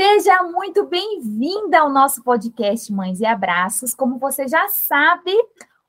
Seja 0.00 0.44
muito 0.44 0.86
bem-vinda 0.86 1.80
ao 1.80 1.90
nosso 1.90 2.22
podcast 2.22 2.92
Mães 2.92 3.18
e 3.18 3.26
Abraços. 3.26 3.96
Como 3.96 4.16
você 4.16 4.46
já 4.46 4.68
sabe, 4.68 5.32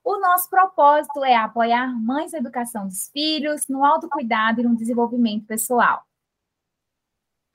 o 0.03 0.17
nosso 0.17 0.49
propósito 0.49 1.23
é 1.23 1.35
apoiar 1.35 1.95
mães 1.95 2.31
na 2.31 2.39
educação 2.39 2.87
dos 2.87 3.07
filhos, 3.09 3.67
no 3.67 3.85
autocuidado 3.85 4.61
e 4.61 4.63
no 4.63 4.75
desenvolvimento 4.75 5.45
pessoal. 5.45 6.01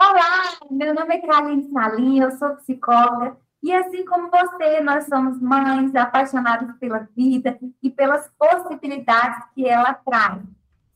Olá, 0.00 0.56
meu 0.70 0.94
nome 0.94 1.16
é 1.16 1.26
Karine 1.26 1.68
Salim, 1.72 2.20
eu 2.20 2.30
sou 2.30 2.50
psicóloga 2.50 3.36
e 3.60 3.72
assim 3.72 4.04
como 4.04 4.30
você, 4.30 4.80
nós 4.80 5.06
somos 5.06 5.40
mães 5.40 5.92
apaixonadas 5.96 6.72
pela 6.78 7.08
vida 7.16 7.58
e 7.82 7.90
pelas 7.90 8.30
possibilidades 8.38 9.44
que 9.56 9.68
ela 9.68 9.92
traz. 9.92 10.40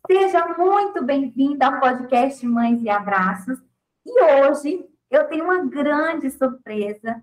Seja 0.06 0.54
muito 0.56 1.02
bem-vinda 1.02 1.66
ao 1.66 1.80
podcast 1.80 2.46
Mães 2.46 2.80
e 2.80 2.88
Abraços. 2.88 3.59
E 4.06 4.22
hoje 4.22 4.88
eu 5.11 5.25
tenho 5.29 5.45
uma 5.45 5.64
grande 5.64 6.30
surpresa. 6.30 7.22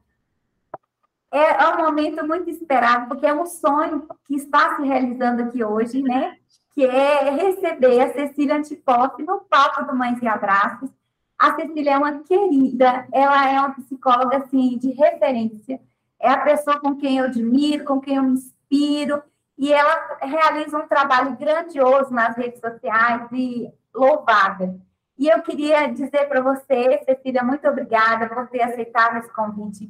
É 1.31 1.67
um 1.69 1.77
momento 1.77 2.25
muito 2.25 2.49
esperado, 2.49 3.07
porque 3.07 3.25
é 3.25 3.33
um 3.33 3.45
sonho 3.45 4.07
que 4.25 4.35
está 4.35 4.75
se 4.75 4.83
realizando 4.83 5.43
aqui 5.43 5.63
hoje, 5.63 6.01
né? 6.01 6.37
Que 6.73 6.85
é 6.85 7.29
receber 7.29 8.01
a 8.01 8.13
Cecília 8.13 8.55
Antipoff 8.55 9.21
no 9.21 9.41
palco 9.41 9.83
do 9.85 9.95
Mães 9.95 10.21
e 10.21 10.27
Abraços. 10.27 10.89
A 11.37 11.55
Cecília 11.55 11.93
é 11.93 11.97
uma 11.97 12.19
querida, 12.19 13.05
ela 13.11 13.49
é 13.49 13.59
uma 13.59 13.73
psicóloga 13.73 14.37
assim, 14.37 14.77
de 14.77 14.91
referência. 14.91 15.81
É 16.19 16.29
a 16.29 16.37
pessoa 16.37 16.79
com 16.79 16.95
quem 16.95 17.17
eu 17.17 17.25
admiro, 17.25 17.83
com 17.83 17.99
quem 17.99 18.15
eu 18.15 18.23
me 18.23 18.33
inspiro, 18.33 19.21
e 19.57 19.73
ela 19.73 20.17
realiza 20.21 20.77
um 20.77 20.87
trabalho 20.87 21.35
grandioso 21.35 22.13
nas 22.13 22.35
redes 22.37 22.61
sociais 22.61 23.27
e 23.33 23.69
louvável. 23.93 24.79
E 25.17 25.27
eu 25.27 25.41
queria 25.41 25.87
dizer 25.87 26.27
para 26.27 26.41
você, 26.41 27.01
Cecília, 27.05 27.43
muito 27.43 27.67
obrigada 27.67 28.27
por 28.27 28.47
ter 28.47 28.61
aceitado 28.61 29.17
esse 29.17 29.31
convite, 29.31 29.89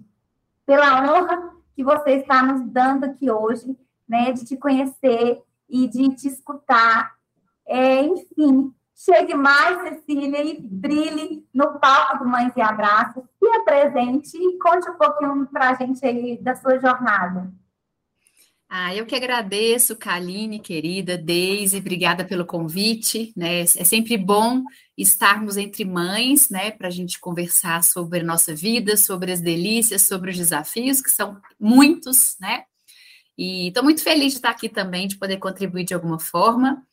pela 0.66 1.02
honra 1.02 1.52
que 1.76 1.84
você 1.84 2.12
está 2.12 2.44
nos 2.44 2.62
dando 2.72 3.06
aqui 3.06 3.30
hoje, 3.30 3.78
né, 4.08 4.32
de 4.32 4.46
te 4.46 4.56
conhecer 4.56 5.42
e 5.68 5.88
de 5.88 6.16
te 6.16 6.28
escutar. 6.28 7.16
É, 7.68 8.02
enfim, 8.02 8.72
chegue 8.96 9.34
mais, 9.34 9.82
Cecília, 9.82 10.44
e 10.44 10.62
brilhe 10.62 11.48
no 11.54 11.80
palco 11.80 12.20
do 12.20 12.30
Mães 12.30 12.54
e 12.56 12.62
Abraços, 12.62 13.24
se 13.40 13.48
apresente 13.50 14.38
e 14.38 14.58
conte 14.60 14.90
um 14.90 14.98
pouquinho 14.98 15.48
para 15.48 15.72
a 15.72 15.74
gente 15.74 16.06
aí 16.06 16.38
da 16.38 16.56
sua 16.56 16.78
jornada. 16.80 17.52
Ah, 18.68 18.94
eu 18.96 19.06
que 19.06 19.16
agradeço, 19.16 19.96
Kaline, 19.96 20.60
querida, 20.60 21.18
Deise, 21.18 21.78
obrigada 21.78 22.26
pelo 22.26 22.46
convite, 22.46 23.32
né? 23.38 23.62
É 23.62 23.66
sempre 23.66 24.18
bom 24.18 24.64
estarmos 24.98 25.56
entre 25.56 25.86
mães, 25.86 26.50
né, 26.50 26.72
para 26.72 26.88
a 26.88 26.92
gente 26.92 27.20
conversar 27.20 27.84
sobre 27.84 28.22
a 28.22 28.24
nossa 28.24 28.56
vida, 28.56 28.98
sobre 28.98 29.32
as 29.32 29.40
delícias, 29.40 30.02
sobre 30.04 30.32
os 30.32 30.38
desafios, 30.38 31.00
que 31.02 31.12
são 31.12 31.40
muitos, 31.60 32.36
né? 32.40 32.64
E 33.38 33.70
estou 33.70 33.84
muito 33.84 34.02
feliz 34.04 34.34
de 34.34 34.40
estar 34.40 34.52
aqui 34.52 34.70
também, 34.70 35.08
de 35.08 35.18
poder 35.18 35.38
contribuir 35.38 35.86
de 35.86 35.94
alguma 35.94 36.20
forma. 36.20 36.84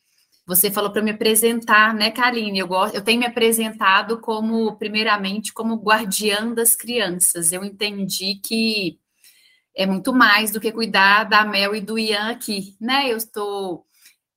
Você 0.47 0.71
falou 0.71 0.93
para 0.93 1.03
me 1.03 1.13
apresentar, 1.13 1.95
né, 1.95 2.11
Kaline? 2.11 2.59
Eu, 2.59 2.69
gosto, 2.69 2.95
eu 2.97 3.03
tenho 3.03 3.21
me 3.21 3.27
apresentado 3.27 4.21
como, 4.21 4.77
primeiramente, 4.77 5.53
como 5.53 5.77
guardiã 5.77 6.53
das 6.55 6.75
crianças. 6.77 7.53
Eu 7.53 7.65
entendi 7.65 8.37
que 8.45 8.99
é 9.75 9.87
muito 9.87 10.13
mais 10.13 10.51
do 10.51 10.61
que 10.61 10.73
cuidar 10.73 11.25
da 11.25 11.45
Mel 11.45 11.75
e 11.75 11.81
do 11.81 11.99
Ian 11.99 12.31
aqui, 12.31 12.77
né? 12.81 13.11
Eu 13.11 13.17
estou 13.17 13.87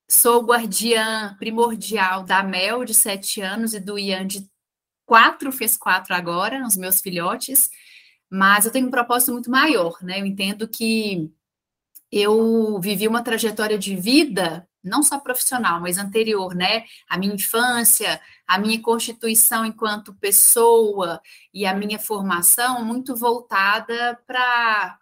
sou 0.08 0.44
guardiã 0.44 1.34
primordial 1.38 2.24
da 2.24 2.42
Mel 2.42 2.84
de 2.84 2.94
sete 2.94 3.40
anos 3.40 3.74
e 3.74 3.80
do 3.80 3.98
Ian 3.98 4.26
de 4.26 4.48
quatro, 5.04 5.52
fez 5.52 5.76
quatro 5.76 6.14
agora, 6.14 6.64
os 6.66 6.76
meus 6.76 7.00
filhotes, 7.00 7.70
mas 8.30 8.66
eu 8.66 8.72
tenho 8.72 8.88
um 8.88 8.90
propósito 8.90 9.32
muito 9.32 9.50
maior, 9.50 9.96
né? 10.02 10.20
Eu 10.20 10.26
entendo 10.26 10.68
que 10.68 11.32
eu 12.10 12.80
vivi 12.80 13.08
uma 13.08 13.22
trajetória 13.22 13.78
de 13.78 13.96
vida, 13.96 14.68
não 14.82 15.02
só 15.02 15.18
profissional, 15.18 15.80
mas 15.80 15.98
anterior, 15.98 16.54
né? 16.54 16.84
A 17.08 17.18
minha 17.18 17.34
infância, 17.34 18.20
a 18.46 18.58
minha 18.58 18.80
constituição 18.80 19.64
enquanto 19.64 20.14
pessoa 20.14 21.20
e 21.52 21.66
a 21.66 21.74
minha 21.74 21.98
formação 21.98 22.84
muito 22.84 23.16
voltada 23.16 24.18
para 24.26 24.98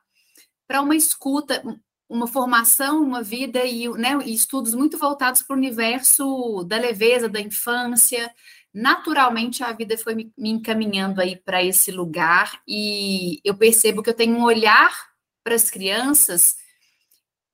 para 0.67 0.81
uma 0.81 0.97
escuta, 0.97 1.63
uma 2.09 2.27
formação, 2.27 3.03
uma 3.03 3.23
vida 3.23 3.65
e, 3.65 3.89
né, 3.89 4.19
e 4.25 4.35
estudos 4.35 4.75
muito 4.75 4.99
voltados 4.99 5.43
para 5.43 5.55
o 5.55 5.59
universo 5.59 6.65
da 6.65 6.79
leveza, 6.79 7.29
da 7.29 7.41
infância. 7.41 8.31
Naturalmente, 8.73 9.63
a 9.63 9.73
vida 9.73 9.97
foi 9.97 10.15
me, 10.15 10.33
me 10.37 10.51
encaminhando 10.51 11.21
aí 11.21 11.37
para 11.37 11.63
esse 11.63 11.91
lugar 11.91 12.61
e 12.67 13.41
eu 13.45 13.57
percebo 13.57 14.03
que 14.03 14.11
eu 14.11 14.15
tenho 14.15 14.37
um 14.37 14.45
olhar 14.45 14.93
para 15.43 15.55
as 15.55 15.71
crianças 15.71 16.57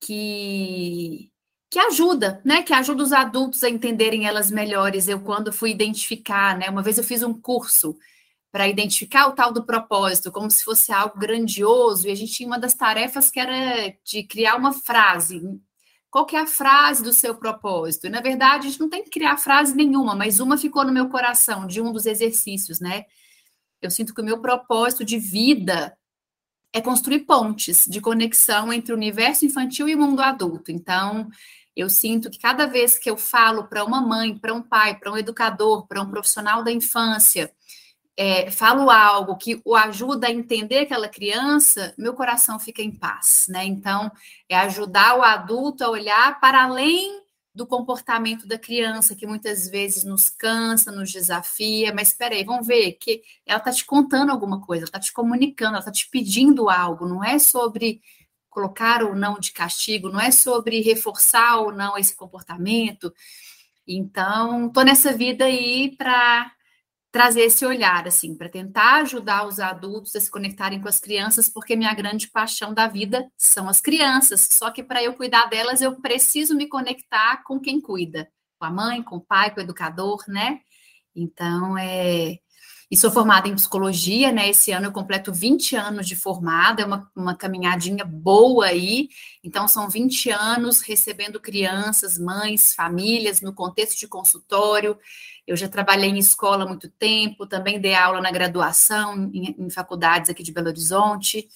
que 0.00 1.30
que 1.70 1.78
ajuda, 1.78 2.40
né? 2.44 2.62
Que 2.62 2.72
ajuda 2.74 3.04
os 3.04 3.12
adultos 3.12 3.62
a 3.62 3.70
entenderem 3.70 4.26
elas 4.26 4.50
melhores. 4.50 5.06
Eu 5.06 5.20
quando 5.20 5.52
fui 5.52 5.70
identificar, 5.70 6.58
né? 6.58 6.68
Uma 6.68 6.82
vez 6.82 6.98
eu 6.98 7.04
fiz 7.04 7.22
um 7.22 7.32
curso 7.32 7.96
para 8.52 8.68
identificar 8.68 9.28
o 9.28 9.32
tal 9.32 9.52
do 9.52 9.64
propósito, 9.64 10.32
como 10.32 10.50
se 10.50 10.64
fosse 10.64 10.92
algo 10.92 11.18
grandioso, 11.18 12.08
e 12.08 12.10
a 12.10 12.14
gente 12.14 12.32
tinha 12.32 12.46
uma 12.46 12.58
das 12.58 12.74
tarefas 12.74 13.30
que 13.30 13.38
era 13.38 13.94
de 14.04 14.24
criar 14.24 14.56
uma 14.56 14.72
frase. 14.72 15.40
Qual 16.10 16.26
que 16.26 16.34
é 16.34 16.40
a 16.40 16.46
frase 16.46 17.02
do 17.02 17.12
seu 17.12 17.36
propósito? 17.36 18.08
E, 18.08 18.10
na 18.10 18.20
verdade, 18.20 18.66
a 18.66 18.70
gente 18.70 18.80
não 18.80 18.90
tem 18.90 19.04
que 19.04 19.10
criar 19.10 19.36
frase 19.36 19.74
nenhuma, 19.74 20.16
mas 20.16 20.40
uma 20.40 20.58
ficou 20.58 20.84
no 20.84 20.92
meu 20.92 21.08
coração, 21.08 21.66
de 21.66 21.80
um 21.80 21.92
dos 21.92 22.06
exercícios, 22.06 22.80
né? 22.80 23.04
Eu 23.80 23.90
sinto 23.90 24.12
que 24.12 24.20
o 24.20 24.24
meu 24.24 24.40
propósito 24.40 25.04
de 25.04 25.18
vida 25.18 25.96
é 26.72 26.80
construir 26.80 27.20
pontes 27.20 27.86
de 27.86 28.00
conexão 28.00 28.72
entre 28.72 28.92
o 28.92 28.96
universo 28.96 29.44
infantil 29.44 29.88
e 29.88 29.94
o 29.94 29.98
mundo 29.98 30.20
adulto. 30.20 30.72
Então, 30.72 31.28
eu 31.76 31.88
sinto 31.88 32.28
que 32.30 32.38
cada 32.38 32.66
vez 32.66 32.98
que 32.98 33.08
eu 33.08 33.16
falo 33.16 33.64
para 33.68 33.84
uma 33.84 34.00
mãe, 34.00 34.36
para 34.36 34.52
um 34.52 34.62
pai, 34.62 34.98
para 34.98 35.12
um 35.12 35.16
educador, 35.16 35.86
para 35.86 36.02
um 36.02 36.10
profissional 36.10 36.62
da 36.64 36.72
infância, 36.72 37.52
é, 38.22 38.50
falo 38.50 38.90
algo 38.90 39.34
que 39.38 39.62
o 39.64 39.74
ajuda 39.74 40.26
a 40.26 40.30
entender 40.30 40.80
aquela 40.80 41.08
criança, 41.08 41.94
meu 41.96 42.12
coração 42.12 42.60
fica 42.60 42.82
em 42.82 42.90
paz, 42.90 43.46
né? 43.48 43.64
Então, 43.64 44.12
é 44.46 44.58
ajudar 44.58 45.16
o 45.16 45.22
adulto 45.22 45.82
a 45.82 45.88
olhar 45.88 46.38
para 46.38 46.64
além 46.64 47.22
do 47.54 47.66
comportamento 47.66 48.46
da 48.46 48.58
criança, 48.58 49.16
que 49.16 49.26
muitas 49.26 49.70
vezes 49.70 50.04
nos 50.04 50.28
cansa, 50.28 50.92
nos 50.92 51.10
desafia, 51.10 51.94
mas 51.94 52.08
espera 52.08 52.34
aí, 52.34 52.44
vamos 52.44 52.66
ver 52.66 52.92
que 53.00 53.22
ela 53.46 53.58
está 53.58 53.72
te 53.72 53.86
contando 53.86 54.30
alguma 54.30 54.60
coisa, 54.60 54.84
está 54.84 55.00
te 55.00 55.14
comunicando, 55.14 55.70
ela 55.70 55.78
está 55.78 55.90
te 55.90 56.06
pedindo 56.10 56.68
algo, 56.68 57.08
não 57.08 57.24
é 57.24 57.38
sobre 57.38 58.02
colocar 58.50 59.02
ou 59.02 59.14
não 59.14 59.40
de 59.40 59.50
castigo, 59.50 60.10
não 60.10 60.20
é 60.20 60.30
sobre 60.30 60.82
reforçar 60.82 61.56
ou 61.60 61.72
não 61.72 61.96
esse 61.96 62.14
comportamento. 62.14 63.14
Então, 63.88 64.66
estou 64.66 64.84
nessa 64.84 65.10
vida 65.10 65.46
aí 65.46 65.96
para 65.96 66.52
trazer 67.12 67.42
esse 67.42 67.66
olhar, 67.66 68.06
assim, 68.06 68.36
para 68.36 68.48
tentar 68.48 69.02
ajudar 69.02 69.46
os 69.46 69.58
adultos 69.58 70.14
a 70.14 70.20
se 70.20 70.30
conectarem 70.30 70.80
com 70.80 70.88
as 70.88 71.00
crianças, 71.00 71.48
porque 71.48 71.74
minha 71.76 71.92
grande 71.94 72.30
paixão 72.30 72.72
da 72.72 72.86
vida 72.86 73.28
são 73.36 73.68
as 73.68 73.80
crianças. 73.80 74.48
Só 74.52 74.70
que 74.70 74.82
para 74.82 75.02
eu 75.02 75.14
cuidar 75.14 75.46
delas, 75.46 75.80
eu 75.82 76.00
preciso 76.00 76.54
me 76.56 76.68
conectar 76.68 77.42
com 77.44 77.58
quem 77.58 77.80
cuida, 77.80 78.30
com 78.58 78.64
a 78.66 78.70
mãe, 78.70 79.02
com 79.02 79.16
o 79.16 79.20
pai, 79.20 79.52
com 79.52 79.60
o 79.60 79.62
educador, 79.62 80.22
né? 80.28 80.60
Então, 81.14 81.76
é, 81.76 82.38
e 82.90 82.96
sou 82.96 83.10
formada 83.10 83.46
em 83.46 83.54
psicologia, 83.54 84.32
né? 84.32 84.48
Esse 84.50 84.72
ano 84.72 84.86
eu 84.86 84.92
completo 84.92 85.32
20 85.32 85.76
anos 85.76 86.08
de 86.08 86.16
formada, 86.16 86.82
é 86.82 86.84
uma, 86.84 87.08
uma 87.14 87.36
caminhadinha 87.36 88.04
boa 88.04 88.66
aí. 88.66 89.08
Então, 89.44 89.68
são 89.68 89.88
20 89.88 90.30
anos 90.30 90.80
recebendo 90.80 91.38
crianças, 91.38 92.18
mães, 92.18 92.74
famílias 92.74 93.40
no 93.40 93.54
contexto 93.54 93.96
de 93.98 94.08
consultório. 94.08 94.98
Eu 95.46 95.56
já 95.56 95.68
trabalhei 95.68 96.10
em 96.10 96.18
escola 96.18 96.64
há 96.64 96.66
muito 96.66 96.88
tempo, 96.90 97.46
também 97.46 97.80
dei 97.80 97.94
aula 97.94 98.20
na 98.20 98.32
graduação, 98.32 99.30
em, 99.32 99.54
em 99.56 99.70
faculdades 99.70 100.28
aqui 100.28 100.42
de 100.42 100.50
Belo 100.50 100.68
Horizonte. 100.68 101.46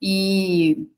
E 0.00 0.88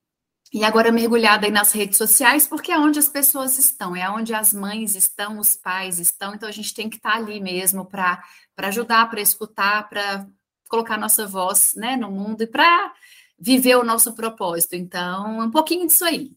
e 0.52 0.64
agora 0.64 0.90
mergulhada 0.90 1.46
aí 1.46 1.52
nas 1.52 1.72
redes 1.72 1.96
sociais, 1.96 2.46
porque 2.46 2.72
é 2.72 2.78
onde 2.78 2.98
as 2.98 3.08
pessoas 3.08 3.56
estão, 3.56 3.94
é 3.94 4.10
onde 4.10 4.34
as 4.34 4.52
mães 4.52 4.96
estão, 4.96 5.38
os 5.38 5.54
pais 5.54 6.00
estão, 6.00 6.34
então 6.34 6.48
a 6.48 6.52
gente 6.52 6.74
tem 6.74 6.90
que 6.90 6.96
estar 6.96 7.14
ali 7.14 7.40
mesmo 7.40 7.84
para 7.84 8.20
ajudar, 8.58 9.08
para 9.08 9.20
escutar, 9.20 9.88
para 9.88 10.26
colocar 10.68 10.98
nossa 10.98 11.26
voz 11.26 11.74
né, 11.76 11.96
no 11.96 12.10
mundo 12.10 12.42
e 12.42 12.46
para 12.48 12.92
viver 13.38 13.76
o 13.76 13.84
nosso 13.84 14.14
propósito. 14.14 14.74
Então, 14.74 15.38
um 15.38 15.50
pouquinho 15.50 15.86
disso 15.86 16.04
aí. 16.04 16.32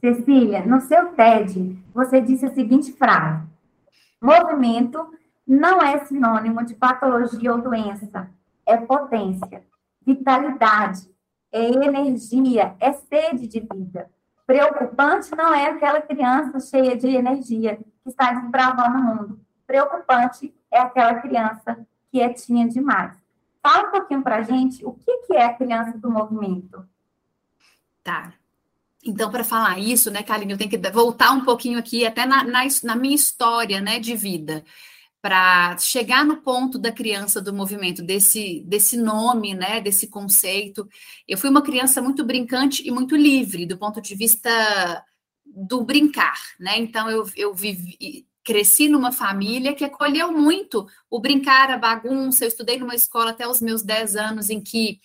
Cecília, 0.00 0.64
no 0.64 0.80
seu 0.80 1.12
TED, 1.12 1.76
você 1.92 2.20
disse 2.20 2.46
a 2.46 2.54
seguinte 2.54 2.92
frase: 2.92 3.46
movimento 4.22 5.12
não 5.46 5.82
é 5.82 6.04
sinônimo 6.06 6.64
de 6.64 6.74
patologia 6.74 7.52
ou 7.52 7.60
doença, 7.60 8.30
é 8.64 8.76
potência, 8.76 9.64
vitalidade, 10.06 11.08
é 11.52 11.64
energia, 11.64 12.76
é 12.78 12.92
sede 12.92 13.46
de 13.46 13.60
vida. 13.60 14.10
Preocupante 14.46 15.34
não 15.36 15.52
é 15.52 15.66
aquela 15.66 16.00
criança 16.00 16.58
cheia 16.60 16.96
de 16.96 17.08
energia 17.08 17.76
que 17.76 18.08
está 18.08 18.32
desbravando 18.32 18.98
o 18.98 19.02
mundo. 19.02 19.40
Preocupante 19.66 20.54
é 20.70 20.78
aquela 20.78 21.16
criança 21.16 21.86
quietinha 22.10 22.66
demais. 22.66 23.16
Fala 23.62 23.88
um 23.88 23.90
pouquinho 23.90 24.22
para 24.22 24.36
a 24.36 24.42
gente 24.42 24.84
o 24.84 24.92
que, 24.92 25.18
que 25.26 25.34
é 25.34 25.44
a 25.44 25.52
criança 25.52 25.98
do 25.98 26.10
movimento. 26.10 26.86
Tá. 28.02 28.32
Então, 29.04 29.30
para 29.30 29.44
falar 29.44 29.78
isso, 29.78 30.10
né, 30.10 30.22
Kaline, 30.22 30.52
eu 30.52 30.58
tenho 30.58 30.70
que 30.70 30.78
voltar 30.90 31.32
um 31.32 31.44
pouquinho 31.44 31.78
aqui, 31.78 32.06
até 32.06 32.24
na, 32.24 32.44
na, 32.44 32.62
na 32.82 32.96
minha 32.96 33.14
história 33.14 33.80
né, 33.80 33.98
de 33.98 34.16
vida, 34.16 34.64
para 35.28 35.76
chegar 35.76 36.24
no 36.24 36.38
ponto 36.38 36.78
da 36.78 36.90
criança 36.90 37.38
do 37.38 37.52
movimento, 37.52 38.02
desse, 38.02 38.62
desse 38.66 38.96
nome, 38.96 39.52
né, 39.52 39.78
desse 39.78 40.06
conceito. 40.06 40.88
Eu 41.28 41.36
fui 41.36 41.50
uma 41.50 41.60
criança 41.60 42.00
muito 42.00 42.24
brincante 42.24 42.82
e 42.88 42.90
muito 42.90 43.14
livre, 43.14 43.66
do 43.66 43.76
ponto 43.76 44.00
de 44.00 44.14
vista 44.14 45.04
do 45.44 45.84
brincar, 45.84 46.40
né? 46.58 46.78
Então, 46.78 47.10
eu, 47.10 47.28
eu 47.36 47.52
vivi, 47.52 48.26
cresci 48.42 48.88
numa 48.88 49.12
família 49.12 49.74
que 49.74 49.84
acolheu 49.84 50.32
muito 50.32 50.86
o 51.10 51.20
brincar, 51.20 51.70
a 51.70 51.76
bagunça. 51.76 52.44
Eu 52.44 52.48
estudei 52.48 52.78
numa 52.78 52.94
escola 52.94 53.32
até 53.32 53.46
os 53.46 53.60
meus 53.60 53.82
10 53.82 54.16
anos, 54.16 54.48
em 54.48 54.62
que 54.62 54.98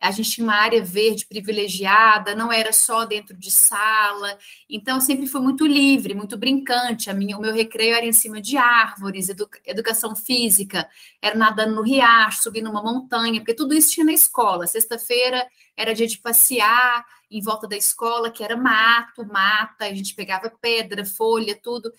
a 0.00 0.10
gente 0.10 0.30
tinha 0.30 0.44
uma 0.44 0.54
área 0.54 0.82
verde 0.82 1.26
privilegiada, 1.26 2.34
não 2.34 2.52
era 2.52 2.72
só 2.72 3.04
dentro 3.04 3.36
de 3.36 3.50
sala, 3.50 4.38
então 4.70 5.00
sempre 5.00 5.26
fui 5.26 5.40
muito 5.40 5.66
livre, 5.66 6.14
muito 6.14 6.36
brincante. 6.36 7.10
A 7.10 7.14
minha, 7.14 7.36
o 7.36 7.40
meu 7.40 7.52
recreio 7.52 7.94
era 7.94 8.06
em 8.06 8.12
cima 8.12 8.40
de 8.40 8.56
árvores, 8.56 9.28
educação 9.66 10.14
física, 10.14 10.88
era 11.20 11.36
nadando 11.36 11.74
no 11.74 11.82
riacho, 11.82 12.42
subindo 12.42 12.70
uma 12.70 12.82
montanha, 12.82 13.40
porque 13.40 13.54
tudo 13.54 13.74
isso 13.74 13.90
tinha 13.90 14.06
na 14.06 14.12
escola. 14.12 14.66
Sexta-feira 14.66 15.46
era 15.76 15.94
dia 15.94 16.06
de 16.06 16.18
passear 16.18 17.04
em 17.30 17.42
volta 17.42 17.68
da 17.68 17.76
escola, 17.76 18.30
que 18.30 18.42
era 18.42 18.56
mato, 18.56 19.26
mata, 19.26 19.84
a 19.84 19.94
gente 19.94 20.14
pegava 20.14 20.50
pedra, 20.50 21.04
folha, 21.04 21.58
tudo. 21.60 21.92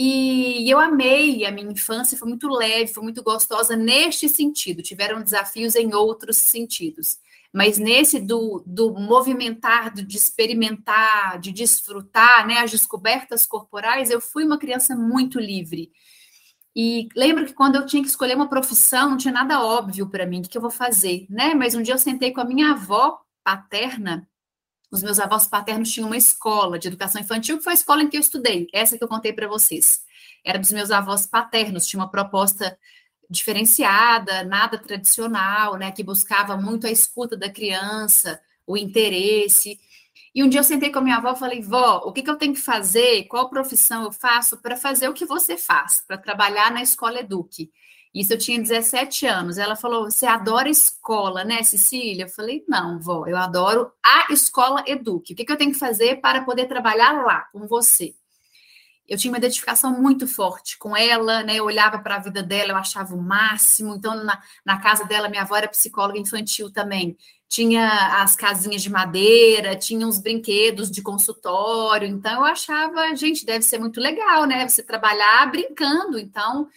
E 0.00 0.70
eu 0.70 0.78
amei 0.78 1.44
a 1.44 1.50
minha 1.50 1.72
infância, 1.72 2.16
foi 2.16 2.28
muito 2.28 2.48
leve, 2.48 2.94
foi 2.94 3.02
muito 3.02 3.20
gostosa 3.20 3.74
neste 3.74 4.28
sentido. 4.28 4.80
Tiveram 4.80 5.20
desafios 5.20 5.74
em 5.74 5.92
outros 5.92 6.36
sentidos. 6.36 7.16
Mas 7.52 7.78
nesse 7.78 8.20
do, 8.20 8.62
do 8.64 8.92
movimentar, 8.94 9.92
de 9.92 10.16
experimentar, 10.16 11.40
de 11.40 11.50
desfrutar, 11.50 12.46
né, 12.46 12.58
as 12.58 12.70
descobertas 12.70 13.44
corporais, 13.44 14.08
eu 14.08 14.20
fui 14.20 14.44
uma 14.44 14.56
criança 14.56 14.94
muito 14.94 15.40
livre. 15.40 15.90
E 16.76 17.08
lembro 17.16 17.44
que 17.44 17.52
quando 17.52 17.74
eu 17.74 17.84
tinha 17.84 18.00
que 18.00 18.08
escolher 18.08 18.36
uma 18.36 18.48
profissão, 18.48 19.10
não 19.10 19.16
tinha 19.16 19.34
nada 19.34 19.60
óbvio 19.60 20.08
para 20.08 20.24
mim, 20.26 20.38
o 20.38 20.42
que, 20.42 20.50
que 20.50 20.58
eu 20.58 20.62
vou 20.62 20.70
fazer, 20.70 21.26
né? 21.28 21.54
Mas 21.54 21.74
um 21.74 21.82
dia 21.82 21.94
eu 21.94 21.98
sentei 21.98 22.32
com 22.32 22.40
a 22.40 22.44
minha 22.44 22.70
avó 22.70 23.18
paterna 23.42 24.28
os 24.90 25.02
meus 25.02 25.18
avós 25.18 25.46
paternos 25.46 25.90
tinham 25.90 26.06
uma 26.06 26.16
escola 26.16 26.78
de 26.78 26.88
educação 26.88 27.20
infantil, 27.20 27.58
que 27.58 27.64
foi 27.64 27.72
a 27.72 27.76
escola 27.76 28.02
em 28.02 28.08
que 28.08 28.16
eu 28.16 28.20
estudei, 28.20 28.68
essa 28.72 28.96
que 28.96 29.04
eu 29.04 29.08
contei 29.08 29.32
para 29.32 29.46
vocês. 29.46 30.00
Era 30.44 30.58
dos 30.58 30.72
meus 30.72 30.90
avós 30.90 31.26
paternos, 31.26 31.86
tinha 31.86 32.00
uma 32.00 32.10
proposta 32.10 32.78
diferenciada, 33.28 34.42
nada 34.44 34.78
tradicional, 34.78 35.76
né, 35.76 35.92
que 35.92 36.02
buscava 36.02 36.56
muito 36.56 36.86
a 36.86 36.90
escuta 36.90 37.36
da 37.36 37.50
criança, 37.50 38.40
o 38.66 38.76
interesse. 38.76 39.78
E 40.34 40.42
um 40.42 40.48
dia 40.48 40.60
eu 40.60 40.64
sentei 40.64 40.90
com 40.90 40.98
a 40.98 41.02
minha 41.02 41.16
avó 41.16 41.32
e 41.32 41.38
falei, 41.38 41.60
vó, 41.60 41.98
o 42.04 42.12
que, 42.12 42.22
que 42.22 42.30
eu 42.30 42.36
tenho 42.36 42.54
que 42.54 42.60
fazer? 42.60 43.24
Qual 43.24 43.50
profissão 43.50 44.04
eu 44.04 44.12
faço 44.12 44.56
para 44.58 44.76
fazer 44.76 45.08
o 45.08 45.14
que 45.14 45.26
você 45.26 45.56
faz, 45.56 46.02
para 46.06 46.16
trabalhar 46.16 46.70
na 46.70 46.82
escola 46.82 47.20
Eduque? 47.20 47.70
Isso 48.18 48.32
eu 48.32 48.38
tinha 48.38 48.60
17 48.60 49.26
anos. 49.26 49.58
Ela 49.58 49.76
falou: 49.76 50.10
Você 50.10 50.26
adora 50.26 50.68
escola, 50.68 51.44
né, 51.44 51.62
Cecília? 51.62 52.24
Eu 52.24 52.28
falei: 52.28 52.64
Não, 52.66 52.98
vó, 52.98 53.24
eu 53.28 53.36
adoro 53.36 53.92
a 54.04 54.32
escola 54.32 54.82
Eduque. 54.88 55.34
O 55.34 55.36
que, 55.36 55.44
que 55.44 55.52
eu 55.52 55.56
tenho 55.56 55.70
que 55.70 55.78
fazer 55.78 56.20
para 56.20 56.42
poder 56.42 56.66
trabalhar 56.66 57.12
lá 57.24 57.42
com 57.52 57.68
você? 57.68 58.16
Eu 59.06 59.16
tinha 59.16 59.30
uma 59.30 59.38
identificação 59.38 59.92
muito 60.02 60.26
forte 60.26 60.76
com 60.78 60.96
ela, 60.96 61.44
né? 61.44 61.54
Eu 61.54 61.64
olhava 61.64 62.00
para 62.00 62.16
a 62.16 62.18
vida 62.18 62.42
dela, 62.42 62.72
eu 62.72 62.76
achava 62.76 63.14
o 63.14 63.22
máximo. 63.22 63.94
Então, 63.94 64.16
na, 64.24 64.42
na 64.66 64.80
casa 64.80 65.04
dela, 65.04 65.28
minha 65.28 65.42
avó 65.42 65.56
era 65.56 65.68
psicóloga 65.68 66.18
infantil 66.18 66.72
também. 66.72 67.16
Tinha 67.48 68.20
as 68.20 68.34
casinhas 68.34 68.82
de 68.82 68.90
madeira, 68.90 69.76
tinha 69.76 70.04
uns 70.04 70.18
brinquedos 70.18 70.90
de 70.90 71.02
consultório. 71.02 72.08
Então, 72.08 72.40
eu 72.40 72.44
achava, 72.44 73.14
gente, 73.14 73.46
deve 73.46 73.62
ser 73.62 73.78
muito 73.78 74.00
legal, 74.00 74.44
né? 74.44 74.66
Você 74.68 74.82
trabalhar 74.82 75.48
brincando. 75.52 76.18
Então, 76.18 76.68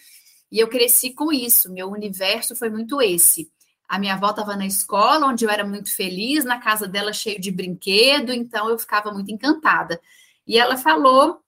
e 0.51 0.59
eu 0.59 0.67
cresci 0.67 1.11
com 1.11 1.31
isso, 1.31 1.71
meu 1.71 1.89
universo 1.89 2.55
foi 2.55 2.69
muito 2.69 3.01
esse. 3.01 3.49
A 3.87 3.97
minha 3.99 4.15
avó 4.15 4.29
estava 4.31 4.55
na 4.55 4.65
escola, 4.65 5.27
onde 5.27 5.45
eu 5.45 5.49
era 5.49 5.65
muito 5.65 5.93
feliz, 5.93 6.43
na 6.43 6.59
casa 6.59 6.87
dela 6.87 7.13
cheio 7.13 7.39
de 7.39 7.51
brinquedo, 7.51 8.31
então 8.31 8.69
eu 8.69 8.77
ficava 8.77 9.11
muito 9.11 9.31
encantada. 9.31 9.99
E 10.47 10.57
ela 10.57 10.77
falou, 10.77 11.41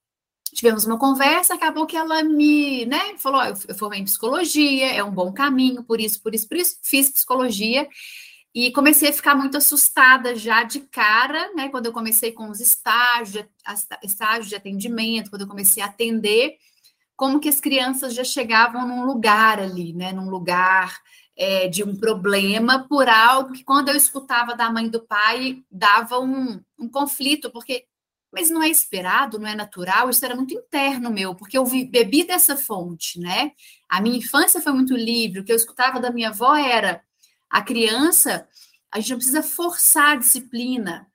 tivemos 0.53 0.85
uma 0.85 0.97
conversa, 0.97 1.53
acabou 1.53 1.85
que 1.85 1.97
ela 1.97 2.23
me, 2.23 2.85
né, 2.85 3.17
falou, 3.17 3.41
eu 3.43 3.75
formei 3.75 3.99
em 3.99 4.05
psicologia, 4.05 4.93
é 4.93 5.03
um 5.03 5.11
bom 5.11 5.33
caminho, 5.33 5.83
por 5.83 5.99
isso, 5.99 6.21
por 6.21 6.33
isso, 6.33 6.47
por 6.47 6.57
isso, 6.57 6.77
fiz 6.81 7.09
psicologia. 7.09 7.87
E 8.55 8.71
comecei 8.71 9.09
a 9.09 9.13
ficar 9.13 9.35
muito 9.35 9.57
assustada 9.57 10.35
já 10.35 10.63
de 10.63 10.81
cara, 10.81 11.51
né? 11.55 11.69
Quando 11.69 11.87
eu 11.87 11.91
comecei 11.91 12.31
com 12.31 12.51
os 12.51 12.59
estágios, 12.59 13.45
estágios 14.03 14.47
de 14.47 14.55
atendimento, 14.55 15.31
quando 15.31 15.41
eu 15.41 15.47
comecei 15.47 15.81
a 15.81 15.87
atender, 15.87 16.57
como 17.15 17.39
que 17.39 17.49
as 17.49 17.59
crianças 17.59 18.13
já 18.13 18.23
chegavam 18.23 18.87
num 18.87 19.05
lugar 19.05 19.59
ali, 19.59 19.93
né? 19.93 20.11
Num 20.11 20.29
lugar 20.29 20.99
é, 21.35 21.67
de 21.67 21.83
um 21.83 21.95
problema 21.95 22.87
por 22.87 23.07
algo 23.09 23.53
que, 23.53 23.63
quando 23.63 23.89
eu 23.89 23.95
escutava 23.95 24.55
da 24.55 24.71
mãe 24.71 24.89
do 24.89 25.01
pai, 25.01 25.63
dava 25.71 26.19
um, 26.19 26.61
um 26.77 26.89
conflito, 26.89 27.51
porque 27.51 27.85
mas 28.31 28.49
não 28.49 28.63
é 28.63 28.67
esperado, 28.67 29.37
não 29.37 29.47
é 29.47 29.53
natural, 29.53 30.09
isso 30.09 30.25
era 30.25 30.35
muito 30.35 30.55
interno 30.55 31.11
meu, 31.11 31.35
porque 31.35 31.55
eu 31.55 31.63
bebi 31.65 32.23
dessa 32.23 32.57
fonte, 32.57 33.19
né? 33.19 33.51
A 33.87 34.01
minha 34.01 34.17
infância 34.17 34.59
foi 34.59 34.73
muito 34.73 34.95
livre, 34.95 35.39
o 35.39 35.43
que 35.43 35.51
eu 35.51 35.55
escutava 35.55 35.99
da 35.99 36.11
minha 36.11 36.29
avó 36.29 36.55
era 36.55 37.03
a 37.47 37.61
criança, 37.61 38.47
a 38.91 38.99
gente 38.99 39.11
não 39.11 39.17
precisa 39.17 39.43
forçar 39.43 40.13
a 40.13 40.15
disciplina, 40.15 41.07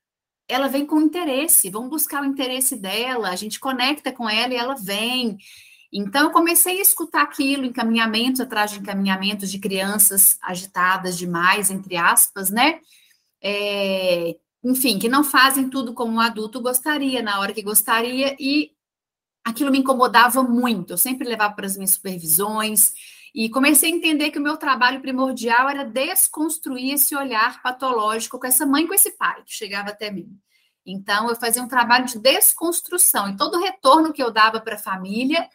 ela 0.48 0.68
vem 0.68 0.86
com 0.86 1.00
interesse, 1.00 1.68
vamos 1.68 1.90
buscar 1.90 2.22
o 2.22 2.26
interesse 2.26 2.76
dela, 2.76 3.28
a 3.30 3.36
gente 3.36 3.60
conecta 3.60 4.10
com 4.10 4.28
ela 4.28 4.54
e 4.54 4.56
ela 4.56 4.74
vem. 4.74 5.36
Então, 5.93 6.25
eu 6.25 6.31
comecei 6.31 6.79
a 6.79 6.82
escutar 6.82 7.23
aquilo, 7.23 7.64
encaminhamentos 7.64 8.40
atrás 8.40 8.70
de 8.70 8.79
encaminhamentos 8.79 9.50
de 9.50 9.58
crianças 9.58 10.38
agitadas 10.43 11.17
demais, 11.17 11.70
entre 11.70 11.96
aspas, 11.96 12.50
né? 12.50 12.81
É, 13.43 14.37
enfim, 14.62 14.99
que 14.99 15.08
não 15.08 15.25
fazem 15.25 15.70
tudo 15.70 15.94
como 15.94 16.12
um 16.12 16.20
adulto 16.20 16.61
gostaria, 16.61 17.23
na 17.23 17.40
hora 17.40 17.55
que 17.55 17.62
gostaria, 17.62 18.37
e 18.38 18.73
aquilo 19.44 19.70
me 19.70 19.79
incomodava 19.79 20.43
muito. 20.43 20.93
Eu 20.93 20.99
sempre 20.99 21.26
levava 21.26 21.55
para 21.55 21.67
as 21.67 21.76
minhas 21.76 21.93
supervisões, 21.93 22.93
e 23.35 23.49
comecei 23.49 23.93
a 23.93 23.94
entender 23.94 24.31
que 24.31 24.38
o 24.38 24.43
meu 24.43 24.56
trabalho 24.56 25.00
primordial 25.00 25.69
era 25.69 25.85
desconstruir 25.85 26.94
esse 26.94 27.14
olhar 27.14 27.62
patológico 27.62 28.38
com 28.38 28.47
essa 28.47 28.66
mãe, 28.66 28.87
com 28.87 28.95
esse 28.95 29.12
pai, 29.12 29.42
que 29.45 29.54
chegava 29.54 29.90
até 29.90 30.11
mim. 30.11 30.28
Então, 30.85 31.28
eu 31.28 31.37
fazia 31.37 31.62
um 31.62 31.68
trabalho 31.68 32.07
de 32.07 32.18
desconstrução, 32.18 33.28
e 33.28 33.37
todo 33.37 33.57
o 33.57 33.62
retorno 33.62 34.12
que 34.12 34.23
eu 34.23 34.30
dava 34.30 34.61
para 34.61 34.75
a 34.75 34.78
família 34.78 35.49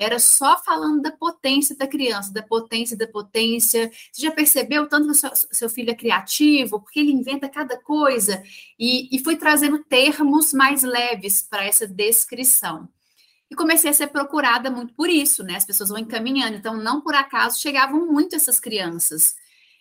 era 0.00 0.18
só 0.18 0.56
falando 0.64 1.02
da 1.02 1.12
potência 1.12 1.76
da 1.76 1.86
criança, 1.86 2.32
da 2.32 2.42
potência 2.42 2.96
da 2.96 3.06
potência. 3.06 3.92
Você 4.10 4.22
já 4.22 4.30
percebeu 4.30 4.88
tanto 4.88 5.08
que 5.08 5.14
seu, 5.14 5.30
seu 5.34 5.68
filho 5.68 5.90
é 5.90 5.94
criativo, 5.94 6.80
porque 6.80 7.00
ele 7.00 7.12
inventa 7.12 7.50
cada 7.50 7.76
coisa, 7.76 8.42
e, 8.78 9.14
e 9.14 9.22
fui 9.22 9.36
trazendo 9.36 9.84
termos 9.84 10.54
mais 10.54 10.82
leves 10.82 11.42
para 11.42 11.66
essa 11.66 11.86
descrição. 11.86 12.88
E 13.50 13.54
comecei 13.54 13.90
a 13.90 13.92
ser 13.92 14.06
procurada 14.06 14.70
muito 14.70 14.94
por 14.94 15.10
isso, 15.10 15.42
né? 15.44 15.56
As 15.56 15.66
pessoas 15.66 15.90
vão 15.90 15.98
encaminhando, 15.98 16.56
então 16.56 16.76
não 16.78 17.02
por 17.02 17.14
acaso 17.14 17.60
chegavam 17.60 18.06
muito 18.06 18.34
essas 18.34 18.58
crianças. 18.58 19.34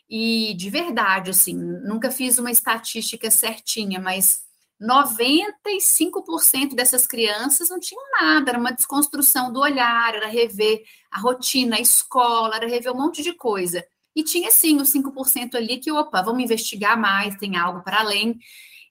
E 0.10 0.54
de 0.56 0.70
verdade, 0.70 1.30
assim, 1.30 1.56
nunca 1.56 2.12
fiz 2.12 2.38
uma 2.40 2.52
estatística 2.52 3.32
certinha, 3.32 4.02
mas 4.02 4.42
95% 4.81 6.74
dessas 6.74 7.05
crianças 7.05 7.69
não 7.69 7.79
tinham 7.79 8.01
nada, 8.19 8.51
era 8.51 8.59
uma 8.59 8.71
desconstrução 8.71 9.51
do 9.51 9.59
olhar, 9.59 10.15
era 10.15 10.27
rever 10.27 10.83
a 11.12 11.19
rotina, 11.19 11.75
a 11.75 11.81
escola, 11.81 12.55
era 12.55 12.67
rever 12.67 12.93
um 12.93 12.98
monte 12.98 13.21
de 13.21 13.33
coisa. 13.33 13.86
E 14.15 14.24
tinha 14.24 14.50
sim 14.51 14.77
os 14.77 14.91
5% 14.93 15.55
ali 15.55 15.77
que, 15.77 15.91
opa, 15.91 16.21
vamos 16.21 16.43
investigar 16.43 17.00
mais, 17.00 17.38
tem 17.38 17.57
algo 17.57 17.83
para 17.83 18.00
além. 18.00 18.39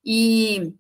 E 0.05 0.75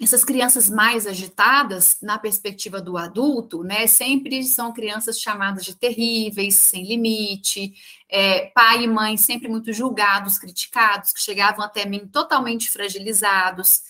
essas 0.00 0.24
crianças 0.24 0.68
mais 0.68 1.06
agitadas, 1.06 1.96
na 2.02 2.18
perspectiva 2.18 2.80
do 2.80 2.98
adulto, 2.98 3.62
né, 3.62 3.86
sempre 3.86 4.42
são 4.44 4.72
crianças 4.72 5.18
chamadas 5.18 5.64
de 5.64 5.74
terríveis, 5.74 6.56
sem 6.56 6.86
limite, 6.86 7.74
é, 8.10 8.46
pai 8.54 8.84
e 8.84 8.88
mãe 8.88 9.16
sempre 9.16 9.48
muito 9.48 9.72
julgados, 9.72 10.38
criticados, 10.38 11.12
que 11.12 11.20
chegavam 11.22 11.64
até 11.64 11.86
mim 11.86 12.06
totalmente 12.08 12.70
fragilizados 12.70 13.82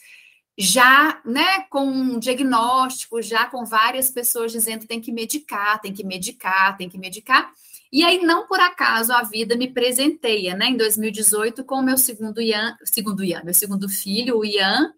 já, 0.58 1.20
né, 1.24 1.60
com 1.68 1.84
um 1.86 2.18
diagnóstico, 2.18 3.20
já 3.20 3.46
com 3.46 3.64
várias 3.64 4.10
pessoas 4.10 4.52
dizendo 4.52 4.86
tem 4.86 5.00
que 5.00 5.12
medicar, 5.12 5.80
tem 5.80 5.92
que 5.92 6.04
medicar, 6.04 6.76
tem 6.76 6.88
que 6.88 6.98
medicar. 6.98 7.52
E 7.92 8.02
aí, 8.02 8.22
não 8.22 8.46
por 8.46 8.58
acaso, 8.58 9.12
a 9.12 9.22
vida 9.22 9.56
me 9.56 9.72
presenteia, 9.72 10.56
né, 10.56 10.66
em 10.66 10.76
2018, 10.76 11.64
com 11.64 11.76
o 11.76 11.82
meu 11.82 11.98
segundo 11.98 12.40
Ian, 12.40 12.76
segundo 12.84 13.22
Ian, 13.22 13.42
meu 13.44 13.54
segundo 13.54 13.88
filho, 13.88 14.38
o 14.38 14.44
Ian, 14.44 14.92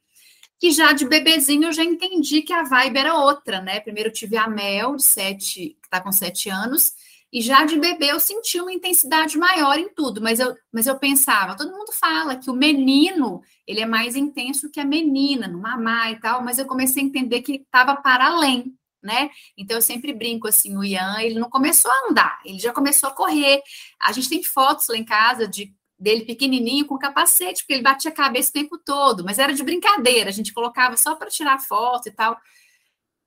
que 0.58 0.70
já 0.70 0.92
de 0.92 1.06
bebezinho 1.06 1.68
eu 1.68 1.72
já 1.72 1.84
entendi 1.84 2.42
que 2.42 2.52
a 2.52 2.64
vibe 2.64 2.98
era 2.98 3.14
outra, 3.14 3.60
né? 3.60 3.80
Primeiro 3.80 4.10
tive 4.10 4.36
a 4.36 4.48
Mel, 4.48 4.96
de 4.96 5.04
sete, 5.04 5.76
que 5.80 5.86
está 5.86 6.00
com 6.00 6.10
sete 6.10 6.50
anos, 6.50 6.94
E 7.32 7.42
já 7.42 7.64
de 7.64 7.78
bebê 7.78 8.10
eu 8.10 8.20
senti 8.20 8.58
uma 8.60 8.72
intensidade 8.72 9.36
maior 9.36 9.78
em 9.78 9.88
tudo, 9.90 10.20
mas 10.20 10.40
eu, 10.40 10.54
mas 10.72 10.86
eu 10.86 10.98
pensava, 10.98 11.56
todo 11.56 11.72
mundo 11.72 11.92
fala 11.92 12.36
que 12.36 12.50
o 12.50 12.54
menino, 12.54 13.42
ele 13.66 13.80
é 13.80 13.86
mais 13.86 14.16
intenso 14.16 14.70
que 14.70 14.80
a 14.80 14.84
menina, 14.84 15.46
no 15.46 15.60
mamar 15.60 16.10
e 16.10 16.20
tal, 16.20 16.42
mas 16.42 16.58
eu 16.58 16.66
comecei 16.66 17.02
a 17.02 17.06
entender 17.06 17.42
que 17.42 17.56
estava 17.56 17.96
para 17.96 18.26
além, 18.28 18.74
né? 19.02 19.30
Então 19.58 19.76
eu 19.76 19.82
sempre 19.82 20.12
brinco 20.14 20.48
assim, 20.48 20.74
o 20.76 20.82
Ian, 20.82 21.20
ele 21.20 21.38
não 21.38 21.50
começou 21.50 21.90
a 21.90 22.10
andar, 22.10 22.40
ele 22.44 22.58
já 22.58 22.72
começou 22.72 23.10
a 23.10 23.14
correr. 23.14 23.60
A 24.00 24.10
gente 24.12 24.28
tem 24.30 24.42
fotos 24.42 24.88
lá 24.88 24.96
em 24.96 25.04
casa 25.04 25.46
de 25.46 25.74
dele 25.98 26.24
pequenininho 26.24 26.86
com 26.86 26.96
capacete, 26.96 27.62
porque 27.62 27.74
ele 27.74 27.82
batia 27.82 28.10
a 28.10 28.14
cabeça 28.14 28.50
o 28.50 28.52
tempo 28.52 28.78
todo, 28.78 29.24
mas 29.24 29.38
era 29.38 29.52
de 29.52 29.64
brincadeira, 29.64 30.30
a 30.30 30.32
gente 30.32 30.52
colocava 30.52 30.96
só 30.96 31.16
para 31.16 31.28
tirar 31.28 31.58
foto 31.58 32.08
e 32.08 32.12
tal 32.12 32.38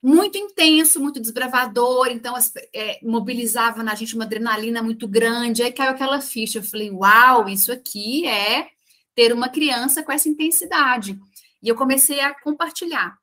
muito 0.02 0.36
intenso, 0.36 0.98
muito 0.98 1.20
desbravador, 1.20 2.08
então 2.08 2.34
é, 2.74 2.98
mobilizava 3.04 3.84
na 3.84 3.94
gente 3.94 4.16
uma 4.16 4.24
adrenalina 4.24 4.82
muito 4.82 5.06
grande. 5.06 5.62
Aí 5.62 5.70
caiu 5.70 5.92
aquela 5.92 6.20
ficha. 6.20 6.58
Eu 6.58 6.64
falei, 6.64 6.90
uau, 6.90 7.48
isso 7.48 7.70
aqui 7.70 8.26
é 8.26 8.68
ter 9.14 9.32
uma 9.32 9.48
criança 9.48 10.02
com 10.02 10.10
essa 10.10 10.28
intensidade. 10.28 11.18
E 11.62 11.68
eu 11.68 11.76
comecei 11.76 12.18
a 12.20 12.34
compartilhar 12.34 13.16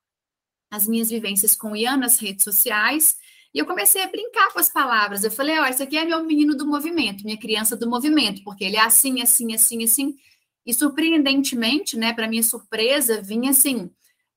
as 0.72 0.88
minhas 0.88 1.10
vivências 1.10 1.54
com 1.54 1.72
o 1.72 1.76
Ian 1.76 1.98
nas 1.98 2.18
redes 2.18 2.46
sociais. 2.46 3.18
E 3.54 3.60
eu 3.60 3.66
comecei 3.66 4.02
a 4.02 4.08
brincar 4.08 4.54
com 4.54 4.60
as 4.60 4.70
palavras. 4.70 5.24
Eu 5.24 5.32
falei, 5.32 5.60
ó, 5.60 5.64
oh, 5.64 5.68
isso 5.68 5.84
aqui 5.84 5.98
é 5.98 6.06
meu 6.06 6.24
menino 6.24 6.56
do 6.56 6.66
movimento, 6.66 7.26
minha 7.26 7.38
criança 7.38 7.76
do 7.76 7.90
movimento, 7.90 8.42
porque 8.44 8.64
ele 8.64 8.78
é 8.78 8.82
assim, 8.82 9.22
assim, 9.22 9.54
assim, 9.54 9.84
assim. 9.84 10.16
E 10.66 10.74
surpreendentemente, 10.74 11.98
né, 11.98 12.14
para 12.14 12.28
minha 12.28 12.44
surpresa, 12.44 13.22
vinha 13.22 13.50
assim, 13.50 13.90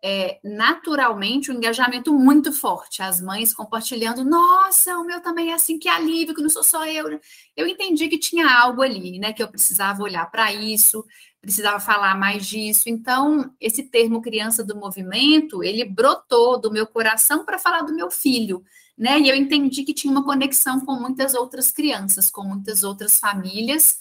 é, 0.05 0.41
naturalmente 0.43 1.51
um 1.51 1.55
engajamento 1.55 2.13
muito 2.13 2.53
forte. 2.53 3.03
As 3.03 3.21
mães 3.21 3.55
compartilhando, 3.55 4.25
nossa, 4.25 4.99
o 4.99 5.05
meu 5.05 5.21
também 5.21 5.51
é 5.51 5.55
assim, 5.55 5.79
que 5.79 5.89
alívio, 5.89 6.35
que 6.35 6.43
não 6.43 6.51
sou 6.51 6.65
só 6.65 6.85
eu. 6.85 7.21
Eu 7.57 7.67
entendi 7.69 8.09
que 8.09 8.19
tinha 8.19 8.51
algo 8.51 8.83
ali, 8.83 9.21
né? 9.21 9.33
Que 9.33 9.43
eu 9.43 9.49
precisava 9.49 10.03
olhar 10.03 10.29
para 10.29 10.53
isso, 10.53 11.05
precisava 11.41 11.79
falar 11.79 12.17
mais 12.17 12.45
disso. 12.47 12.89
Então, 12.89 13.55
esse 13.61 13.85
termo 13.85 14.21
criança 14.21 14.65
do 14.65 14.75
movimento, 14.75 15.63
ele 15.63 15.85
brotou 15.85 16.61
do 16.61 16.73
meu 16.73 16.87
coração 16.87 17.45
para 17.45 17.59
falar 17.59 17.83
do 17.83 17.95
meu 17.95 18.11
filho. 18.11 18.65
Né? 18.99 19.21
E 19.21 19.29
eu 19.29 19.37
entendi 19.37 19.85
que 19.85 19.95
tinha 19.95 20.13
uma 20.13 20.25
conexão 20.25 20.81
com 20.81 20.95
muitas 20.95 21.33
outras 21.35 21.71
crianças, 21.71 22.31
com 22.31 22.43
muitas 22.43 22.83
outras 22.83 23.19
famílias, 23.19 23.97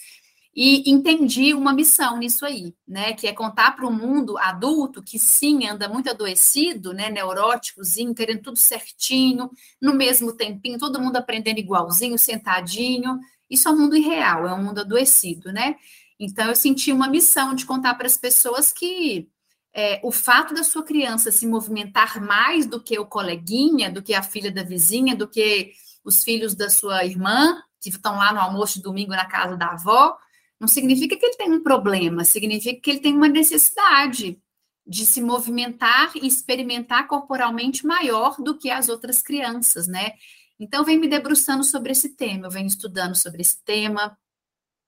e 0.53 0.91
entendi 0.91 1.53
uma 1.53 1.73
missão 1.73 2.17
nisso 2.17 2.45
aí, 2.45 2.75
né? 2.85 3.13
Que 3.13 3.27
é 3.27 3.33
contar 3.33 3.71
para 3.71 3.87
o 3.87 3.91
mundo 3.91 4.37
adulto 4.37 5.01
que 5.01 5.17
sim 5.17 5.67
anda 5.67 5.87
muito 5.87 6.09
adoecido, 6.09 6.93
né? 6.93 7.09
Neuróticozinho, 7.09 8.13
querendo 8.13 8.41
tudo 8.41 8.57
certinho, 8.57 9.49
no 9.81 9.93
mesmo 9.93 10.33
tempinho, 10.33 10.77
todo 10.77 10.99
mundo 10.99 11.15
aprendendo 11.15 11.59
igualzinho, 11.59 12.19
sentadinho. 12.19 13.19
Isso 13.49 13.67
é 13.67 13.71
um 13.71 13.77
mundo 13.77 13.95
irreal, 13.95 14.45
é 14.45 14.53
um 14.53 14.63
mundo 14.63 14.81
adoecido, 14.81 15.53
né? 15.53 15.75
Então 16.19 16.47
eu 16.47 16.55
senti 16.55 16.91
uma 16.91 17.07
missão 17.07 17.55
de 17.55 17.65
contar 17.65 17.95
para 17.95 18.07
as 18.07 18.17
pessoas 18.17 18.73
que 18.73 19.29
é, 19.73 20.01
o 20.03 20.11
fato 20.11 20.53
da 20.53 20.63
sua 20.63 20.83
criança 20.83 21.31
se 21.31 21.47
movimentar 21.47 22.21
mais 22.21 22.65
do 22.65 22.81
que 22.81 22.99
o 22.99 23.05
coleguinha, 23.05 23.89
do 23.89 24.03
que 24.03 24.13
a 24.13 24.21
filha 24.21 24.51
da 24.51 24.63
vizinha, 24.63 25.15
do 25.15 25.27
que 25.27 25.71
os 26.03 26.23
filhos 26.23 26.55
da 26.55 26.69
sua 26.69 27.05
irmã, 27.05 27.61
que 27.79 27.89
estão 27.89 28.17
lá 28.17 28.33
no 28.33 28.39
almoço 28.39 28.75
de 28.75 28.83
domingo 28.83 29.11
na 29.11 29.25
casa 29.25 29.55
da 29.55 29.67
avó, 29.67 30.17
não 30.61 30.67
significa 30.67 31.17
que 31.17 31.25
ele 31.25 31.37
tem 31.37 31.51
um 31.51 31.63
problema, 31.63 32.23
significa 32.23 32.79
que 32.79 32.91
ele 32.91 32.99
tem 32.99 33.15
uma 33.15 33.27
necessidade 33.27 34.39
de 34.85 35.07
se 35.07 35.19
movimentar 35.19 36.11
e 36.15 36.27
experimentar 36.27 37.07
corporalmente 37.07 37.83
maior 37.83 38.35
do 38.39 38.55
que 38.55 38.69
as 38.69 38.87
outras 38.87 39.23
crianças, 39.23 39.87
né? 39.87 40.11
Então, 40.59 40.85
vem 40.85 40.99
me 40.99 41.07
debruçando 41.07 41.63
sobre 41.63 41.93
esse 41.93 42.09
tema, 42.15 42.45
eu 42.45 42.51
venho 42.51 42.67
estudando 42.67 43.15
sobre 43.15 43.41
esse 43.41 43.63
tema, 43.65 44.15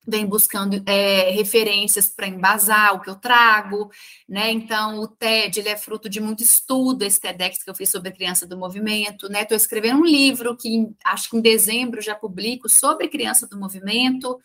venho 0.08 0.28
buscando 0.28 0.80
é, 0.86 1.32
referências 1.32 2.08
para 2.08 2.28
embasar 2.28 2.94
o 2.94 3.02
que 3.02 3.10
eu 3.10 3.16
trago, 3.16 3.90
né? 4.30 4.52
Então, 4.52 5.00
o 5.00 5.08
TED 5.08 5.60
ele 5.60 5.70
é 5.70 5.78
fruto 5.78 6.08
de 6.08 6.20
muito 6.20 6.44
estudo, 6.44 7.02
esse 7.02 7.20
TEDx 7.20 7.64
que 7.64 7.70
eu 7.72 7.76
fiz 7.76 7.90
sobre 7.90 8.12
criança 8.12 8.46
do 8.46 8.60
movimento, 8.60 9.28
né? 9.28 9.42
Estou 9.42 9.58
escrevendo 9.58 10.02
um 10.02 10.06
livro 10.06 10.56
que 10.56 10.88
acho 11.04 11.32
que 11.32 11.38
em 11.38 11.42
dezembro 11.42 12.00
já 12.00 12.14
publico 12.14 12.70
sobre 12.70 13.08
criança 13.08 13.48
do 13.48 13.58
movimento. 13.60 14.40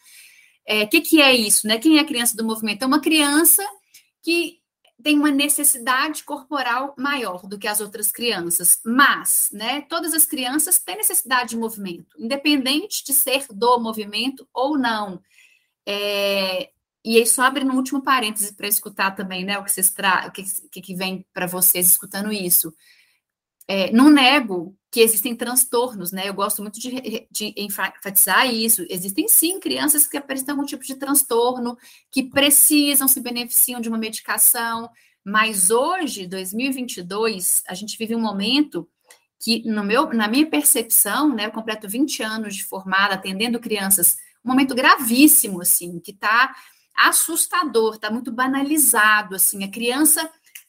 É, 0.71 0.87
que, 0.87 1.01
que 1.01 1.23
é 1.23 1.35
isso? 1.35 1.67
Né? 1.67 1.79
Quem 1.79 1.97
é 1.97 2.01
a 2.03 2.05
criança 2.05 2.37
do 2.37 2.45
movimento? 2.45 2.83
É 2.83 2.87
uma 2.87 3.01
criança 3.01 3.65
que 4.23 4.59
tem 5.03 5.17
uma 5.17 5.31
necessidade 5.31 6.25
corporal 6.25 6.95
maior 6.99 7.47
do 7.47 7.59
que 7.59 7.67
as 7.67 7.81
outras 7.81 8.13
crianças, 8.13 8.79
mas, 8.85 9.49
né, 9.51 9.81
todas 9.83 10.13
as 10.13 10.27
crianças 10.27 10.79
têm 10.79 10.97
necessidade 10.97 11.51
de 11.51 11.57
movimento, 11.57 12.15
independente 12.19 13.03
de 13.03 13.15
ser 13.15 13.47
do 13.51 13.79
movimento 13.79 14.47
ou 14.53 14.77
não. 14.77 15.23
É, 15.87 16.71
e 17.03 17.17
aí 17.17 17.27
só 17.27 17.43
abre 17.45 17.65
no 17.65 17.75
último 17.75 18.03
parêntese 18.03 18.55
para 18.55 18.69
escutar 18.69 19.13
também, 19.13 19.45
né, 19.45 19.57
o 19.57 19.65
que 19.65 19.71
vocês 19.73 19.89
tra 19.91 20.27
o 20.27 20.33
que, 20.33 20.83
que 20.83 20.95
vem 20.95 21.25
para 21.33 21.47
vocês 21.47 21.87
escutando 21.89 22.31
isso. 22.31 22.75
É, 23.69 23.93
não 23.93 24.09
nego 24.09 24.75
que 24.91 25.01
existem 25.01 25.37
transtornos, 25.37 26.11
né? 26.11 26.29
Eu 26.29 26.35
gosto 26.35 26.63
muito 26.63 26.81
de, 26.81 27.29
de, 27.31 27.55
enfatizar 27.59 28.47
isso. 28.53 28.87
Existem 28.89 29.29
sim 29.29 29.61
crianças 29.61 30.07
que 30.07 30.17
apresentam 30.17 30.55
algum 30.55 30.67
tipo 30.67 30.83
de 30.83 30.95
transtorno, 30.95 31.77
que 32.11 32.23
precisam, 32.23 33.07
se 33.07 33.21
beneficiam 33.21 33.81
de 33.81 33.89
uma 33.91 33.99
medicação, 33.99 34.89
mas 35.23 35.71
hoje, 35.71 36.27
2022, 36.27 37.63
a 37.69 37.75
gente 37.75 37.99
vive 37.99 38.17
um 38.17 38.21
momento 38.21 38.89
que, 39.39 39.63
no 39.69 39.85
meu, 39.85 40.09
na 40.13 40.27
minha 40.27 40.47
percepção, 40.47 41.35
né, 41.35 41.47
eu 41.47 41.53
completo 41.53 41.87
20 41.87 42.23
anos 42.23 42.57
de 42.57 42.65
formada, 42.65 43.15
atendendo 43.15 43.61
crianças, 43.61 44.17
um 44.43 44.49
momento 44.49 44.75
gravíssimo, 44.75 45.61
assim, 45.61 46.01
que 46.01 46.13
está 46.13 46.55
assustador, 46.97 47.95
está 47.95 48.11
muito 48.11 48.33
banalizado, 48.33 49.37
assim, 49.37 49.63
a 49.63 49.71
criança 49.71 50.29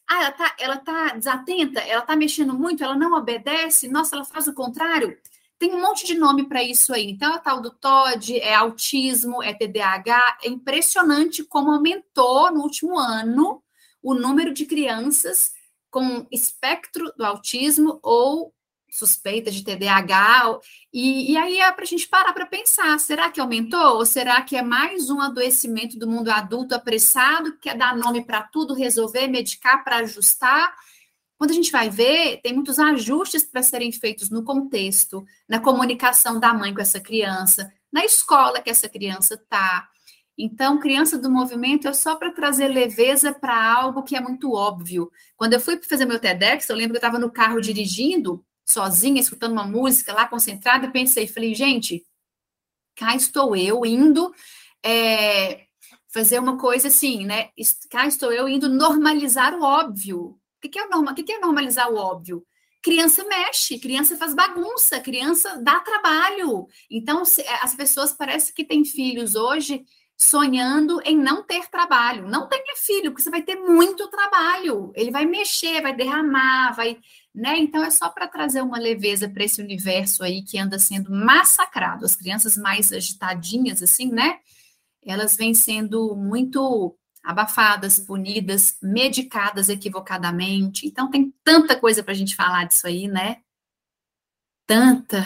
ah, 0.09 0.21
ela 0.23 0.31
tá, 0.31 0.55
ela 0.59 0.77
tá 0.77 1.15
desatenta, 1.15 1.79
ela 1.81 2.01
tá 2.01 2.15
mexendo 2.15 2.53
muito, 2.53 2.83
ela 2.83 2.95
não 2.95 3.13
obedece, 3.13 3.87
nossa, 3.87 4.15
ela 4.15 4.25
faz 4.25 4.47
o 4.47 4.53
contrário. 4.53 5.15
Tem 5.59 5.73
um 5.75 5.81
monte 5.81 6.07
de 6.07 6.15
nome 6.15 6.47
para 6.47 6.63
isso 6.63 6.93
aí. 6.93 7.11
Então, 7.11 7.35
é 7.35 7.37
tal 7.37 7.61
do 7.61 7.69
TOD, 7.69 8.39
é 8.39 8.55
autismo, 8.55 9.43
é 9.43 9.53
TDAH. 9.53 10.37
É 10.43 10.47
impressionante 10.47 11.43
como 11.43 11.71
aumentou 11.71 12.51
no 12.51 12.61
último 12.61 12.97
ano 12.97 13.61
o 14.01 14.13
número 14.13 14.53
de 14.53 14.65
crianças 14.65 15.51
com 15.91 16.25
espectro 16.31 17.11
do 17.17 17.25
autismo 17.25 17.99
ou 18.01 18.53
suspeita 18.91 19.51
de 19.51 19.63
TDAH. 19.63 20.59
E, 20.93 21.31
e 21.31 21.37
aí 21.37 21.59
é 21.59 21.71
para 21.71 21.83
a 21.83 21.87
gente 21.87 22.07
parar 22.07 22.33
para 22.33 22.45
pensar: 22.45 22.99
será 22.99 23.29
que 23.29 23.39
aumentou? 23.39 23.97
Ou 23.97 24.05
será 24.05 24.41
que 24.41 24.55
é 24.55 24.61
mais 24.61 25.09
um 25.09 25.21
adoecimento 25.21 25.97
do 25.97 26.07
mundo 26.07 26.29
adulto 26.29 26.75
apressado, 26.75 27.53
que 27.53 27.69
quer 27.69 27.77
dar 27.77 27.95
nome 27.95 28.23
para 28.25 28.43
tudo, 28.43 28.73
resolver, 28.73 29.27
medicar 29.27 29.83
para 29.83 29.97
ajustar? 29.97 30.73
Quando 31.37 31.51
a 31.51 31.53
gente 31.53 31.71
vai 31.71 31.89
ver, 31.89 32.41
tem 32.41 32.53
muitos 32.53 32.77
ajustes 32.79 33.43
para 33.43 33.63
serem 33.63 33.93
feitos 33.93 34.29
no 34.29 34.43
contexto, 34.43 35.25
na 35.47 35.59
comunicação 35.59 36.37
da 36.37 36.53
mãe 36.53 36.73
com 36.73 36.81
essa 36.81 36.99
criança, 36.99 37.71
na 37.91 38.03
escola 38.03 38.61
que 38.61 38.69
essa 38.69 38.89
criança 38.89 39.35
está. 39.35 39.87
Então, 40.41 40.79
criança 40.79 41.17
do 41.17 41.29
movimento 41.29 41.85
é 41.85 41.91
só 41.91 42.15
para 42.15 42.31
trazer 42.31 42.69
leveza 42.69 43.33
para 43.33 43.73
algo 43.73 44.03
que 44.03 44.15
é 44.15 44.21
muito 44.21 44.53
óbvio. 44.53 45.11
Quando 45.35 45.53
eu 45.53 45.59
fui 45.59 45.77
fazer 45.83 46.05
meu 46.05 46.17
TEDx, 46.17 46.69
eu 46.69 46.77
lembro 46.77 46.91
que 46.91 46.97
eu 46.97 47.07
estava 47.07 47.19
no 47.19 47.29
carro 47.29 47.59
dirigindo, 47.59 48.41
sozinha, 48.69 49.19
escutando 49.19 49.53
uma 49.53 49.65
música 49.65 50.13
lá, 50.13 50.27
concentrada, 50.27 50.85
e 50.85 50.91
pensei, 50.91 51.27
falei, 51.27 51.55
gente, 51.55 52.05
cá 52.95 53.15
estou 53.15 53.55
eu 53.55 53.85
indo 53.85 54.33
é, 54.83 55.65
fazer 56.13 56.39
uma 56.39 56.57
coisa 56.57 56.87
assim, 56.87 57.25
né? 57.25 57.49
Cá 57.89 58.05
estou 58.05 58.31
eu 58.31 58.47
indo 58.47 58.69
normalizar 58.69 59.55
o 59.55 59.63
óbvio. 59.63 60.39
O 60.63 60.69
que 60.69 60.77
é, 60.77 60.87
norma, 60.87 61.11
o 61.11 61.15
que 61.15 61.31
é 61.31 61.39
normalizar 61.39 61.89
o 61.91 61.95
óbvio? 61.95 62.45
Criança 62.81 63.23
mexe, 63.25 63.79
criança 63.79 64.15
faz 64.15 64.33
bagunça, 64.33 64.99
criança 64.99 65.57
dá 65.57 65.79
trabalho. 65.79 66.67
Então, 66.89 67.23
as 67.61 67.75
pessoas 67.75 68.13
parecem 68.13 68.53
que 68.53 68.63
têm 68.63 68.85
filhos 68.85 69.35
hoje 69.35 69.83
sonhando 70.19 71.01
em 71.05 71.17
não 71.17 71.41
ter 71.41 71.69
trabalho. 71.69 72.27
Não 72.27 72.47
tenha 72.47 72.75
filho, 72.75 73.11
porque 73.11 73.23
você 73.23 73.29
vai 73.29 73.41
ter 73.41 73.55
muito 73.55 74.09
trabalho. 74.09 74.91
Ele 74.93 75.11
vai 75.11 75.25
mexer, 75.25 75.81
vai 75.81 75.95
derramar, 75.95 76.73
vai 76.75 76.99
né? 77.33 77.57
Então 77.57 77.83
é 77.83 77.89
só 77.89 78.09
para 78.09 78.27
trazer 78.27 78.61
uma 78.61 78.77
leveza 78.77 79.29
para 79.29 79.43
esse 79.43 79.61
universo 79.61 80.23
aí 80.23 80.43
que 80.43 80.57
anda 80.57 80.77
sendo 80.77 81.11
massacrado. 81.11 82.05
As 82.05 82.15
crianças 82.15 82.57
mais 82.57 82.91
agitadinhas, 82.91 83.81
assim, 83.81 84.11
né? 84.11 84.39
Elas 85.05 85.37
vêm 85.37 85.53
sendo 85.53 86.15
muito 86.15 86.95
abafadas, 87.23 87.99
punidas, 87.99 88.77
medicadas 88.81 89.69
equivocadamente. 89.69 90.85
Então 90.85 91.09
tem 91.09 91.33
tanta 91.43 91.79
coisa 91.79 92.03
para 92.03 92.11
a 92.11 92.15
gente 92.15 92.35
falar 92.35 92.65
disso 92.65 92.87
aí, 92.87 93.07
né? 93.07 93.37
Tanta. 94.67 95.25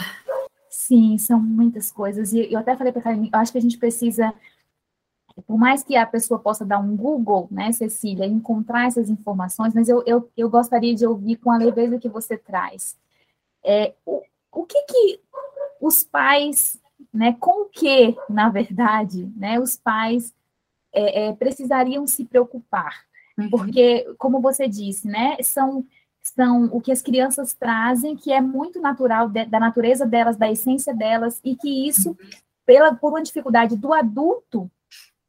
Sim, 0.69 1.17
são 1.17 1.39
muitas 1.39 1.91
coisas. 1.91 2.33
E 2.33 2.51
eu 2.51 2.59
até 2.59 2.75
falei 2.75 2.93
para 2.93 3.11
a 3.11 3.15
eu 3.15 3.29
acho 3.33 3.51
que 3.51 3.57
a 3.57 3.61
gente 3.61 3.77
precisa 3.77 4.33
por 5.41 5.57
mais 5.57 5.83
que 5.83 5.95
a 5.95 6.05
pessoa 6.05 6.39
possa 6.39 6.65
dar 6.65 6.79
um 6.79 6.95
Google, 6.95 7.47
né, 7.49 7.71
Cecília, 7.71 8.25
encontrar 8.25 8.87
essas 8.87 9.09
informações, 9.09 9.73
mas 9.73 9.89
eu, 9.89 10.03
eu, 10.05 10.29
eu 10.37 10.49
gostaria 10.49 10.93
de 10.93 11.05
ouvir 11.05 11.37
com 11.37 11.51
a 11.51 11.57
leveza 11.57 11.97
que 11.97 12.07
você 12.07 12.37
traz. 12.37 12.95
É, 13.63 13.93
o, 14.05 14.21
o 14.51 14.65
que 14.65 14.81
que 14.83 15.19
os 15.81 16.03
pais 16.03 16.79
né, 17.13 17.35
com 17.39 17.63
o 17.63 17.65
que, 17.65 18.15
na 18.29 18.49
verdade, 18.49 19.31
né, 19.35 19.59
os 19.59 19.77
pais 19.77 20.33
é, 20.91 21.27
é, 21.27 21.33
precisariam 21.33 22.07
se 22.07 22.25
preocupar. 22.25 23.03
Uhum. 23.37 23.49
Porque, 23.49 24.13
como 24.17 24.41
você 24.41 24.67
disse, 24.67 25.07
né, 25.07 25.37
são, 25.41 25.85
são 26.21 26.65
o 26.65 26.81
que 26.81 26.91
as 26.91 27.01
crianças 27.01 27.53
trazem, 27.53 28.15
que 28.15 28.31
é 28.31 28.41
muito 28.41 28.79
natural 28.81 29.29
de, 29.29 29.45
da 29.45 29.59
natureza 29.59 30.05
delas, 30.05 30.37
da 30.37 30.51
essência 30.51 30.93
delas, 30.93 31.39
e 31.43 31.55
que 31.55 31.87
isso, 31.87 32.09
uhum. 32.09 32.29
pela, 32.65 32.95
por 32.95 33.09
uma 33.09 33.23
dificuldade 33.23 33.75
do 33.75 33.93
adulto, 33.93 34.69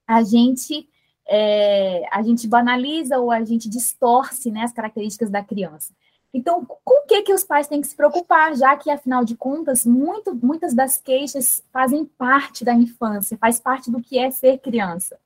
a 0.07 0.23
gente 0.23 0.89
é, 1.27 2.07
a 2.13 2.23
gente 2.23 2.47
banaliza 2.47 3.19
ou 3.19 3.31
a 3.31 3.43
gente 3.45 3.69
distorce 3.69 4.51
né, 4.51 4.63
as 4.63 4.73
características 4.73 5.31
da 5.31 5.43
criança. 5.43 5.93
Então, 6.33 6.65
com 6.65 7.05
o 7.05 7.07
que, 7.07 7.23
que 7.23 7.33
os 7.33 7.45
pais 7.45 7.69
têm 7.69 7.81
que 7.81 7.87
se 7.87 7.95
preocupar, 7.95 8.57
já 8.57 8.77
que, 8.77 8.91
afinal 8.91 9.25
de 9.25 9.37
contas, 9.37 9.87
muito, 9.87 10.35
muitas 10.35 10.75
das 10.75 11.01
queixas 11.01 11.63
fazem 11.73 12.05
parte 12.05 12.65
da 12.65 12.75
infância, 12.75 13.39
faz 13.39 13.61
parte 13.61 13.91
do 13.91 14.03
que 14.03 14.19
é 14.19 14.31
ser 14.33 14.59
criança. 14.59 15.17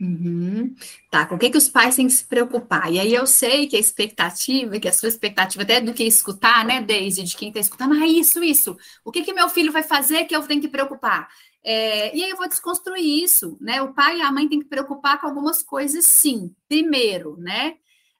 Uhum. 0.00 0.76
Tá, 1.10 1.26
com 1.26 1.34
o 1.34 1.38
que, 1.38 1.50
que 1.50 1.58
os 1.58 1.68
pais 1.68 1.96
têm 1.96 2.06
que 2.06 2.12
se 2.12 2.24
preocupar? 2.24 2.92
E 2.92 3.00
aí 3.00 3.12
eu 3.12 3.26
sei 3.26 3.66
que 3.66 3.76
a 3.76 3.80
expectativa, 3.80 4.78
que 4.78 4.86
a 4.86 4.92
sua 4.92 5.08
expectativa 5.08 5.64
até 5.64 5.80
do 5.80 5.92
que 5.92 6.04
escutar, 6.04 6.64
né, 6.64 6.80
Daisy, 6.80 7.24
de 7.24 7.36
quem 7.36 7.48
está 7.48 7.58
escutando, 7.60 7.94
ah, 7.94 8.06
isso, 8.06 8.42
isso. 8.42 8.76
O 9.04 9.10
que, 9.10 9.24
que 9.24 9.32
meu 9.32 9.48
filho 9.48 9.72
vai 9.72 9.82
fazer 9.82 10.24
que 10.26 10.36
eu 10.36 10.46
tenho 10.46 10.60
que 10.60 10.68
preocupar? 10.68 11.28
É, 11.64 12.16
e 12.16 12.22
aí 12.22 12.30
eu 12.30 12.36
vou 12.36 12.48
desconstruir 12.48 13.24
isso, 13.24 13.58
né? 13.60 13.82
O 13.82 13.92
pai 13.92 14.18
e 14.18 14.22
a 14.22 14.30
mãe 14.30 14.48
têm 14.48 14.60
que 14.60 14.68
preocupar 14.68 15.20
com 15.20 15.26
algumas 15.26 15.62
coisas, 15.62 16.04
sim. 16.04 16.54
Primeiro, 16.68 17.36
né? 17.36 17.74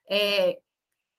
É, 0.09 0.59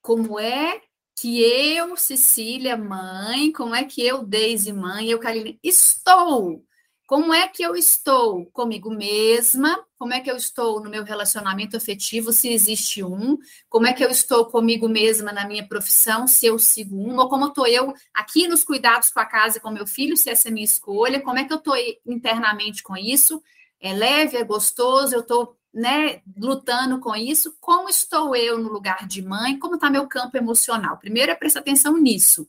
como 0.02 0.38
é 0.38 0.80
que 1.20 1.42
eu, 1.42 1.96
Cecília, 1.96 2.76
mãe, 2.76 3.52
como 3.52 3.74
é 3.74 3.84
que 3.84 4.06
eu, 4.06 4.24
Deise, 4.24 4.72
mãe, 4.72 5.10
eu, 5.10 5.18
Karine, 5.18 5.58
estou? 5.62 6.64
Como 7.10 7.34
é 7.34 7.48
que 7.48 7.60
eu 7.60 7.74
estou 7.74 8.46
comigo 8.52 8.88
mesma? 8.88 9.84
Como 9.98 10.14
é 10.14 10.20
que 10.20 10.30
eu 10.30 10.36
estou 10.36 10.80
no 10.80 10.88
meu 10.88 11.02
relacionamento 11.02 11.76
afetivo, 11.76 12.32
se 12.32 12.48
existe 12.52 13.02
um? 13.02 13.36
Como 13.68 13.88
é 13.88 13.92
que 13.92 14.04
eu 14.04 14.10
estou 14.10 14.46
comigo 14.46 14.88
mesma 14.88 15.32
na 15.32 15.44
minha 15.44 15.66
profissão, 15.66 16.28
se 16.28 16.46
eu 16.46 16.56
sigo 16.56 16.94
um? 16.94 17.18
Ou 17.18 17.28
como 17.28 17.48
estou 17.48 17.66
eu 17.66 17.92
aqui 18.14 18.46
nos 18.46 18.62
cuidados 18.62 19.10
com 19.10 19.18
a 19.18 19.26
casa 19.26 19.58
e 19.58 19.60
com 19.60 19.72
meu 19.72 19.88
filho, 19.88 20.16
se 20.16 20.30
essa 20.30 20.46
é 20.46 20.50
a 20.52 20.54
minha 20.54 20.64
escolha? 20.64 21.20
Como 21.20 21.36
é 21.36 21.42
que 21.42 21.52
eu 21.52 21.56
estou 21.56 21.74
internamente 22.06 22.80
com 22.80 22.96
isso? 22.96 23.42
É 23.80 23.92
leve, 23.92 24.36
é 24.36 24.44
gostoso, 24.44 25.12
eu 25.12 25.22
estou 25.22 25.56
né, 25.74 26.22
lutando 26.38 27.00
com 27.00 27.16
isso, 27.16 27.56
como 27.60 27.88
estou 27.88 28.36
eu 28.36 28.56
no 28.56 28.70
lugar 28.70 29.08
de 29.08 29.20
mãe, 29.20 29.58
como 29.58 29.74
está 29.74 29.90
meu 29.90 30.06
campo 30.06 30.36
emocional. 30.36 30.96
Primeiro 30.96 31.32
é 31.32 31.34
prestar 31.34 31.58
atenção 31.58 31.96
nisso. 31.96 32.48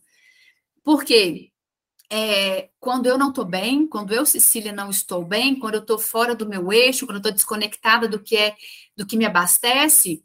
Porque 0.84 1.52
é, 2.14 2.70
quando 2.78 3.06
eu 3.06 3.18
não 3.18 3.30
estou 3.30 3.46
bem, 3.46 3.88
quando 3.88 4.14
eu, 4.14 4.26
Cecília, 4.26 4.74
não 4.74 4.90
estou 4.90 5.24
bem, 5.24 5.58
quando 5.58 5.76
eu 5.76 5.80
estou 5.80 5.98
fora 5.98 6.36
do 6.36 6.46
meu 6.46 6.74
eixo, 6.74 7.06
quando 7.06 7.16
eu 7.16 7.20
estou 7.20 7.32
desconectada 7.32 8.06
do 8.06 8.20
que 8.20 8.36
é 8.36 8.54
do 8.98 9.08
que 9.08 9.16
me 9.16 9.26
abastece, 9.26 10.22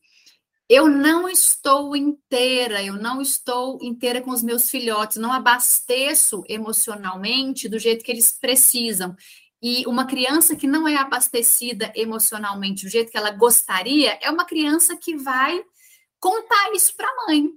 eu 0.69 0.89
não 0.89 1.29
estou 1.29 1.95
inteira, 1.95 2.83
eu 2.83 2.95
não 2.95 3.23
estou 3.23 3.79
inteira 3.81 4.21
com 4.21 4.33
os 4.33 4.43
meus 4.43 4.69
filhotes, 4.69 5.17
não 5.17 5.33
abasteço 5.33 6.43
emocionalmente 6.49 7.69
do 7.69 7.79
jeito 7.79 8.05
que 8.05 8.11
eles 8.11 8.33
precisam. 8.33 9.15
E 9.63 9.87
uma 9.87 10.07
criança 10.07 10.57
que 10.57 10.67
não 10.67 10.89
é 10.89 10.97
abastecida 10.97 11.93
emocionalmente 11.95 12.85
do 12.85 12.91
jeito 12.91 13.13
que 13.13 13.17
ela 13.17 13.31
gostaria, 13.31 14.19
é 14.21 14.29
uma 14.29 14.45
criança 14.45 14.97
que 14.97 15.17
vai 15.17 15.65
contar 16.19 16.73
isso 16.75 16.97
para 16.97 17.09
a 17.09 17.27
mãe. 17.29 17.49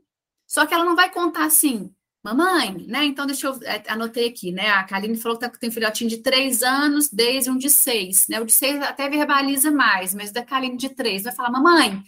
Só 0.45 0.67
que 0.67 0.73
ela 0.73 0.85
não 0.85 0.95
vai 0.95 1.11
contar 1.11 1.45
assim, 1.45 1.91
mamãe, 2.23 2.85
né? 2.87 3.05
Então, 3.05 3.25
deixa 3.25 3.47
eu 3.47 3.59
é, 3.63 3.83
anotei 3.87 4.27
aqui, 4.27 4.51
né? 4.51 4.69
A 4.69 4.83
Kaline 4.83 5.17
falou 5.17 5.37
que 5.37 5.49
tá, 5.49 5.57
tem 5.57 5.69
um 5.69 5.73
filhotinho 5.73 6.09
de 6.09 6.17
três 6.17 6.63
anos, 6.63 7.09
desde 7.09 7.49
um 7.49 7.57
de 7.57 7.69
seis, 7.69 8.27
né? 8.27 8.39
O 8.41 8.45
de 8.45 8.51
seis 8.51 8.81
até 8.81 9.09
verbaliza 9.09 9.71
mais, 9.71 10.13
mas 10.13 10.31
da 10.31 10.43
Kaline 10.43 10.77
de 10.77 10.89
três 10.89 11.23
vai 11.23 11.33
falar, 11.33 11.51
mamãe, 11.51 12.03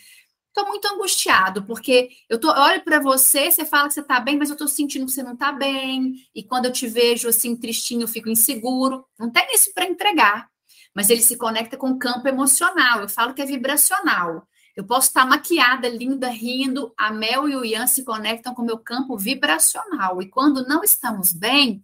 Estou 0.52 0.68
muito 0.68 0.86
angustiado, 0.86 1.64
porque 1.64 2.10
eu, 2.30 2.38
tô, 2.38 2.50
eu 2.50 2.62
olho 2.62 2.84
para 2.84 3.00
você, 3.00 3.50
você 3.50 3.64
fala 3.64 3.88
que 3.88 3.94
você 3.94 4.02
está 4.02 4.20
bem, 4.20 4.38
mas 4.38 4.50
eu 4.50 4.56
estou 4.56 4.68
sentindo 4.68 5.06
que 5.06 5.12
você 5.14 5.24
não 5.24 5.32
está 5.32 5.50
bem. 5.54 6.16
E 6.36 6.44
quando 6.44 6.66
eu 6.66 6.74
te 6.74 6.88
vejo 6.88 7.30
assim, 7.30 7.56
tristinho, 7.56 8.02
eu 8.02 8.08
fico 8.08 8.28
inseguro. 8.30 9.06
Não 9.18 9.32
tem 9.32 9.48
isso 9.54 9.74
para 9.74 9.86
entregar. 9.86 10.50
Mas 10.94 11.10
ele 11.10 11.22
se 11.22 11.38
conecta 11.38 11.78
com 11.78 11.92
o 11.92 11.98
campo 11.98 12.28
emocional. 12.28 13.00
Eu 13.00 13.08
falo 13.08 13.34
que 13.34 13.42
é 13.42 13.46
vibracional. 13.46 14.46
Eu 14.76 14.86
posso 14.86 15.08
estar 15.08 15.26
maquiada, 15.26 15.88
linda, 15.90 16.30
rindo. 16.30 16.94
A 16.98 17.12
Mel 17.12 17.48
e 17.50 17.56
o 17.56 17.66
Ian 17.66 17.88
se 17.88 18.04
conectam 18.04 18.54
com 18.54 18.62
o 18.62 18.66
meu 18.66 18.78
campo 18.78 19.18
vibracional. 19.18 20.22
E 20.22 20.30
quando 20.30 20.66
não 20.68 20.84
estamos 20.84 21.32
bem, 21.32 21.84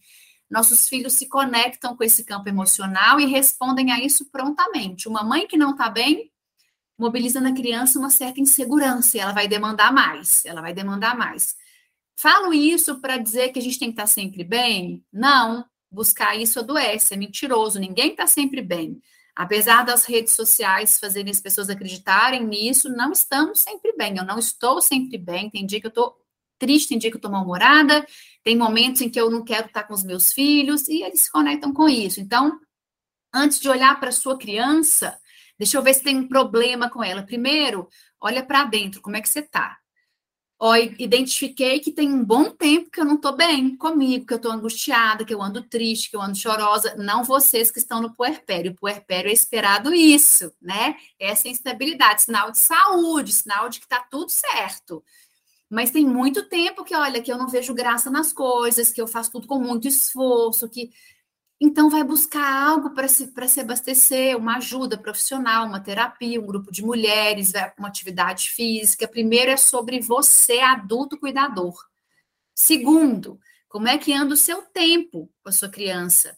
nossos 0.50 0.88
filhos 0.88 1.14
se 1.14 1.28
conectam 1.28 1.96
com 1.96 2.04
esse 2.04 2.24
campo 2.24 2.48
emocional 2.48 3.20
e 3.20 3.26
respondem 3.26 3.92
a 3.92 4.00
isso 4.00 4.30
prontamente. 4.32 5.08
Uma 5.08 5.24
mãe 5.24 5.46
que 5.46 5.58
não 5.58 5.72
está 5.72 5.90
bem 5.90 6.32
mobiliza 6.98 7.40
na 7.40 7.54
criança 7.54 8.00
uma 8.00 8.10
certa 8.10 8.40
insegurança 8.40 9.18
e 9.18 9.20
ela 9.20 9.32
vai 9.32 9.48
demandar 9.48 9.94
mais, 9.94 10.44
ela 10.46 10.62
vai 10.62 10.74
demandar 10.74 11.16
mais. 11.16 11.56
Falo 12.16 12.52
isso 12.54 13.00
para 13.00 13.18
dizer 13.18 13.50
que 13.50 13.60
a 13.60 13.62
gente 13.62 13.78
tem 13.78 13.90
que 13.90 13.94
estar 13.94 14.04
tá 14.04 14.08
sempre 14.08 14.44
bem? 14.44 15.06
Não, 15.14 15.64
buscar 15.92 16.36
isso 16.36 16.60
adoece, 16.60 17.14
é 17.14 17.18
mentiroso, 17.18 17.80
ninguém 17.80 18.12
está 18.12 18.26
sempre 18.26 18.62
bem. 18.62 19.00
Apesar 19.38 19.84
das 19.84 20.06
redes 20.06 20.34
sociais 20.34 21.00
fazerem 21.00 21.32
as 21.32 21.40
pessoas 21.40 21.70
acreditarem 21.70 22.44
nisso, 22.46 22.90
não 22.90 23.12
estamos 23.12 23.60
sempre 23.60 23.94
bem. 23.96 24.18
Eu 24.18 24.26
não 24.26 24.40
estou 24.40 24.82
sempre 24.82 25.18
bem. 25.18 25.50
Tem 25.50 25.66
dia 25.66 25.80
que 25.80 25.88
eu 25.88 25.90
estou 25.90 26.16
triste, 26.58 26.90
tem 26.90 26.98
dia 26.98 27.12
que 27.12 27.18
eu 27.18 27.20
estou 27.20 27.32
mal-humorada, 27.32 28.06
tem 28.44 28.58
momentos 28.58 29.02
em 29.02 29.10
que 29.10 29.22
eu 29.22 29.30
não 29.30 29.44
quero 29.44 29.68
estar 29.68 29.84
com 29.84 29.94
os 29.94 30.04
meus 30.04 30.34
filhos, 30.34 30.88
e 30.88 31.04
eles 31.04 31.22
se 31.22 31.32
conectam 31.32 31.72
com 31.72 31.88
isso. 31.88 32.20
Então, 32.20 32.60
antes 33.32 33.60
de 33.60 33.70
olhar 33.70 34.00
para 34.00 34.12
sua 34.12 34.40
criança, 34.40 35.16
Deixa 35.58 35.78
eu 35.78 35.82
ver 35.82 35.94
se 35.96 36.04
tem 36.04 36.18
um 36.18 36.28
problema 36.28 36.90
com 36.90 37.04
ela. 37.04 37.24
Primeiro, 37.24 37.90
olha 38.22 38.46
para 38.46 38.64
dentro, 38.66 39.02
como 39.02 39.18
é 39.18 39.22
que 39.22 39.30
você 39.30 39.40
está? 39.40 39.78
Ó, 40.60 40.76
identifiquei 40.76 41.80
que 41.80 41.92
tem 41.92 42.12
um 42.12 42.26
bom 42.26 42.50
tempo 42.50 42.90
que 42.90 43.00
eu 43.00 43.06
não 43.06 43.16
estou 43.16 43.36
bem 43.36 43.76
comigo, 43.78 44.26
que 44.26 44.34
eu 44.34 44.38
estou 44.38 44.52
angustiada, 44.52 45.24
que 45.24 45.32
eu 45.32 45.42
ando 45.42 45.62
triste, 45.62 46.10
que 46.10 46.16
eu 46.16 46.22
ando 46.22 46.36
chorosa. 46.36 46.96
Não 46.96 47.24
vocês 47.24 47.70
que 47.70 47.78
estão 47.78 48.02
no 48.02 48.16
puerpério. 48.16 48.72
O 48.72 48.76
puerpério 48.76 49.30
é 49.30 49.34
esperado 49.34 49.94
isso, 49.94 50.52
né? 50.60 50.96
Essa 51.20 51.48
instabilidade, 51.48 52.24
sinal 52.24 52.52
de 52.52 52.58
saúde, 52.58 53.34
sinal 53.34 53.70
de 53.70 53.80
que 53.80 53.86
está 53.86 54.00
tudo 54.00 54.32
certo. 54.32 55.04
Mas 55.70 55.92
tem 55.92 56.06
muito 56.06 56.48
tempo 56.50 56.84
que, 56.84 56.96
olha, 56.96 57.22
que 57.22 57.32
eu 57.32 57.38
não 57.38 57.48
vejo 57.48 57.74
graça 57.74 58.10
nas 58.10 58.34
coisas, 58.34 58.92
que 58.92 59.02
eu 59.02 59.08
faço 59.08 59.32
tudo 59.32 59.48
com 59.48 59.60
muito 59.60 59.88
esforço, 59.88 60.70
que 60.70 60.90
então, 61.60 61.90
vai 61.90 62.04
buscar 62.04 62.68
algo 62.70 62.92
para 62.92 63.08
se, 63.08 63.34
se 63.48 63.60
abastecer, 63.60 64.38
uma 64.38 64.58
ajuda 64.58 64.96
profissional, 64.96 65.66
uma 65.66 65.80
terapia, 65.80 66.40
um 66.40 66.46
grupo 66.46 66.72
de 66.72 66.84
mulheres, 66.84 67.52
uma 67.80 67.88
atividade 67.88 68.52
física. 68.52 69.08
Primeiro 69.08 69.50
é 69.50 69.58
sobre 69.58 70.00
você, 70.00 70.60
adulto 70.60 71.18
cuidador. 71.18 71.76
Segundo, 72.54 73.40
como 73.68 73.88
é 73.88 73.98
que 73.98 74.14
anda 74.14 74.36
o 74.36 74.38
seu 74.38 74.62
tempo 74.62 75.32
com 75.42 75.50
a 75.50 75.52
sua 75.52 75.70
criança? 75.70 76.38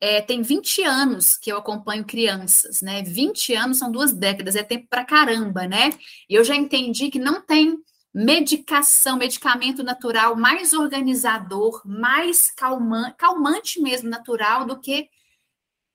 É, 0.00 0.20
tem 0.20 0.42
20 0.42 0.82
anos 0.82 1.36
que 1.36 1.50
eu 1.50 1.56
acompanho 1.58 2.04
crianças, 2.04 2.82
né? 2.82 3.02
20 3.02 3.54
anos 3.54 3.78
são 3.78 3.90
duas 3.90 4.12
décadas, 4.12 4.56
é 4.56 4.62
tempo 4.64 4.86
para 4.90 5.04
caramba, 5.04 5.66
né? 5.66 5.90
E 6.28 6.34
eu 6.34 6.44
já 6.44 6.56
entendi 6.56 7.08
que 7.08 7.18
não 7.18 7.40
tem 7.40 7.78
medicação, 8.16 9.18
medicamento 9.18 9.82
natural 9.82 10.34
mais 10.34 10.72
organizador, 10.72 11.82
mais 11.84 12.50
calmante, 12.50 13.14
calmante 13.18 13.78
mesmo 13.78 14.08
natural 14.08 14.64
do 14.64 14.80
que 14.80 15.10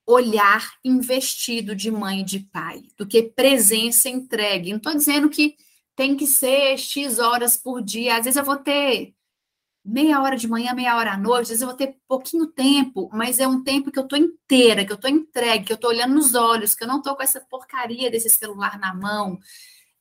olhar 0.06 0.72
investido 0.84 1.76
de 1.76 1.90
mãe 1.90 2.22
e 2.22 2.24
de 2.24 2.40
pai, 2.42 2.84
do 2.96 3.08
que 3.08 3.24
presença 3.24 4.08
entregue. 4.08 4.70
Não 4.70 4.78
estou 4.78 4.94
dizendo 4.94 5.30
que 5.32 5.56
tem 5.96 6.16
que 6.16 6.28
ser 6.28 6.78
X 6.78 7.18
horas 7.18 7.58
por 7.58 7.82
dia, 7.82 8.18
às 8.18 8.26
vezes 8.26 8.38
eu 8.38 8.46
vou 8.46 8.58
ter 8.58 9.16
meia 9.84 10.22
hora 10.22 10.38
de 10.38 10.48
manhã, 10.48 10.76
meia 10.76 10.96
hora 10.98 11.14
à 11.14 11.18
noite, 11.18 11.44
às 11.44 11.50
vezes 11.50 11.62
eu 11.64 11.68
vou 11.70 11.78
ter 11.78 11.98
pouquinho 12.08 12.46
tempo, 12.46 13.10
mas 13.12 13.40
é 13.40 13.48
um 13.48 13.64
tempo 13.64 13.92
que 13.92 13.98
eu 13.98 14.04
estou 14.04 14.20
inteira, 14.20 14.86
que 14.86 14.92
eu 14.92 14.96
estou 14.96 15.10
entregue, 15.10 15.66
que 15.66 15.74
eu 15.74 15.76
estou 15.76 15.90
olhando 15.90 16.14
nos 16.14 16.36
olhos, 16.36 16.76
que 16.76 16.84
eu 16.84 16.88
não 16.88 16.98
estou 16.98 17.16
com 17.16 17.24
essa 17.24 17.42
porcaria 17.50 18.12
desse 18.12 18.30
celular 18.30 18.78
na 18.78 18.94
mão. 18.94 19.40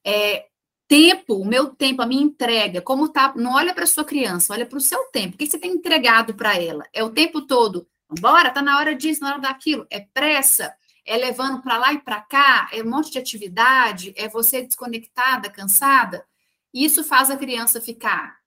É, 0.04 0.50
tempo, 0.90 1.37
o 1.37 1.46
meu 1.46 1.68
tempo, 1.68 2.03
a 2.03 2.07
minha 2.07 2.20
entrega, 2.20 2.83
como 2.83 3.09
tá, 3.09 3.33
não 3.37 3.55
olha 3.55 3.72
para 3.72 3.87
sua 3.87 4.05
criança, 4.05 4.53
olha 4.53 4.66
para 4.66 4.76
o 4.76 4.81
seu 4.81 5.05
tempo. 5.12 5.37
O 5.37 5.38
que 5.38 5.46
você 5.46 5.57
tem 5.57 5.70
entregado 5.70 6.35
para 6.35 6.61
ela? 6.61 6.85
É 6.92 7.05
o 7.05 7.11
tempo 7.11 7.42
todo, 7.42 7.87
bora, 8.18 8.50
tá 8.50 8.61
na 8.61 8.76
hora 8.76 8.92
disso, 8.92 9.20
na 9.20 9.31
hora 9.31 9.38
daquilo, 9.38 9.87
é 9.88 10.00
pressa, 10.00 10.74
é 11.07 11.16
levando 11.16 11.62
para 11.62 11.79
lá 11.79 11.92
e 11.92 12.00
para 12.00 12.20
cá, 12.20 12.68
é 12.72 12.83
um 12.83 12.90
monte 12.90 13.12
de 13.12 13.20
atividade, 13.20 14.12
é 14.16 14.29
você 14.29 14.62
desconectada, 14.62 15.48
cansada. 15.48 16.26
Isso 16.74 17.05
faz 17.05 17.31
a 17.31 17.37
criança 17.37 17.81
ficar 17.81 18.40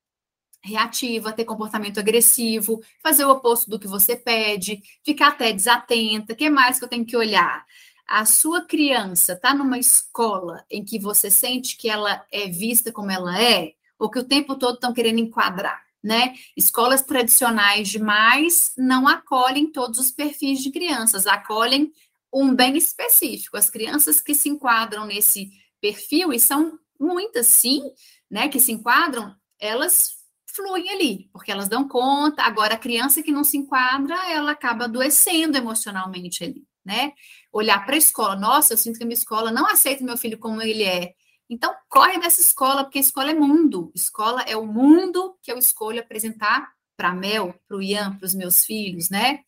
reativa, 0.62 1.32
ter 1.32 1.46
comportamento 1.46 2.00
agressivo, 2.00 2.82
fazer 3.02 3.24
o 3.24 3.32
oposto 3.32 3.70
do 3.70 3.80
que 3.80 3.88
você 3.88 4.18
pede, 4.18 4.82
ficar 5.02 5.30
até 5.30 5.54
desatenta. 5.54 6.34
O 6.34 6.36
que 6.36 6.50
mais 6.50 6.78
que 6.78 6.84
eu 6.84 6.90
tenho 6.90 7.06
que 7.06 7.16
olhar? 7.16 7.66
A 8.08 8.26
sua 8.26 8.66
criança 8.66 9.34
está 9.34 9.54
numa 9.54 9.78
escola 9.78 10.66
em 10.70 10.84
que 10.84 11.00
você 11.00 11.32
sente 11.32 11.78
que 11.78 11.90
ela 11.90 12.26
é 12.32 12.48
vista 12.48 12.92
como 12.92 13.12
ela 13.12 13.42
é, 13.42 13.74
ou 13.98 14.10
que 14.10 14.20
o 14.20 14.24
tempo 14.24 14.56
todo 14.56 14.76
estão 14.76 14.94
querendo 14.94 15.20
enquadrar? 15.20 15.84
né? 16.04 16.34
Escolas 16.56 17.02
tradicionais 17.02 17.88
demais 17.88 18.74
não 18.78 19.08
acolhem 19.08 19.72
todos 19.72 19.98
os 19.98 20.12
perfis 20.12 20.62
de 20.62 20.70
crianças, 20.70 21.26
acolhem 21.26 21.94
um 22.32 22.54
bem 22.54 22.76
específico. 22.76 23.56
As 23.56 23.70
crianças 23.70 24.20
que 24.20 24.36
se 24.36 24.50
enquadram 24.50 25.06
nesse 25.06 25.52
perfil, 25.80 26.34
e 26.34 26.40
são 26.40 26.78
muitas 27.00 27.48
sim, 27.48 27.82
né, 28.30 28.50
que 28.50 28.60
se 28.60 28.72
enquadram, 28.72 29.34
elas 29.60 30.18
fluem 30.46 30.90
ali, 30.90 31.30
porque 31.32 31.52
elas 31.52 31.70
dão 31.70 31.88
conta. 31.88 32.44
Agora, 32.44 32.76
a 32.76 32.80
criança 32.80 33.24
que 33.24 33.32
não 33.32 33.44
se 33.44 33.58
enquadra, 33.58 34.16
ela 34.30 34.52
acaba 34.52 34.86
adoecendo 34.86 35.58
emocionalmente 35.58 36.44
ali, 36.44 36.68
né? 36.84 37.14
Olhar 37.54 37.86
para 37.86 37.96
a 37.96 37.98
escola, 37.98 38.36
nossa, 38.36 38.74
eu 38.74 38.78
sinto 38.78 38.98
que 38.98 39.04
a 39.04 39.08
minha 39.08 39.14
escola 39.14 39.52
não 39.52 39.68
aceita 39.68 40.04
meu 40.04 40.18
filho 40.18 40.40
como 40.40 40.62
ele 40.62 40.84
é. 40.84 41.14
Então, 41.50 41.74
corre 41.88 42.20
dessa 42.20 42.42
escola, 42.42 42.84
porque 42.84 42.98
escola 42.98 43.30
é 43.30 43.34
mundo. 43.36 43.92
Escola 43.96 44.42
é 44.42 44.58
o 44.58 44.66
mundo 44.66 45.38
que 45.42 45.52
eu 45.52 45.58
escolho 45.58 46.02
apresentar 46.02 46.74
para 46.98 47.10
a 47.10 47.14
Mel, 47.14 47.54
para 47.68 47.78
o 47.78 47.82
Ian, 47.82 48.16
para 48.18 48.26
os 48.26 48.34
meus 48.34 48.66
filhos, 48.66 49.10
né? 49.10 49.42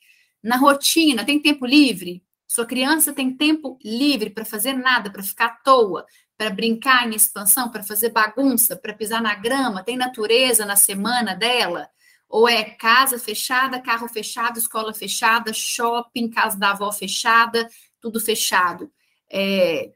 Na 0.44 0.58
rotina, 0.58 1.26
tem 1.26 1.42
tempo 1.42 1.66
livre? 1.66 2.24
Sua 2.48 2.66
criança 2.66 3.12
tem 3.12 3.36
tempo 3.36 3.80
livre 3.84 4.30
para 4.30 4.46
fazer 4.46 4.74
nada, 4.74 5.10
para 5.10 5.24
ficar 5.24 5.46
à 5.48 5.50
toa, 5.50 6.06
para 6.38 6.52
brincar 6.52 7.08
em 7.08 7.16
expansão, 7.16 7.70
para 7.70 7.82
fazer 7.82 8.10
bagunça, 8.10 8.76
para 8.76 8.94
pisar 8.94 9.22
na 9.22 9.34
grama? 9.34 9.84
Tem 9.84 9.98
natureza 9.98 10.66
na 10.66 10.76
semana 10.76 11.34
dela? 11.34 11.90
Ou 12.30 12.48
é 12.48 12.64
casa 12.64 13.18
fechada, 13.18 13.82
carro 13.82 14.08
fechado, 14.08 14.60
escola 14.60 14.94
fechada, 14.94 15.52
shopping, 15.54 16.30
casa 16.30 16.58
da 16.58 16.72
avó 16.72 16.92
fechada, 16.92 17.68
tudo 18.06 18.20
fechado? 18.20 18.92
É, 19.32 19.92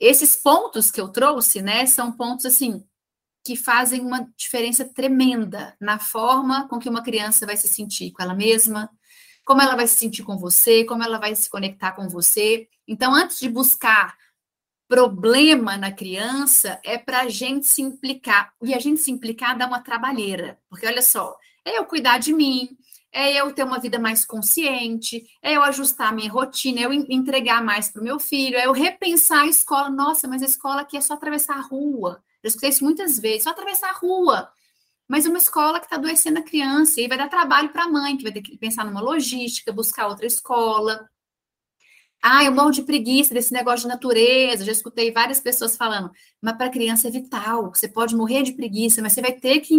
esses 0.00 0.34
pontos 0.34 0.90
que 0.90 1.00
eu 1.00 1.08
trouxe, 1.08 1.62
né, 1.62 1.86
são 1.86 2.10
pontos 2.10 2.44
assim 2.44 2.84
que 3.46 3.54
fazem 3.54 4.00
uma 4.00 4.26
diferença 4.36 4.84
tremenda 4.84 5.76
na 5.80 6.00
forma 6.00 6.66
com 6.66 6.80
que 6.80 6.88
uma 6.88 7.02
criança 7.02 7.46
vai 7.46 7.56
se 7.56 7.68
sentir 7.68 8.10
com 8.10 8.22
ela 8.22 8.34
mesma, 8.34 8.90
como 9.44 9.62
ela 9.62 9.76
vai 9.76 9.86
se 9.86 9.96
sentir 9.96 10.24
com 10.24 10.36
você, 10.36 10.84
como 10.84 11.04
ela 11.04 11.18
vai 11.18 11.36
se 11.36 11.48
conectar 11.48 11.92
com 11.92 12.08
você. 12.08 12.66
Então, 12.88 13.14
antes 13.14 13.38
de 13.38 13.48
buscar 13.48 14.16
problema 14.88 15.76
na 15.76 15.92
criança, 15.92 16.80
é 16.82 16.98
para 16.98 17.20
a 17.20 17.28
gente 17.28 17.66
se 17.66 17.82
implicar. 17.82 18.52
E 18.62 18.74
a 18.74 18.80
gente 18.80 19.00
se 19.00 19.12
implicar 19.12 19.56
dá 19.56 19.66
uma 19.66 19.80
trabalheira, 19.80 20.58
porque 20.68 20.86
olha 20.86 21.02
só, 21.02 21.36
é 21.64 21.78
eu 21.78 21.84
cuidar 21.84 22.18
de 22.18 22.32
mim, 22.32 22.76
é 23.14 23.32
eu 23.32 23.52
ter 23.54 23.62
uma 23.62 23.78
vida 23.78 23.98
mais 23.98 24.24
consciente, 24.24 25.24
é 25.40 25.56
eu 25.56 25.62
ajustar 25.62 26.12
minha 26.12 26.30
rotina, 26.30 26.80
é 26.80 26.84
eu 26.84 26.92
entregar 26.92 27.62
mais 27.64 27.88
para 27.88 28.02
o 28.02 28.04
meu 28.04 28.18
filho, 28.18 28.56
é 28.56 28.66
eu 28.66 28.72
repensar 28.72 29.42
a 29.42 29.46
escola. 29.46 29.88
Nossa, 29.88 30.26
mas 30.26 30.42
a 30.42 30.46
escola 30.46 30.80
aqui 30.80 30.96
é 30.96 31.00
só 31.00 31.14
atravessar 31.14 31.56
a 31.56 31.62
rua. 31.62 32.20
Eu 32.42 32.48
escutei 32.48 32.70
isso 32.70 32.84
muitas 32.84 33.18
vezes, 33.18 33.44
só 33.44 33.50
atravessar 33.50 33.90
a 33.90 33.98
rua. 33.98 34.50
Mas 35.08 35.26
uma 35.26 35.38
escola 35.38 35.78
que 35.78 35.86
está 35.86 35.96
adoecendo 35.96 36.40
a 36.40 36.42
criança, 36.42 37.00
e 37.00 37.06
vai 37.06 37.16
dar 37.16 37.28
trabalho 37.28 37.68
para 37.70 37.84
a 37.84 37.88
mãe, 37.88 38.16
que 38.16 38.24
vai 38.24 38.32
ter 38.32 38.42
que 38.42 38.58
pensar 38.58 38.84
numa 38.84 39.00
logística, 39.00 39.72
buscar 39.72 40.08
outra 40.08 40.26
escola. 40.26 41.08
Ah, 42.22 42.42
eu 42.42 42.52
morro 42.52 42.70
de 42.70 42.82
preguiça 42.82 43.34
desse 43.34 43.52
negócio 43.52 43.82
de 43.82 43.94
natureza. 43.94 44.64
Já 44.64 44.72
escutei 44.72 45.12
várias 45.12 45.40
pessoas 45.40 45.76
falando, 45.76 46.10
mas 46.40 46.56
para 46.56 46.70
criança 46.70 47.06
é 47.08 47.10
vital. 47.10 47.72
Você 47.74 47.86
pode 47.86 48.16
morrer 48.16 48.42
de 48.42 48.54
preguiça, 48.54 49.02
mas 49.02 49.12
você 49.12 49.20
vai 49.20 49.32
ter 49.32 49.60
que 49.60 49.74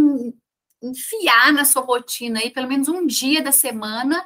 enfiar 0.90 1.52
na 1.54 1.66
sua 1.66 1.82
rotina 1.82 2.40
aí 2.40 2.50
pelo 2.50 2.68
menos 2.68 2.88
um 2.88 3.06
dia 3.06 3.42
da 3.42 3.52
semana, 3.52 4.26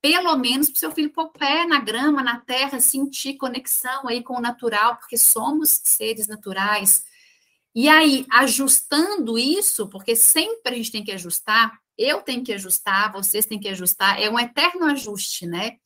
pelo 0.00 0.36
menos 0.36 0.68
para 0.68 0.76
o 0.76 0.78
seu 0.78 0.92
filho 0.92 1.10
pôr 1.10 1.30
pé 1.30 1.66
na 1.66 1.80
grama, 1.80 2.22
na 2.22 2.40
terra, 2.40 2.80
sentir 2.80 3.36
conexão 3.36 4.06
aí 4.06 4.22
com 4.22 4.36
o 4.36 4.40
natural, 4.40 4.96
porque 4.96 5.18
somos 5.18 5.80
seres 5.84 6.28
naturais. 6.28 7.04
E 7.74 7.88
aí, 7.88 8.26
ajustando 8.30 9.38
isso, 9.38 9.88
porque 9.88 10.16
sempre 10.16 10.72
a 10.72 10.76
gente 10.76 10.92
tem 10.92 11.04
que 11.04 11.12
ajustar, 11.12 11.78
eu 11.96 12.22
tenho 12.22 12.44
que 12.44 12.52
ajustar, 12.52 13.12
vocês 13.12 13.46
têm 13.46 13.58
que 13.58 13.68
ajustar, 13.68 14.20
é 14.20 14.30
um 14.30 14.38
eterno 14.38 14.86
ajuste, 14.86 15.46
né? 15.46 15.76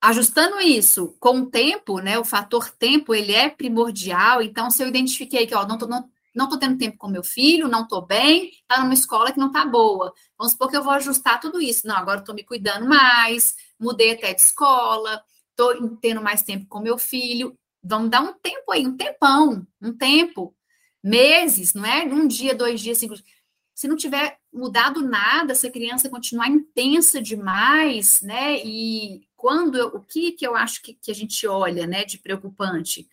Ajustando 0.00 0.60
isso 0.60 1.16
com 1.18 1.40
o 1.40 1.50
tempo, 1.50 1.98
né? 1.98 2.18
O 2.18 2.24
fator 2.24 2.70
tempo, 2.70 3.14
ele 3.14 3.32
é 3.32 3.48
primordial. 3.48 4.42
Então, 4.42 4.70
se 4.70 4.82
eu 4.82 4.88
identifiquei 4.88 5.46
que, 5.46 5.54
ó, 5.54 5.66
não 5.66 5.78
tô, 5.78 5.86
não, 5.86 6.08
não 6.34 6.46
estou 6.46 6.58
tendo 6.58 6.76
tempo 6.76 6.98
com 6.98 7.08
meu 7.08 7.22
filho, 7.22 7.68
não 7.68 7.82
estou 7.84 8.04
bem, 8.04 8.50
está 8.50 8.82
numa 8.82 8.94
escola 8.94 9.32
que 9.32 9.38
não 9.38 9.46
está 9.46 9.64
boa. 9.64 10.12
Vamos 10.36 10.52
supor 10.52 10.68
que 10.68 10.76
eu 10.76 10.82
vou 10.82 10.92
ajustar 10.92 11.40
tudo 11.40 11.60
isso. 11.60 11.86
Não, 11.86 11.96
agora 11.96 12.20
estou 12.20 12.34
me 12.34 12.42
cuidando 12.42 12.88
mais, 12.88 13.54
mudei 13.78 14.12
até 14.12 14.34
de 14.34 14.40
escola, 14.40 15.22
estou 15.50 15.96
tendo 15.98 16.20
mais 16.20 16.42
tempo 16.42 16.66
com 16.66 16.80
meu 16.80 16.98
filho. 16.98 17.56
Vamos 17.82 18.10
dar 18.10 18.20
um 18.22 18.32
tempo 18.32 18.72
aí, 18.72 18.86
um 18.86 18.96
tempão, 18.96 19.66
um 19.80 19.92
tempo, 19.92 20.54
meses, 21.02 21.74
não 21.74 21.84
é? 21.84 22.04
Um 22.04 22.26
dia, 22.26 22.54
dois 22.54 22.80
dias, 22.80 22.98
cinco 22.98 23.14
dias. 23.14 23.28
Se 23.74 23.86
não 23.86 23.96
tiver 23.96 24.38
mudado 24.52 25.02
nada, 25.02 25.54
se 25.54 25.66
a 25.66 25.70
criança 25.70 26.08
continuar 26.08 26.48
intensa 26.48 27.20
demais, 27.20 28.20
né? 28.22 28.58
E 28.64 29.26
quando 29.36 29.76
eu, 29.76 29.88
o 29.88 30.00
que 30.00 30.32
que 30.32 30.46
eu 30.46 30.56
acho 30.56 30.80
que, 30.82 30.94
que 30.94 31.10
a 31.10 31.14
gente 31.14 31.46
olha, 31.46 31.86
né, 31.86 32.04
de 32.04 32.18
preocupante? 32.18 33.08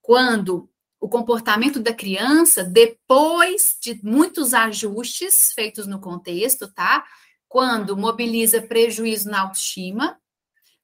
Quando 0.00 0.70
o 1.00 1.08
comportamento 1.08 1.80
da 1.80 1.92
criança 1.92 2.64
depois 2.64 3.76
de 3.80 4.00
muitos 4.02 4.54
ajustes 4.54 5.52
feitos 5.52 5.86
no 5.86 6.00
contexto, 6.00 6.72
tá? 6.72 7.04
Quando 7.48 7.96
mobiliza 7.96 8.62
prejuízo 8.62 9.30
na 9.30 9.42
autoestima, 9.42 10.18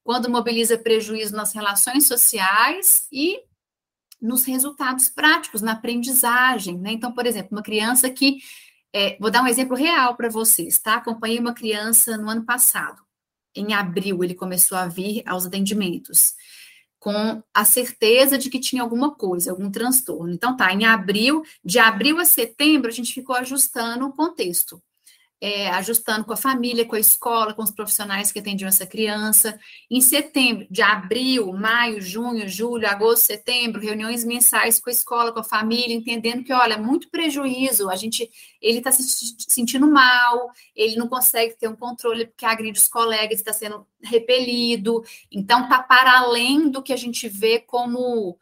quando 0.05 0.31
mobiliza 0.31 0.79
prejuízo 0.79 1.35
nas 1.35 1.53
relações 1.53 2.07
sociais 2.07 3.07
e 3.11 3.40
nos 4.20 4.44
resultados 4.44 5.09
práticos, 5.09 5.62
na 5.62 5.72
aprendizagem, 5.72 6.79
né? 6.79 6.92
Então, 6.92 7.12
por 7.12 7.27
exemplo, 7.27 7.48
uma 7.53 7.62
criança 7.62 8.09
que. 8.09 8.38
É, 8.94 9.16
vou 9.18 9.31
dar 9.31 9.42
um 9.42 9.46
exemplo 9.46 9.75
real 9.75 10.14
para 10.16 10.29
vocês, 10.29 10.79
tá? 10.79 10.96
Acompanhei 10.96 11.38
uma 11.38 11.55
criança 11.55 12.18
no 12.18 12.29
ano 12.29 12.44
passado. 12.44 13.03
Em 13.55 13.72
abril, 13.72 14.22
ele 14.22 14.35
começou 14.35 14.77
a 14.77 14.87
vir 14.87 15.22
aos 15.27 15.46
atendimentos 15.46 16.35
com 17.03 17.43
a 17.53 17.65
certeza 17.65 18.38
de 18.38 18.49
que 18.49 18.61
tinha 18.61 18.81
alguma 18.81 19.12
coisa, 19.12 19.51
algum 19.51 19.69
transtorno. 19.69 20.33
Então, 20.33 20.57
tá, 20.57 20.73
em 20.73 20.85
abril, 20.85 21.43
de 21.65 21.81
abril 21.81 22.21
a 22.21 22.25
setembro, 22.25 22.88
a 22.88 22.95
gente 22.95 23.12
ficou 23.12 23.35
ajustando 23.35 24.07
o 24.07 24.12
contexto 24.12 24.81
é, 25.43 25.69
ajustando 25.71 26.25
com 26.25 26.33
a 26.33 26.37
família, 26.37 26.87
com 26.87 26.95
a 26.95 27.01
escola, 27.01 27.53
com 27.53 27.65
os 27.65 27.73
profissionais 27.73 28.31
que 28.31 28.39
atendiam 28.39 28.69
essa 28.69 28.87
criança. 28.87 29.59
Em 29.91 30.01
setembro, 30.01 30.69
de 30.71 30.81
abril, 30.81 31.53
maio, 31.53 32.01
junho, 32.01 32.49
julho, 32.49 32.87
agosto, 32.87 33.25
setembro, 33.25 33.81
reuniões 33.81 34.23
mensais 34.23 34.81
com 34.81 34.89
a 34.89 34.93
escola, 34.93 35.33
com 35.33 35.41
a 35.41 35.45
família, 35.45 35.97
entendendo 35.97 36.45
que, 36.45 36.53
olha, 36.53 36.79
muito 36.79 37.11
prejuízo, 37.11 37.91
a 37.91 37.97
gente, 37.97 38.31
ele 38.61 38.79
está 38.79 38.93
se 38.93 39.03
sentindo 39.49 39.91
mal, 39.91 40.49
ele 40.77 40.95
não 40.95 41.09
consegue 41.09 41.57
ter 41.59 41.67
um 41.67 41.75
controle 41.75 42.27
porque 42.27 42.47
agride 42.47 42.79
os 42.79 42.87
colegas, 42.87 43.41
está 43.41 43.53
sendo 43.53 43.85
repelido. 44.01 45.03
Então, 45.29 45.65
está 45.65 45.83
para 45.83 46.21
além 46.21 46.71
do 46.71 46.81
que 46.81 46.93
a 46.93 46.97
gente 46.97 47.29
vê 47.29 47.59
como 47.59 48.39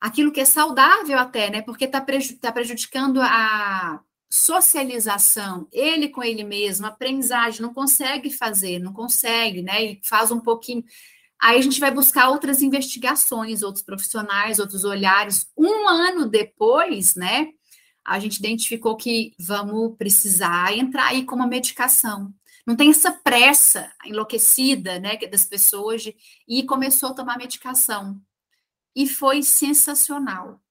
aquilo 0.00 0.32
que 0.32 0.40
é 0.40 0.46
saudável 0.46 1.18
até, 1.18 1.50
né? 1.50 1.60
Porque 1.60 1.84
está 1.84 2.00
tá 2.40 2.52
prejudicando 2.52 3.20
a 3.20 4.00
socialização, 4.32 5.68
ele 5.70 6.08
com 6.08 6.22
ele 6.22 6.42
mesmo, 6.42 6.86
aprendizagem, 6.86 7.60
não 7.60 7.74
consegue 7.74 8.30
fazer, 8.30 8.78
não 8.78 8.90
consegue, 8.90 9.60
né? 9.60 9.84
E 9.84 10.00
faz 10.02 10.30
um 10.30 10.40
pouquinho. 10.40 10.82
Aí 11.38 11.58
a 11.58 11.60
gente 11.60 11.78
vai 11.78 11.90
buscar 11.90 12.30
outras 12.30 12.62
investigações, 12.62 13.62
outros 13.62 13.84
profissionais, 13.84 14.58
outros 14.58 14.84
olhares. 14.84 15.50
Um 15.54 15.86
ano 15.86 16.26
depois, 16.26 17.14
né? 17.14 17.48
A 18.02 18.18
gente 18.18 18.38
identificou 18.38 18.96
que 18.96 19.34
vamos 19.38 19.94
precisar 19.98 20.74
entrar 20.78 21.08
aí 21.08 21.26
com 21.26 21.36
uma 21.36 21.46
medicação. 21.46 22.32
Não 22.66 22.74
tem 22.74 22.88
essa 22.88 23.12
pressa 23.12 23.92
enlouquecida, 24.02 24.98
né, 24.98 25.18
das 25.30 25.44
pessoas 25.44 26.04
de, 26.04 26.16
e 26.48 26.62
começou 26.62 27.10
a 27.10 27.14
tomar 27.14 27.36
medicação. 27.36 28.18
E 28.96 29.06
foi 29.06 29.42
sensacional. 29.42 30.61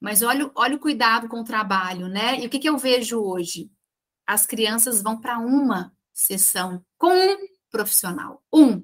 Mas 0.00 0.22
olha, 0.22 0.50
olha 0.54 0.76
o 0.76 0.80
cuidado 0.80 1.28
com 1.28 1.40
o 1.40 1.44
trabalho, 1.44 2.08
né? 2.08 2.40
E 2.40 2.46
o 2.46 2.50
que, 2.50 2.58
que 2.58 2.68
eu 2.68 2.78
vejo 2.78 3.20
hoje? 3.20 3.70
As 4.26 4.46
crianças 4.46 5.02
vão 5.02 5.20
para 5.20 5.38
uma 5.38 5.92
sessão 6.12 6.84
com 6.96 7.12
um 7.12 7.36
profissional, 7.70 8.42
um. 8.52 8.82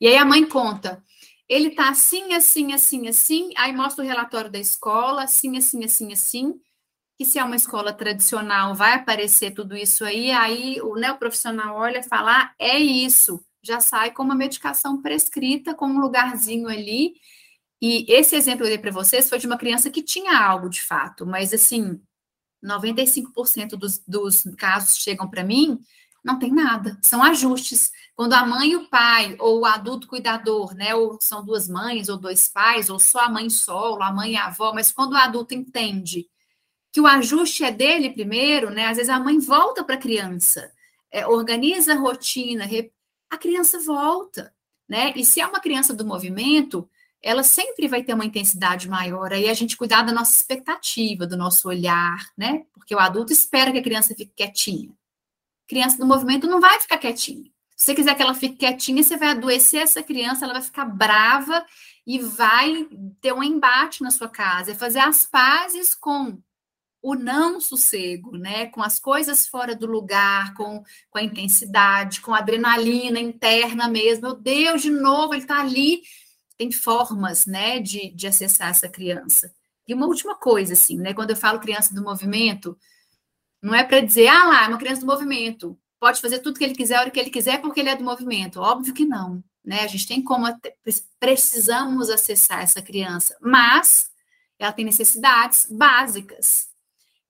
E 0.00 0.06
aí 0.06 0.16
a 0.16 0.24
mãe 0.24 0.46
conta, 0.46 1.02
ele 1.48 1.70
tá 1.70 1.88
assim, 1.90 2.32
assim, 2.34 2.72
assim, 2.72 3.08
assim, 3.08 3.50
aí 3.56 3.72
mostra 3.72 4.04
o 4.04 4.06
relatório 4.06 4.50
da 4.50 4.58
escola, 4.58 5.24
assim, 5.24 5.56
assim, 5.56 5.84
assim, 5.84 6.12
assim, 6.12 6.60
que 7.18 7.24
se 7.24 7.38
é 7.38 7.44
uma 7.44 7.56
escola 7.56 7.92
tradicional 7.92 8.74
vai 8.74 8.94
aparecer 8.94 9.52
tudo 9.52 9.76
isso 9.76 10.04
aí, 10.04 10.30
aí 10.30 10.80
o, 10.80 10.94
né, 10.96 11.12
o 11.12 11.18
profissional 11.18 11.76
olha 11.76 11.98
e 11.98 12.02
fala, 12.02 12.44
ah, 12.44 12.54
é 12.58 12.78
isso, 12.78 13.44
já 13.62 13.80
sai 13.80 14.12
com 14.12 14.22
uma 14.22 14.34
medicação 14.34 15.02
prescrita, 15.02 15.74
com 15.74 15.86
um 15.86 16.00
lugarzinho 16.00 16.68
ali, 16.68 17.14
e 17.80 18.04
esse 18.08 18.36
exemplo 18.36 18.60
que 18.60 18.64
eu 18.64 18.68
dei 18.68 18.78
para 18.78 18.90
vocês 18.90 19.28
foi 19.28 19.38
de 19.38 19.46
uma 19.46 19.58
criança 19.58 19.90
que 19.90 20.02
tinha 20.02 20.38
algo 20.38 20.68
de 20.68 20.82
fato, 20.82 21.26
mas 21.26 21.52
assim, 21.54 22.00
95% 22.62 23.70
dos, 23.70 23.98
dos 24.06 24.42
casos 24.56 24.98
chegam 24.98 25.28
para 25.28 25.44
mim 25.44 25.80
não 26.22 26.38
tem 26.38 26.52
nada, 26.52 26.98
são 27.02 27.22
ajustes. 27.22 27.90
Quando 28.14 28.34
a 28.34 28.44
mãe 28.44 28.72
e 28.72 28.76
o 28.76 28.88
pai, 28.88 29.36
ou 29.38 29.60
o 29.60 29.64
adulto 29.64 30.06
cuidador, 30.06 30.74
né, 30.74 30.94
ou 30.94 31.18
são 31.20 31.44
duas 31.44 31.68
mães, 31.68 32.08
ou 32.08 32.18
dois 32.18 32.46
pais, 32.46 32.90
ou 32.90 32.98
só 33.00 33.20
a 33.20 33.30
mãe 33.30 33.48
solo, 33.48 34.02
a 34.02 34.12
mãe 34.12 34.32
e 34.32 34.36
a 34.36 34.46
avó, 34.46 34.72
mas 34.74 34.92
quando 34.92 35.12
o 35.12 35.16
adulto 35.16 35.54
entende 35.54 36.28
que 36.92 37.00
o 37.00 37.06
ajuste 37.06 37.64
é 37.64 37.70
dele 37.70 38.10
primeiro, 38.10 38.70
né? 38.70 38.86
Às 38.86 38.96
vezes 38.96 39.10
a 39.10 39.20
mãe 39.20 39.38
volta 39.38 39.84
para 39.84 39.94
a 39.94 39.98
criança, 39.98 40.72
é, 41.10 41.26
organiza 41.26 41.92
a 41.92 41.96
rotina, 41.96 42.68
a 43.30 43.38
criança 43.38 43.78
volta, 43.80 44.52
né? 44.88 45.12
E 45.16 45.24
se 45.24 45.40
é 45.40 45.46
uma 45.46 45.60
criança 45.60 45.94
do 45.94 46.04
movimento, 46.04 46.88
ela 47.22 47.42
sempre 47.42 47.86
vai 47.86 48.02
ter 48.02 48.14
uma 48.14 48.24
intensidade 48.24 48.88
maior. 48.88 49.32
Aí 49.32 49.48
a 49.48 49.54
gente 49.54 49.76
cuidar 49.76 50.02
da 50.02 50.12
nossa 50.12 50.32
expectativa, 50.32 51.26
do 51.26 51.36
nosso 51.36 51.68
olhar, 51.68 52.26
né? 52.36 52.64
Porque 52.72 52.94
o 52.94 52.98
adulto 52.98 53.32
espera 53.32 53.70
que 53.70 53.78
a 53.78 53.82
criança 53.82 54.14
fique 54.14 54.32
quietinha. 54.34 54.90
criança 55.68 55.98
do 55.98 56.06
movimento 56.06 56.48
não 56.48 56.60
vai 56.60 56.80
ficar 56.80 56.98
quietinha. 56.98 57.50
Se 57.76 57.86
você 57.86 57.94
quiser 57.94 58.14
que 58.14 58.22
ela 58.22 58.34
fique 58.34 58.56
quietinha, 58.56 59.02
você 59.02 59.16
vai 59.16 59.28
adoecer 59.30 59.82
essa 59.82 60.02
criança, 60.02 60.44
ela 60.44 60.54
vai 60.54 60.62
ficar 60.62 60.84
brava 60.84 61.64
e 62.06 62.18
vai 62.18 62.86
ter 63.20 63.32
um 63.32 63.42
embate 63.42 64.02
na 64.02 64.10
sua 64.10 64.28
casa, 64.28 64.72
é 64.72 64.74
fazer 64.74 64.98
as 64.98 65.24
pazes 65.24 65.94
com 65.94 66.38
o 67.02 67.14
não 67.14 67.60
sossego, 67.60 68.36
né? 68.36 68.66
Com 68.66 68.82
as 68.82 68.98
coisas 68.98 69.46
fora 69.46 69.74
do 69.74 69.86
lugar, 69.86 70.52
com, 70.54 70.82
com 71.08 71.18
a 71.18 71.22
intensidade, 71.22 72.20
com 72.20 72.34
a 72.34 72.38
adrenalina 72.38 73.18
interna 73.18 73.88
mesmo. 73.88 74.28
Meu 74.28 74.34
Deus, 74.34 74.82
de 74.82 74.90
novo, 74.90 75.32
ele 75.32 75.42
está 75.42 75.60
ali. 75.60 76.02
Tem 76.60 76.70
formas, 76.70 77.46
né, 77.46 77.80
de, 77.80 78.10
de 78.10 78.26
acessar 78.26 78.68
essa 78.68 78.86
criança. 78.86 79.50
E 79.88 79.94
uma 79.94 80.04
última 80.04 80.34
coisa, 80.34 80.74
assim, 80.74 80.98
né? 80.98 81.14
Quando 81.14 81.30
eu 81.30 81.36
falo 81.36 81.58
criança 81.58 81.94
do 81.94 82.02
movimento, 82.02 82.76
não 83.62 83.74
é 83.74 83.82
para 83.82 84.00
dizer, 84.00 84.28
ah 84.28 84.44
lá, 84.44 84.64
é 84.66 84.68
uma 84.68 84.76
criança 84.76 85.00
do 85.00 85.06
movimento. 85.06 85.74
Pode 85.98 86.20
fazer 86.20 86.40
tudo 86.40 86.58
que 86.58 86.64
ele 86.64 86.74
quiser, 86.74 86.96
a 86.96 87.00
hora 87.00 87.10
que 87.10 87.18
ele 87.18 87.30
quiser, 87.30 87.62
porque 87.62 87.80
ele 87.80 87.88
é 87.88 87.96
do 87.96 88.04
movimento. 88.04 88.60
Óbvio 88.60 88.92
que 88.92 89.06
não, 89.06 89.42
né? 89.64 89.84
A 89.84 89.86
gente 89.86 90.06
tem 90.06 90.22
como, 90.22 90.44
precisamos 91.18 92.10
acessar 92.10 92.62
essa 92.62 92.82
criança, 92.82 93.34
mas 93.40 94.10
ela 94.58 94.70
tem 94.70 94.84
necessidades 94.84 95.66
básicas, 95.70 96.68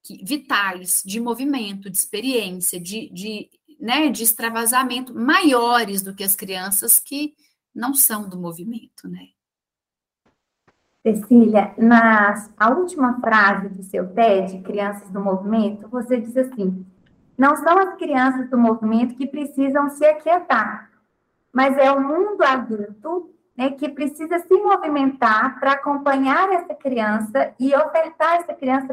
que, 0.03 0.25
vitais, 0.25 1.05
de 1.07 1.21
movimento, 1.21 1.89
de 1.89 1.97
experiência, 1.97 2.81
de, 2.81 3.09
de, 3.11 3.49
né, 3.79 4.11
de 4.11 4.25
extravasamento 4.25 5.15
maiores 5.15 6.03
do 6.03 6.17
que 6.17 6.25
as 6.25 6.35
crianças 6.35 6.99
que 6.99 7.33
não 7.75 7.95
são 7.95 8.29
do 8.29 8.39
movimento, 8.39 9.09
né? 9.09 9.29
Cecília, 11.03 11.73
na 11.79 12.35
a 12.59 12.71
última 12.71 13.19
frase 13.21 13.71
do 13.71 13.83
seu 13.83 14.13
TED, 14.13 14.61
Crianças 14.61 15.09
do 15.11 15.19
Movimento, 15.19 15.89
você 15.89 16.21
diz 16.21 16.37
assim: 16.37 16.85
não 17.39 17.57
são 17.57 17.79
as 17.79 17.95
crianças 17.95 18.51
do 18.51 18.59
movimento 18.59 19.15
que 19.15 19.27
precisam 19.27 19.89
se 19.89 20.05
aquietar, 20.05 20.91
mas 21.51 21.77
é 21.79 21.91
o 21.91 21.99
mundo 21.99 22.43
adulto 22.43 23.35
né, 23.57 23.71
que 23.71 23.89
precisa 23.89 24.39
se 24.41 24.55
movimentar 24.55 25.59
para 25.59 25.73
acompanhar 25.73 26.51
essa 26.53 26.75
criança 26.75 27.55
e 27.59 27.75
ofertar 27.75 28.37
essa 28.37 28.53
criança 28.53 28.93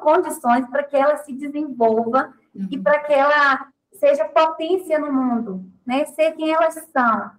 condições 0.00 0.66
para 0.68 0.84
que 0.84 0.96
ela 0.96 1.16
se 1.18 1.32
desenvolva 1.32 2.32
uhum. 2.54 2.68
e 2.70 2.78
para 2.78 3.00
que 3.00 3.12
ela 3.12 3.68
seja 3.94 4.24
potência 4.26 4.98
no 4.98 5.12
mundo, 5.12 5.64
né, 5.84 6.04
ser 6.04 6.32
quem 6.32 6.52
elas 6.52 6.74
são. 6.92 7.30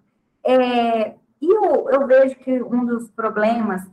É, 0.43 1.15
e 1.41 1.56
eu, 1.56 1.89
eu, 1.89 2.08
vejo 2.08 2.36
que 2.36 2.62
um 2.62 2.86
dos 2.86 3.10
problemas 3.12 3.86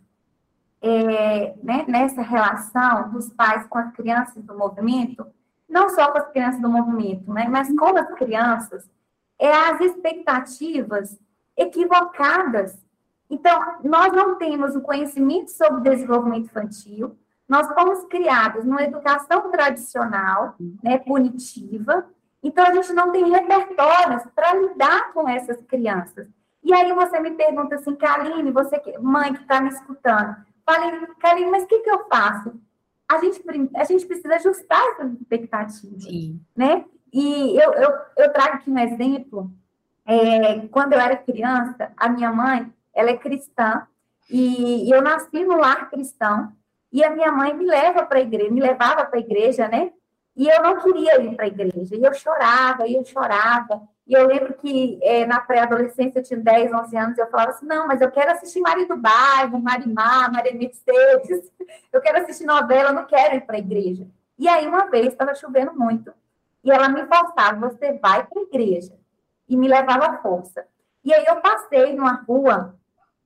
é, 0.80 1.54
né, 1.62 1.84
nessa 1.88 2.22
relação 2.22 3.10
dos 3.10 3.28
pais 3.30 3.66
com 3.66 3.78
as 3.78 3.92
crianças 3.92 4.42
do 4.42 4.56
movimento, 4.56 5.26
não 5.68 5.88
só 5.88 6.10
com 6.10 6.18
as 6.18 6.28
crianças 6.30 6.60
do 6.60 6.68
movimento, 6.68 7.32
né, 7.32 7.46
mas 7.48 7.68
com 7.76 7.96
as 7.96 8.08
crianças, 8.14 8.88
é 9.38 9.52
as 9.52 9.80
expectativas 9.80 11.18
equivocadas. 11.56 12.78
Então, 13.28 13.78
nós 13.82 14.12
não 14.12 14.36
temos 14.36 14.76
o 14.76 14.80
conhecimento 14.80 15.50
sobre 15.50 15.90
desenvolvimento 15.90 16.46
infantil, 16.46 17.16
nós 17.48 17.68
fomos 17.74 18.04
criados 18.06 18.64
numa 18.64 18.82
educação 18.82 19.50
tradicional, 19.50 20.56
né, 20.82 20.98
punitiva, 20.98 22.08
então 22.42 22.64
a 22.64 22.72
gente 22.72 22.92
não 22.92 23.10
tem 23.10 23.28
repertórios 23.30 24.24
para 24.34 24.54
lidar 24.54 25.12
com 25.12 25.28
essas 25.28 25.60
crianças. 25.62 26.28
E 26.66 26.74
aí 26.74 26.92
você 26.92 27.20
me 27.20 27.30
pergunta 27.30 27.76
assim, 27.76 27.94
Kaline, 27.94 28.50
você, 28.50 28.82
mãe 29.00 29.32
que 29.32 29.40
está 29.40 29.60
me 29.60 29.68
escutando, 29.68 30.34
falei, 30.64 31.06
Kaline, 31.20 31.48
mas 31.48 31.62
o 31.62 31.66
que, 31.68 31.78
que 31.78 31.88
eu 31.88 32.08
faço? 32.08 32.60
A 33.08 33.18
gente, 33.20 33.40
a 33.76 33.84
gente 33.84 34.04
precisa 34.04 34.34
ajustar 34.34 34.84
essas 34.88 35.12
expectativas, 35.12 36.02
Sim. 36.02 36.40
né? 36.56 36.84
E 37.12 37.56
eu, 37.56 37.72
eu, 37.72 37.90
eu 38.16 38.32
trago 38.32 38.56
aqui 38.56 38.68
um 38.68 38.78
exemplo 38.80 39.48
é, 40.04 40.66
quando 40.66 40.94
eu 40.94 40.98
era 40.98 41.16
criança, 41.16 41.92
a 41.96 42.08
minha 42.08 42.32
mãe, 42.32 42.72
ela 42.92 43.10
é 43.10 43.16
cristã, 43.16 43.86
e, 44.28 44.88
e 44.88 44.90
eu 44.90 45.00
nasci 45.00 45.44
no 45.44 45.56
lar 45.58 45.88
cristão, 45.88 46.52
e 46.92 47.04
a 47.04 47.10
minha 47.10 47.30
mãe 47.30 47.54
me 47.54 47.64
leva 47.64 48.04
para 48.04 48.18
a 48.18 48.22
igreja, 48.22 48.50
me 48.50 48.60
levava 48.60 49.04
para 49.04 49.20
a 49.20 49.22
igreja, 49.22 49.68
né? 49.68 49.92
E 50.36 50.46
eu 50.46 50.62
não 50.62 50.78
queria 50.80 51.20
ir 51.22 51.34
para 51.34 51.46
a 51.46 51.48
igreja, 51.48 51.96
e 51.96 52.04
eu 52.04 52.12
chorava, 52.12 52.86
e 52.86 52.94
eu 52.94 53.04
chorava. 53.04 53.88
E 54.06 54.12
eu 54.12 54.26
lembro 54.26 54.52
que 54.54 54.98
é, 55.02 55.24
na 55.24 55.40
pré-adolescência, 55.40 56.18
eu 56.18 56.22
tinha 56.22 56.38
10, 56.38 56.72
11 56.72 56.96
anos, 56.96 57.18
eu 57.18 57.26
falava 57.28 57.50
assim: 57.50 57.66
não, 57.66 57.86
mas 57.86 58.02
eu 58.02 58.10
quero 58.10 58.32
assistir 58.32 58.60
Maria 58.60 58.86
do 58.86 58.96
Bairro, 58.96 59.58
Marimar, 59.58 60.30
Maria 60.30 60.54
Mercedes, 60.54 61.50
eu 61.90 62.00
quero 62.02 62.18
assistir 62.18 62.44
novela, 62.44 62.90
eu 62.90 62.94
não 62.94 63.06
quero 63.06 63.36
ir 63.36 63.40
para 63.40 63.56
a 63.56 63.58
igreja. 63.58 64.06
E 64.38 64.46
aí, 64.46 64.66
uma 64.66 64.90
vez, 64.90 65.06
estava 65.06 65.34
chovendo 65.34 65.72
muito, 65.74 66.12
e 66.62 66.70
ela 66.70 66.88
me 66.88 67.06
forçava: 67.06 67.68
você 67.68 67.94
vai 67.94 68.26
para 68.26 68.40
a 68.40 68.44
igreja 68.44 68.92
e 69.48 69.56
me 69.56 69.68
levava 69.68 70.06
à 70.06 70.18
força. 70.18 70.66
E 71.02 71.14
aí 71.14 71.24
eu 71.26 71.36
passei 71.40 71.94
numa 71.94 72.24
rua 72.28 72.76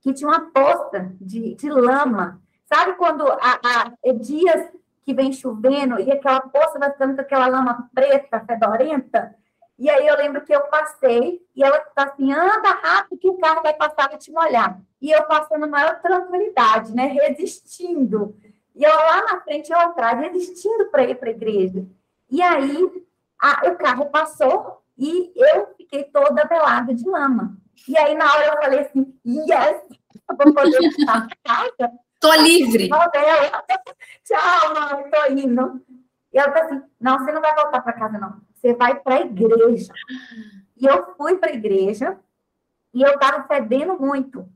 que 0.01 0.13
tinha 0.13 0.29
uma 0.29 0.51
poça 0.51 1.13
de, 1.21 1.55
de 1.55 1.71
lama. 1.71 2.41
Sabe 2.73 2.93
quando 2.93 3.25
há, 3.27 3.93
é 4.05 4.13
dias 4.13 4.71
que 5.03 5.15
vem 5.15 5.33
chovendo 5.33 5.99
e 6.01 6.11
aquela 6.11 6.41
poça 6.41 6.79
vai 6.79 6.91
ficando 6.93 7.15
com 7.15 7.21
aquela 7.21 7.47
lama 7.47 7.91
preta, 7.95 8.45
fedorenta? 8.47 9.35
E 9.79 9.89
aí 9.89 10.07
eu 10.07 10.17
lembro 10.17 10.43
que 10.43 10.55
eu 10.55 10.61
passei 10.69 11.41
e 11.57 11.65
ela 11.65 11.79
está 11.79 12.05
assim, 12.05 12.33
anda 12.33 12.69
rápido 12.83 13.19
que 13.19 13.29
o 13.29 13.39
carro 13.39 13.63
vai 13.63 13.73
passar 13.75 14.13
e 14.13 14.19
te 14.19 14.31
molhar. 14.31 14.79
E 15.01 15.11
eu 15.11 15.25
passando 15.25 15.67
maior 15.67 16.01
tranquilidade, 16.01 16.95
né? 16.95 17.07
Resistindo. 17.07 18.37
E 18.75 18.85
eu 18.85 18.95
lá 18.95 19.23
na 19.23 19.41
frente, 19.41 19.73
eu 19.73 19.79
atrás, 19.79 20.21
resistindo 20.21 20.91
para 20.91 21.05
ir 21.05 21.15
para 21.17 21.29
a 21.29 21.33
igreja. 21.33 21.87
E 22.31 22.43
aí 22.43 23.07
a, 23.41 23.69
o 23.69 23.77
carro 23.77 24.07
passou 24.11 24.83
e 24.99 25.33
eu 25.35 25.69
fiquei 25.79 26.05
toda 26.05 26.47
velada 26.47 26.95
de 26.95 27.09
lama. 27.09 27.57
E 27.89 27.97
aí, 27.97 28.15
na 28.15 28.31
hora, 28.33 28.47
eu 28.47 28.63
falei 28.63 28.81
assim: 28.81 29.15
yes, 29.27 29.83
eu 30.29 30.37
vou 30.37 30.55
poder 30.55 30.79
voltar 30.79 31.27
para 31.27 31.37
casa. 31.43 31.93
Tô 32.21 32.33
livre. 32.35 32.89
Tchau, 34.25 34.75
mãe, 34.75 35.11
tô 35.11 35.33
indo. 35.33 35.83
E 36.33 36.39
ela 36.39 36.53
tá 36.53 36.65
assim: 36.65 36.83
não, 37.01 37.19
você 37.19 37.33
não 37.33 37.41
vai 37.41 37.55
voltar 37.55 37.81
para 37.81 37.93
casa, 37.95 38.19
não. 38.19 38.41
Você 38.55 38.75
vai 38.75 38.95
para 38.95 39.17
a 39.17 39.21
igreja. 39.23 39.93
E 40.77 40.87
eu 40.87 41.15
fui 41.17 41.37
para 41.37 41.51
a 41.51 41.55
igreja 41.55 42.19
e 42.93 43.03
eu 43.03 43.19
tava 43.19 43.47
fedendo 43.49 43.99
muito. 43.99 44.47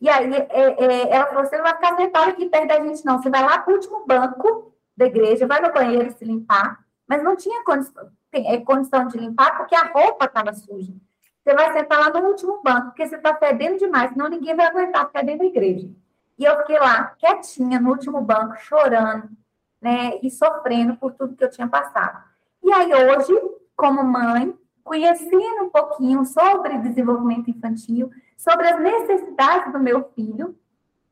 E 0.00 0.08
aí 0.08 0.34
é, 0.34 0.46
é, 0.50 1.14
ela 1.14 1.26
falou: 1.28 1.46
você 1.46 1.56
não 1.56 1.64
vai 1.64 1.74
ficar 1.74 1.96
sentada 1.96 2.30
aqui 2.30 2.46
perto 2.48 2.68
da 2.68 2.80
gente, 2.80 3.04
não. 3.04 3.22
Você 3.22 3.30
vai 3.30 3.42
lá 3.42 3.58
para 3.58 3.70
o 3.70 3.76
último 3.76 4.04
banco 4.04 4.74
da 4.96 5.06
igreja, 5.06 5.46
vai 5.46 5.60
no 5.60 5.72
banheiro 5.72 6.10
se 6.12 6.24
limpar. 6.24 6.84
Mas 7.06 7.22
não 7.22 7.36
tinha 7.36 7.64
condição 7.64 8.10
é, 8.32 8.58
condição 8.58 9.06
de 9.06 9.18
limpar 9.18 9.56
porque 9.56 9.74
a 9.74 9.84
roupa 9.84 10.24
estava 10.24 10.52
suja. 10.54 10.92
Você 11.42 11.54
vai 11.54 11.72
sentar 11.72 12.00
lá 12.00 12.20
no 12.20 12.28
último 12.28 12.62
banco, 12.62 12.86
porque 12.86 13.06
você 13.06 13.16
está 13.16 13.36
fedendo 13.36 13.78
demais, 13.78 14.10
senão 14.12 14.28
ninguém 14.28 14.54
vai 14.54 14.66
aguentar 14.66 15.06
ficar 15.06 15.22
dentro 15.22 15.40
da 15.40 15.46
igreja. 15.46 15.90
E 16.38 16.44
eu 16.44 16.58
fiquei 16.58 16.78
lá, 16.78 17.14
quietinha, 17.18 17.80
no 17.80 17.90
último 17.90 18.20
banco, 18.20 18.56
chorando, 18.56 19.28
né, 19.80 20.18
e 20.22 20.30
sofrendo 20.30 20.96
por 20.96 21.12
tudo 21.12 21.36
que 21.36 21.44
eu 21.44 21.50
tinha 21.50 21.68
passado. 21.68 22.22
E 22.62 22.72
aí, 22.72 22.92
hoje, 22.92 23.32
como 23.76 24.02
mãe, 24.04 24.56
conhecendo 24.84 25.64
um 25.64 25.70
pouquinho 25.70 26.24
sobre 26.24 26.78
desenvolvimento 26.78 27.50
infantil, 27.50 28.10
sobre 28.36 28.68
as 28.68 28.80
necessidades 28.80 29.72
do 29.72 29.78
meu 29.78 30.10
filho, 30.14 30.56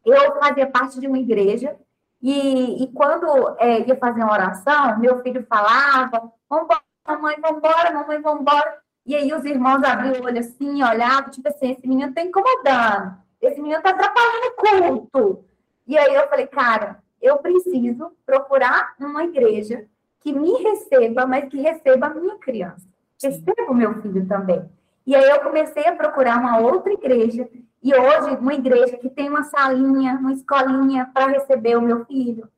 eu 0.04 0.38
fazia 0.40 0.66
parte 0.66 0.98
de 0.98 1.06
uma 1.06 1.18
igreja, 1.18 1.76
e, 2.22 2.82
e 2.82 2.92
quando 2.92 3.56
é, 3.58 3.86
ia 3.86 3.96
fazer 3.96 4.22
uma 4.22 4.32
oração, 4.32 4.98
meu 4.98 5.22
filho 5.22 5.46
falava, 5.48 6.32
vamos 6.48 6.68
mamãe, 7.06 7.36
vambora, 7.40 7.92
mamãe, 7.92 8.20
vambora. 8.20 8.78
E 9.06 9.14
aí 9.14 9.32
os 9.32 9.44
irmãos 9.44 9.82
abriam 9.82 10.20
o 10.20 10.24
olho 10.26 10.38
assim, 10.38 10.82
olhavam, 10.82 11.30
tipo 11.30 11.48
assim, 11.48 11.72
esse 11.72 11.86
menino 11.86 12.12
tá 12.12 12.22
incomodando, 12.22 13.16
esse 13.40 13.60
menino 13.60 13.82
tá 13.82 13.90
atrapalhando 13.90 14.46
o 14.46 15.06
culto. 15.06 15.44
E 15.86 15.96
aí 15.98 16.14
eu 16.14 16.28
falei, 16.28 16.46
cara, 16.46 17.02
eu 17.20 17.38
preciso 17.38 18.12
procurar 18.24 18.94
uma 18.98 19.24
igreja 19.24 19.86
que 20.20 20.32
me 20.32 20.52
receba, 20.62 21.26
mas 21.26 21.48
que 21.48 21.60
receba 21.60 22.06
a 22.06 22.14
minha 22.14 22.36
criança. 22.36 22.86
Receba 23.22 23.70
o 23.70 23.74
meu 23.74 24.00
filho 24.02 24.26
também. 24.26 24.68
E 25.06 25.14
aí 25.14 25.28
eu 25.28 25.40
comecei 25.40 25.86
a 25.86 25.96
procurar 25.96 26.38
uma 26.38 26.58
outra 26.58 26.92
igreja, 26.92 27.48
e 27.82 27.94
hoje 27.94 28.36
uma 28.36 28.54
igreja 28.54 28.98
que 28.98 29.08
tem 29.08 29.28
uma 29.28 29.42
salinha, 29.44 30.18
uma 30.20 30.32
escolinha 30.32 31.10
para 31.12 31.32
receber 31.32 31.76
o 31.76 31.82
meu 31.82 32.04
filho. 32.04 32.48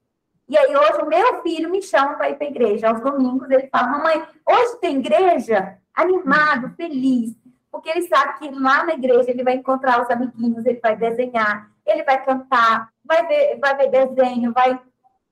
E 0.49 0.59
aí 0.59 0.77
hoje 0.77 1.01
o 1.01 1.07
meu 1.07 1.43
filho 1.43 1.71
me 1.71 1.81
chama 1.81 2.15
para 2.15 2.31
ir 2.31 2.37
para 2.37 2.47
a 2.47 2.51
igreja. 2.51 2.89
Aos 2.89 3.01
domingos 3.01 3.49
ele 3.51 3.69
fala, 3.69 3.89
mamãe, 3.89 4.23
hoje 4.47 4.81
tem 4.81 4.99
igreja? 4.99 5.79
Animado, 5.95 6.75
feliz. 6.77 7.35
Porque 7.73 7.89
ele 7.89 8.03
sabe 8.03 8.39
que 8.39 8.51
lá 8.51 8.85
na 8.85 8.93
igreja 8.93 9.31
ele 9.31 9.43
vai 9.43 9.55
encontrar 9.55 10.03
os 10.03 10.11
amiguinhos, 10.11 10.65
ele 10.65 10.79
vai 10.79 10.95
desenhar, 10.95 11.71
ele 11.85 12.05
vai 12.05 12.23
cantar, 12.23 12.93
vai 13.05 13.27
ver, 13.27 13.59
vai 13.59 13.75
ver 13.75 13.89
desenho, 13.89 14.53
vai 14.53 14.79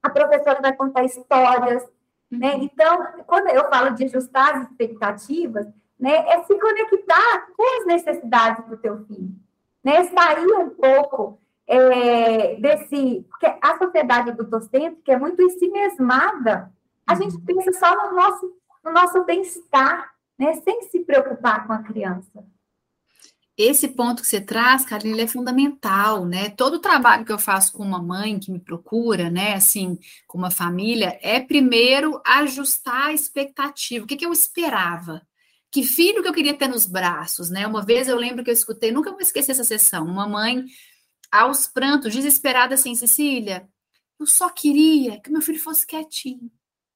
a 0.03 0.09
professora 0.09 0.61
vai 0.63 0.73
contar 0.73 1.05
histórias, 1.05 1.87
né? 2.31 2.55
Então, 2.57 3.07
quando 3.27 3.49
eu 3.49 3.69
falo 3.69 3.91
de 3.91 4.05
ajustar 4.05 4.57
as 4.57 4.63
expectativas, 4.63 5.67
né, 5.99 6.25
é 6.29 6.43
se 6.45 6.59
conectar 6.59 7.47
com 7.55 7.81
as 7.81 7.87
necessidades 7.87 8.67
do 8.67 8.77
teu 8.79 9.05
filho, 9.05 9.35
né? 9.85 10.05
Sair 10.05 10.47
um 10.47 10.71
pouco 10.71 11.39
é, 11.67 12.57
desse, 12.57 13.27
porque 13.29 13.47
a 13.61 13.79
sociedade 13.79 14.33
do 14.33 14.49
que 15.05 15.13
é 15.13 15.19
muito 15.19 15.43
em 15.43 15.51
si 15.51 15.69
mesmada. 15.69 16.73
A 17.07 17.15
gente 17.15 17.37
uhum. 17.37 17.45
pensa 17.45 17.73
só 17.73 18.09
no 18.09 18.17
nosso, 18.17 18.57
no 18.85 18.93
nosso 18.93 19.25
bem-estar, 19.25 20.11
né, 20.41 20.55
sem 20.55 20.89
se 20.89 21.01
preocupar 21.01 21.67
com 21.67 21.75
a 21.75 21.83
criança. 21.83 22.43
Esse 23.59 23.89
ponto 23.89 24.23
que 24.23 24.29
você 24.29 24.41
traz, 24.41 24.87
Carlinhos, 24.87 25.19
é 25.19 25.27
fundamental, 25.27 26.25
né? 26.25 26.49
Todo 26.49 26.75
o 26.75 26.81
trabalho 26.81 27.27
que 27.27 27.33
eu 27.33 27.39
faço 27.39 27.75
com 27.75 27.83
uma 27.83 28.03
mãe 28.03 28.39
que 28.39 28.51
me 28.51 28.59
procura, 28.59 29.29
né, 29.29 29.53
assim, 29.53 29.99
com 30.27 30.39
uma 30.39 30.51
família, 30.51 31.19
é 31.21 31.39
primeiro 31.39 32.23
ajustar 32.25 33.09
a 33.09 33.13
expectativa. 33.13 34.03
O 34.03 34.09
que, 34.09 34.17
que 34.17 34.25
eu 34.25 34.33
esperava? 34.33 35.21
Que 35.71 35.85
filho 35.85 36.23
que 36.23 36.29
eu 36.29 36.33
queria 36.33 36.55
ter 36.55 36.69
nos 36.69 36.87
braços, 36.87 37.51
né? 37.51 37.67
Uma 37.67 37.85
vez 37.85 38.09
eu 38.09 38.17
lembro 38.17 38.43
que 38.43 38.49
eu 38.49 38.55
escutei, 38.55 38.91
nunca 38.91 39.11
vou 39.11 39.21
esquecer 39.21 39.53
essa 39.53 39.63
sessão, 39.63 40.07
uma 40.07 40.27
mãe 40.27 40.65
aos 41.31 41.69
prantos, 41.69 42.15
desesperada 42.15 42.75
assim, 42.75 42.95
Cecília, 42.95 43.69
eu 44.19 44.27
só 44.27 44.49
queria 44.49 45.21
que 45.21 45.31
meu 45.31 45.43
filho 45.43 45.61
fosse 45.61 45.87
quietinho. 45.87 46.51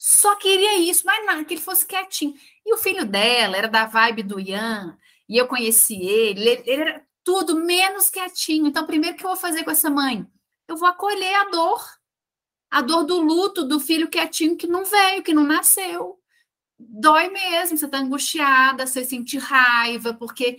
Só 0.07 0.37
queria 0.37 0.77
isso, 0.77 1.07
mas 1.07 1.25
nada, 1.25 1.43
que 1.47 1.55
ele 1.55 1.63
fosse 1.63 1.87
quietinho. 1.87 2.35
E 2.67 2.75
o 2.75 2.77
filho 2.77 3.07
dela 3.07 3.57
era 3.57 3.67
da 3.67 3.87
vibe 3.87 4.23
do 4.23 4.39
Ian, 4.39 4.99
e 5.27 5.39
eu 5.39 5.49
conheci 5.49 5.95
ele, 5.95 6.47
ele, 6.47 6.63
ele 6.67 6.83
era 6.83 7.07
tudo 7.25 7.57
menos 7.57 8.11
quietinho. 8.11 8.67
Então, 8.67 8.85
primeiro 8.85 9.17
que 9.17 9.25
eu 9.25 9.31
vou 9.31 9.37
fazer 9.39 9.65
com 9.65 9.71
essa 9.71 9.89
mãe? 9.89 10.27
Eu 10.69 10.77
vou 10.77 10.87
acolher 10.87 11.35
a 11.37 11.45
dor. 11.49 11.83
A 12.71 12.83
dor 12.83 13.05
do 13.05 13.19
luto 13.19 13.65
do 13.65 13.81
filho 13.81 14.11
quietinho 14.11 14.59
que 14.59 14.67
não 14.67 14.85
veio, 14.85 15.23
que 15.23 15.33
não 15.33 15.43
nasceu. 15.43 16.19
Dói 16.79 17.31
mesmo, 17.31 17.79
você 17.79 17.87
está 17.87 17.97
angustiada, 17.97 18.87
você 18.87 19.07
sente 19.07 19.39
raiva, 19.39 20.13
porque. 20.13 20.59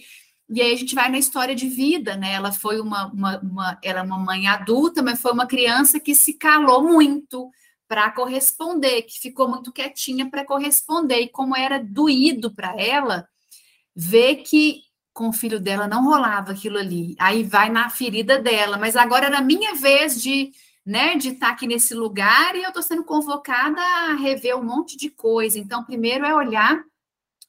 E 0.50 0.60
aí 0.60 0.74
a 0.74 0.76
gente 0.76 0.96
vai 0.96 1.08
na 1.08 1.20
história 1.20 1.54
de 1.54 1.70
vida, 1.70 2.18
né? 2.18 2.34
Ela 2.34 2.52
foi 2.52 2.80
uma, 2.82 3.06
uma, 3.14 3.38
uma 3.38 3.80
ela 3.84 4.00
é 4.00 4.04
uma 4.04 4.18
mãe 4.18 4.48
adulta, 4.48 5.04
mas 5.04 5.22
foi 5.22 5.34
uma 5.34 5.46
criança 5.46 6.00
que 6.00 6.16
se 6.16 6.34
calou 6.34 6.82
muito 6.82 7.52
para 7.88 8.12
corresponder, 8.12 9.04
que 9.04 9.20
ficou 9.20 9.48
muito 9.48 9.72
quietinha 9.72 10.30
para 10.30 10.46
corresponder. 10.46 11.22
E 11.22 11.30
como 11.30 11.56
era 11.56 11.84
doído 11.84 12.54
para 12.54 12.80
ela, 12.80 13.28
vê 13.96 14.36
que 14.36 14.84
com 15.14 15.30
o 15.30 15.34
filho 15.34 15.62
dela 15.62 15.88
não 15.88 16.04
rolava 16.04 16.52
aquilo 16.52 16.78
ali. 16.78 17.16
Aí 17.18 17.44
vai 17.44 17.70
na 17.70 17.90
ferida 17.90 18.38
dela, 18.38 18.78
mas 18.78 18.98
agora 18.98 19.28
era 19.28 19.40
minha 19.40 19.74
vez 19.76 20.22
de, 20.22 20.52
né, 20.86 21.16
de 21.16 21.30
estar 21.30 21.48
tá 21.48 21.54
aqui 21.54 21.66
nesse 21.66 21.94
lugar 21.94 22.54
e 22.56 22.64
eu 22.64 22.68
estou 22.68 22.84
sendo 22.84 23.04
convocada 23.06 23.82
a 23.82 24.16
rever 24.16 24.58
um 24.58 24.64
monte 24.64 24.98
de 24.98 25.10
coisa. 25.10 25.58
Então, 25.58 25.86
primeiro 25.86 26.26
é 26.26 26.36
olhar 26.36 26.84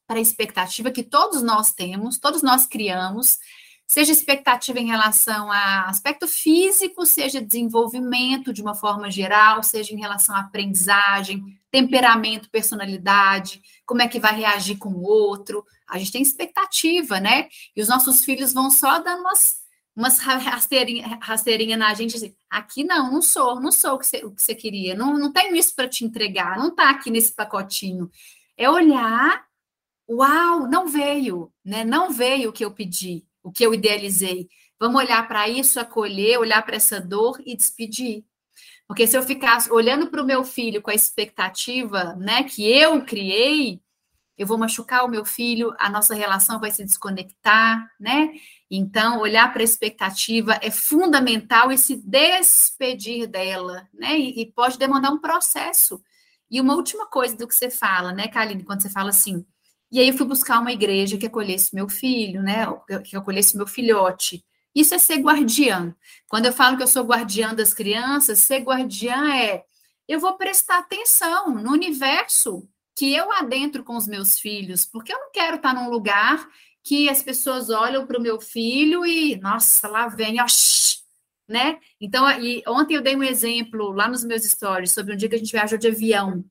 para 0.07 0.19
a 0.19 0.23
expectativa 0.23 0.93
que 0.93 1.03
todos 1.03 1.43
nós 1.43 1.73
temos, 1.73 2.19
todos 2.19 2.41
nós 2.41 2.65
criamos, 2.65 3.39
seja 3.87 4.13
expectativa 4.13 4.81
em 4.81 4.87
relação 4.87 5.51
a 5.51 5.89
aspecto 5.89 6.27
físico, 6.27 7.07
seja 7.07 7.41
desenvolvimento 7.41 8.53
de 8.53 8.61
uma 8.61 8.75
forma 8.75 9.11
geral, 9.11 9.63
seja 9.63 9.95
em 9.95 10.01
relação 10.01 10.35
à 10.35 10.41
aprendizagem, 10.41 11.57
temperamento, 11.71 12.51
personalidade, 12.51 13.63
como 13.85 14.03
é 14.03 14.09
que 14.09 14.19
vai 14.19 14.35
reagir 14.35 14.79
com 14.79 14.89
o 14.89 15.03
outro. 15.03 15.65
A 15.89 15.99
gente 15.99 16.13
tem 16.13 16.23
expectativa, 16.23 17.21
né? 17.21 17.49
E 17.77 17.81
os 17.81 17.89
nossos 17.89 18.25
filhos 18.25 18.53
vão 18.53 18.71
só 18.71 18.99
dando 18.99 19.21
umas, 19.21 19.59
umas 19.95 20.19
rasteirinhas 20.19 21.19
rasteirinha 21.21 21.77
na 21.77 21.95
gente, 21.95 22.17
assim, 22.17 22.35
aqui 22.51 22.83
não, 22.83 23.13
não 23.13 23.23
sou, 23.23 23.61
não 23.61 23.71
sou 23.71 23.95
o 23.95 23.99
que 23.99 24.07
você, 24.07 24.55
que 24.55 24.63
queria, 24.63 24.97
não, 24.97 25.17
não 25.17 25.33
tenho 25.33 25.55
isso 25.55 25.75
para 25.77 25.89
te 25.89 26.05
entregar, 26.05 26.59
não 26.59 26.69
está 26.69 26.91
aqui 26.91 27.11
nesse 27.11 27.33
pacotinho. 27.33 28.11
É 28.57 28.69
olhar, 28.69 29.45
uau, 30.11 30.67
não 30.69 30.89
veio, 30.89 31.53
né? 31.65 31.85
Não 31.85 32.11
veio 32.11 32.51
o 32.51 32.53
que 32.53 32.65
eu 32.65 32.71
pedi, 32.73 33.25
o 33.47 33.53
que 33.53 33.65
eu 33.65 33.73
idealizei. 33.73 34.49
Vamos 34.79 35.01
olhar 35.01 35.27
para 35.29 35.49
isso, 35.49 35.79
acolher, 35.79 36.39
olhar 36.39 36.61
para 36.63 36.75
essa 36.75 37.01
dor 37.01 37.41
e 37.47 37.57
despedir. 37.57 38.25
Porque 38.89 39.07
se 39.07 39.17
eu 39.17 39.23
ficar 39.23 39.59
olhando 39.71 40.09
para 40.09 40.21
o 40.21 40.27
meu 40.27 40.43
filho 40.43 40.83
com 40.83 40.91
a 40.91 40.95
expectativa, 40.95 42.17
né, 42.17 42.43
que 42.43 42.69
eu 42.69 43.05
criei, 43.05 43.81
eu 44.37 44.49
vou 44.49 44.59
machucar 44.59 45.05
o 45.05 45.09
meu 45.09 45.25
filho, 45.25 45.73
a 45.79 45.89
nossa 45.89 46.13
relação 46.13 46.59
vai 46.59 46.73
se 46.73 46.85
desconectar, 46.85 47.89
né? 47.99 48.33
Então, 48.71 49.21
olhar 49.21 49.51
para 49.53 49.63
a 49.63 49.65
expectativa 49.65 50.59
é 50.61 50.71
fundamental 50.71 51.71
e 51.73 51.79
se 51.79 51.97
despedir 51.97 53.29
dela, 53.29 53.89
né? 53.95 54.19
E, 54.19 54.43
e, 54.43 54.53
pode 54.53 54.77
demandar 54.77 55.11
um 55.11 55.21
processo. 55.21 56.03
E 56.51 56.61
uma 56.61 56.75
última 56.75 57.07
coisa 57.07 57.37
do 57.37 57.47
que 57.49 57.55
você 57.55 57.71
fala, 57.71 58.13
né, 58.13 58.29
Kaline, 58.29 58.65
quando 58.65 58.83
você 58.83 58.91
fala 58.91 59.11
assim, 59.11 59.47
e 59.91 60.01
aí 60.01 60.09
eu 60.09 60.17
fui 60.17 60.27
buscar 60.27 60.61
uma 60.61 60.73
igreja 60.73 61.17
que 61.17 61.27
acolhesse 61.27 61.75
meu 61.75 61.89
filho, 61.89 62.43
né? 62.43 62.67
Que 63.05 63.17
acolhesse 63.17 63.57
meu 63.57 63.67
filhote. 63.67 64.45
Isso 64.75 64.95
é 64.95 64.99
ser 64.99 65.19
guardiã. 65.19 65.95
Quando 66.29 66.47
eu 66.47 66.53
falo 66.53 66.77
que 66.77 66.83
eu 66.83 66.89
sou 66.89 67.05
guardiã 67.05 67.55
das 67.55 67.73
crianças, 67.73 68.41
ser 68.41 68.61
guardiã 68.61 69.35
é 69.35 69.65
eu 70.09 70.21
vou 70.21 70.37
prestar 70.37 70.79
atenção 70.79 71.55
no 71.55 71.73
universo 71.73 72.69
que 72.97 73.13
eu 73.15 73.31
adentro 73.33 73.83
com 73.85 73.97
os 73.97 74.07
meus 74.07 74.39
filhos, 74.39 74.87
porque 74.87 75.13
eu 75.13 75.19
não 75.19 75.31
quero 75.33 75.57
estar 75.57 75.75
num 75.75 75.91
lugar 75.91 76.49
que 76.83 77.09
as 77.09 77.23
pessoas 77.23 77.69
olham 77.69 78.07
para 78.07 78.19
o 78.19 78.23
meu 78.23 78.41
filho 78.41 79.05
e, 79.05 79.37
nossa, 79.37 79.89
lá 79.89 80.07
vem, 80.07 80.41
ó, 80.41 80.47
né? 81.49 81.79
Então, 82.01 82.29
e 82.41 82.63
ontem 82.67 82.95
eu 82.95 83.03
dei 83.03 83.17
um 83.17 83.23
exemplo 83.23 83.91
lá 83.91 84.09
nos 84.09 84.25
meus 84.25 84.45
stories 84.45 84.93
sobre 84.93 85.13
um 85.13 85.17
dia 85.17 85.29
que 85.29 85.35
a 85.35 85.39
gente 85.39 85.53
viajou 85.53 85.79
de 85.79 85.89
avião. 85.89 86.45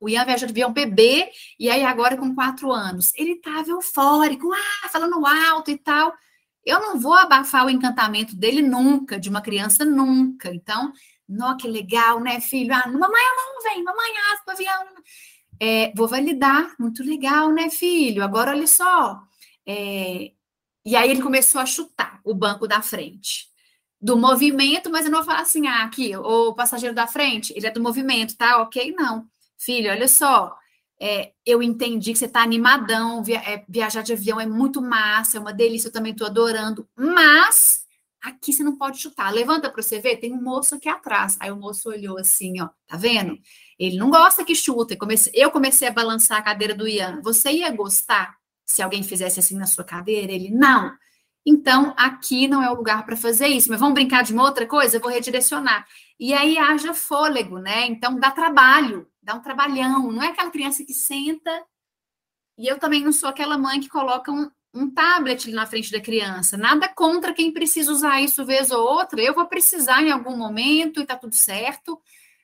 O 0.00 0.08
Ian 0.08 0.24
viajou 0.24 0.46
de 0.46 0.52
avião 0.52 0.72
bebê, 0.72 1.30
e 1.58 1.70
aí 1.70 1.82
agora 1.84 2.16
com 2.16 2.34
quatro 2.34 2.70
anos. 2.70 3.12
Ele 3.14 3.32
estava 3.32 3.70
eufórico, 3.70 4.52
ah, 4.52 4.88
falando 4.88 5.24
alto 5.26 5.70
e 5.70 5.78
tal. 5.78 6.12
Eu 6.64 6.80
não 6.80 6.98
vou 6.98 7.14
abafar 7.14 7.64
o 7.64 7.70
encantamento 7.70 8.36
dele 8.36 8.60
nunca, 8.62 9.18
de 9.18 9.28
uma 9.28 9.40
criança 9.40 9.84
nunca. 9.84 10.52
Então, 10.54 10.92
nó, 11.28 11.56
que 11.56 11.68
legal, 11.68 12.20
né, 12.20 12.40
filho? 12.40 12.74
Ah, 12.74 12.86
mamãe, 12.88 13.22
não 13.36 13.62
vem, 13.62 13.82
mamãe, 13.84 14.10
aspa, 14.32 14.52
avião. 14.52 14.86
É, 15.60 15.92
vou 15.94 16.08
validar, 16.08 16.74
muito 16.78 17.02
legal, 17.02 17.50
né, 17.52 17.70
filho? 17.70 18.22
Agora, 18.22 18.50
olha 18.50 18.66
só. 18.66 19.20
É... 19.66 20.32
E 20.84 20.94
aí 20.96 21.10
ele 21.10 21.22
começou 21.22 21.60
a 21.60 21.66
chutar 21.66 22.20
o 22.24 22.34
banco 22.34 22.68
da 22.68 22.82
frente. 22.82 23.48
Do 24.00 24.16
movimento, 24.16 24.90
mas 24.90 25.06
eu 25.06 25.10
não 25.10 25.18
vou 25.18 25.26
falar 25.26 25.40
assim, 25.42 25.66
ah, 25.66 25.84
aqui, 25.84 26.16
o 26.16 26.54
passageiro 26.54 26.94
da 26.94 27.06
frente, 27.06 27.52
ele 27.56 27.66
é 27.66 27.70
do 27.70 27.82
movimento, 27.82 28.36
tá? 28.36 28.60
Ok, 28.62 28.94
não. 28.96 29.26
Filho, 29.58 29.90
olha 29.90 30.08
só, 30.08 30.56
é, 31.00 31.32
eu 31.44 31.62
entendi 31.62 32.12
que 32.12 32.18
você 32.18 32.26
está 32.26 32.42
animadão, 32.42 33.22
via, 33.22 33.38
é, 33.38 33.64
viajar 33.68 34.02
de 34.02 34.12
avião 34.12 34.40
é 34.40 34.46
muito 34.46 34.80
massa, 34.80 35.36
é 35.36 35.40
uma 35.40 35.52
delícia, 35.52 35.88
eu 35.88 35.92
também 35.92 36.12
estou 36.12 36.26
adorando, 36.26 36.88
mas 36.96 37.86
aqui 38.22 38.52
você 38.52 38.62
não 38.62 38.76
pode 38.76 38.98
chutar. 38.98 39.32
Levanta 39.32 39.70
para 39.70 39.82
você 39.82 40.00
ver, 40.00 40.16
tem 40.16 40.32
um 40.32 40.42
moço 40.42 40.74
aqui 40.74 40.88
atrás. 40.88 41.36
Aí 41.40 41.50
o 41.50 41.56
moço 41.56 41.88
olhou 41.88 42.18
assim, 42.18 42.60
ó, 42.60 42.68
tá 42.86 42.96
vendo? 42.96 43.38
Ele 43.78 43.96
não 43.96 44.10
gosta 44.10 44.44
que 44.44 44.54
chuta. 44.54 44.94
Eu 44.94 44.98
comecei, 44.98 45.32
eu 45.34 45.50
comecei 45.50 45.86
a 45.88 45.92
balançar 45.92 46.38
a 46.38 46.42
cadeira 46.42 46.74
do 46.74 46.88
Ian. 46.88 47.20
Você 47.22 47.52
ia 47.52 47.70
gostar 47.70 48.36
se 48.64 48.82
alguém 48.82 49.02
fizesse 49.02 49.38
assim 49.38 49.56
na 49.56 49.66
sua 49.66 49.84
cadeira? 49.84 50.32
Ele, 50.32 50.50
não. 50.50 50.92
Então, 51.44 51.94
aqui 51.96 52.48
não 52.48 52.62
é 52.62 52.70
o 52.70 52.74
lugar 52.74 53.04
para 53.06 53.16
fazer 53.16 53.46
isso. 53.46 53.70
Mas 53.70 53.78
vamos 53.78 53.94
brincar 53.94 54.24
de 54.24 54.32
uma 54.32 54.42
outra 54.42 54.66
coisa? 54.66 54.96
Eu 54.96 55.00
vou 55.00 55.10
redirecionar. 55.10 55.86
E 56.18 56.32
aí 56.34 56.58
haja 56.58 56.92
fôlego, 56.94 57.58
né? 57.58 57.86
Então 57.86 58.18
dá 58.18 58.30
trabalho, 58.30 59.06
dá 59.26 59.34
um 59.34 59.42
trabalhão. 59.42 60.12
Não 60.12 60.22
é 60.22 60.28
aquela 60.28 60.50
criança 60.50 60.84
que 60.84 60.94
senta. 60.94 61.50
E 62.56 62.66
eu 62.66 62.78
também 62.78 63.02
não 63.02 63.12
sou 63.12 63.28
aquela 63.28 63.58
mãe 63.58 63.80
que 63.80 63.88
coloca 63.88 64.30
um, 64.30 64.50
um 64.72 64.88
tablet 64.88 65.50
na 65.50 65.66
frente 65.66 65.90
da 65.90 66.00
criança. 66.00 66.56
Nada 66.56 66.88
contra 66.88 67.34
quem 67.34 67.52
precisa 67.52 67.90
usar 67.90 68.20
isso 68.22 68.46
vez 68.46 68.70
ou 68.70 68.80
outra. 68.80 69.20
Eu 69.20 69.34
vou 69.34 69.46
precisar 69.46 70.02
em 70.02 70.10
algum 70.10 70.36
momento 70.36 71.00
e 71.00 71.06
tá 71.06 71.16
tudo 71.16 71.34
certo. 71.34 72.00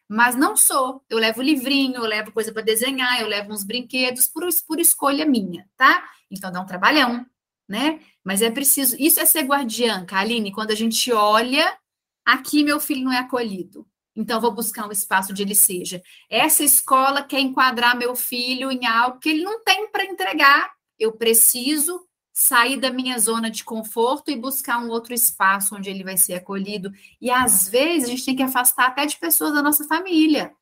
Mas 0.09 0.35
não 0.35 0.57
sou. 0.57 1.03
Eu 1.09 1.18
levo 1.18 1.40
livrinho, 1.40 1.97
eu 1.97 2.05
levo 2.05 2.33
coisa 2.33 2.53
para 2.53 2.62
desenhar, 2.62 3.21
eu 3.21 3.29
levo 3.29 3.53
uns 3.53 3.64
brinquedos 3.64 4.27
por, 4.27 4.47
por 4.66 4.79
escolha 4.79 5.25
minha, 5.25 5.67
tá? 5.77 6.04
Então 6.31 6.52
dá 6.52 6.61
um 6.61 6.67
trabalhão, 6.67 7.25
né? 7.67 8.00
Mas 8.23 8.42
é 8.42 8.50
preciso. 8.50 8.94
Isso 8.98 9.21
é 9.21 9.25
ser 9.25 9.44
guardiã, 9.44 10.04
Aline, 10.11 10.52
quando 10.52 10.73
a 10.73 10.75
gente 10.75 11.11
olha 11.13 11.79
Aqui 12.25 12.63
meu 12.63 12.79
filho 12.79 13.04
não 13.04 13.13
é 13.13 13.19
acolhido. 13.19 13.87
Então, 14.15 14.40
vou 14.40 14.52
buscar 14.52 14.87
um 14.87 14.92
espaço 14.92 15.33
onde 15.33 15.42
ele 15.42 15.54
seja. 15.54 16.02
Essa 16.29 16.65
escola 16.65 17.23
quer 17.23 17.40
enquadrar 17.40 17.96
meu 17.96 18.15
filho 18.15 18.71
em 18.71 18.87
algo 18.87 19.19
que 19.19 19.31
ele 19.31 19.42
não 19.42 19.63
tem 19.65 19.90
para 19.90 20.04
entregar. 20.04 20.71
Eu 20.98 21.13
preciso 21.13 22.06
sair 22.33 22.79
da 22.79 22.90
minha 22.90 23.19
zona 23.19 23.50
de 23.50 23.63
conforto 23.63 24.31
e 24.31 24.37
buscar 24.37 24.79
um 24.79 24.88
outro 24.88 25.13
espaço 25.13 25.77
onde 25.77 25.90
ele 25.90 26.02
vai 26.02 26.17
ser 26.17 26.35
acolhido. 26.35 26.90
E 27.21 27.31
às 27.31 27.69
vezes 27.69 28.08
a 28.08 28.13
gente 28.13 28.25
tem 28.25 28.37
que 28.37 28.42
afastar 28.42 28.87
até 28.87 29.04
de 29.06 29.19
pessoas 29.19 29.52
da 29.52 29.63
nossa 29.63 29.85
família, 29.85 30.54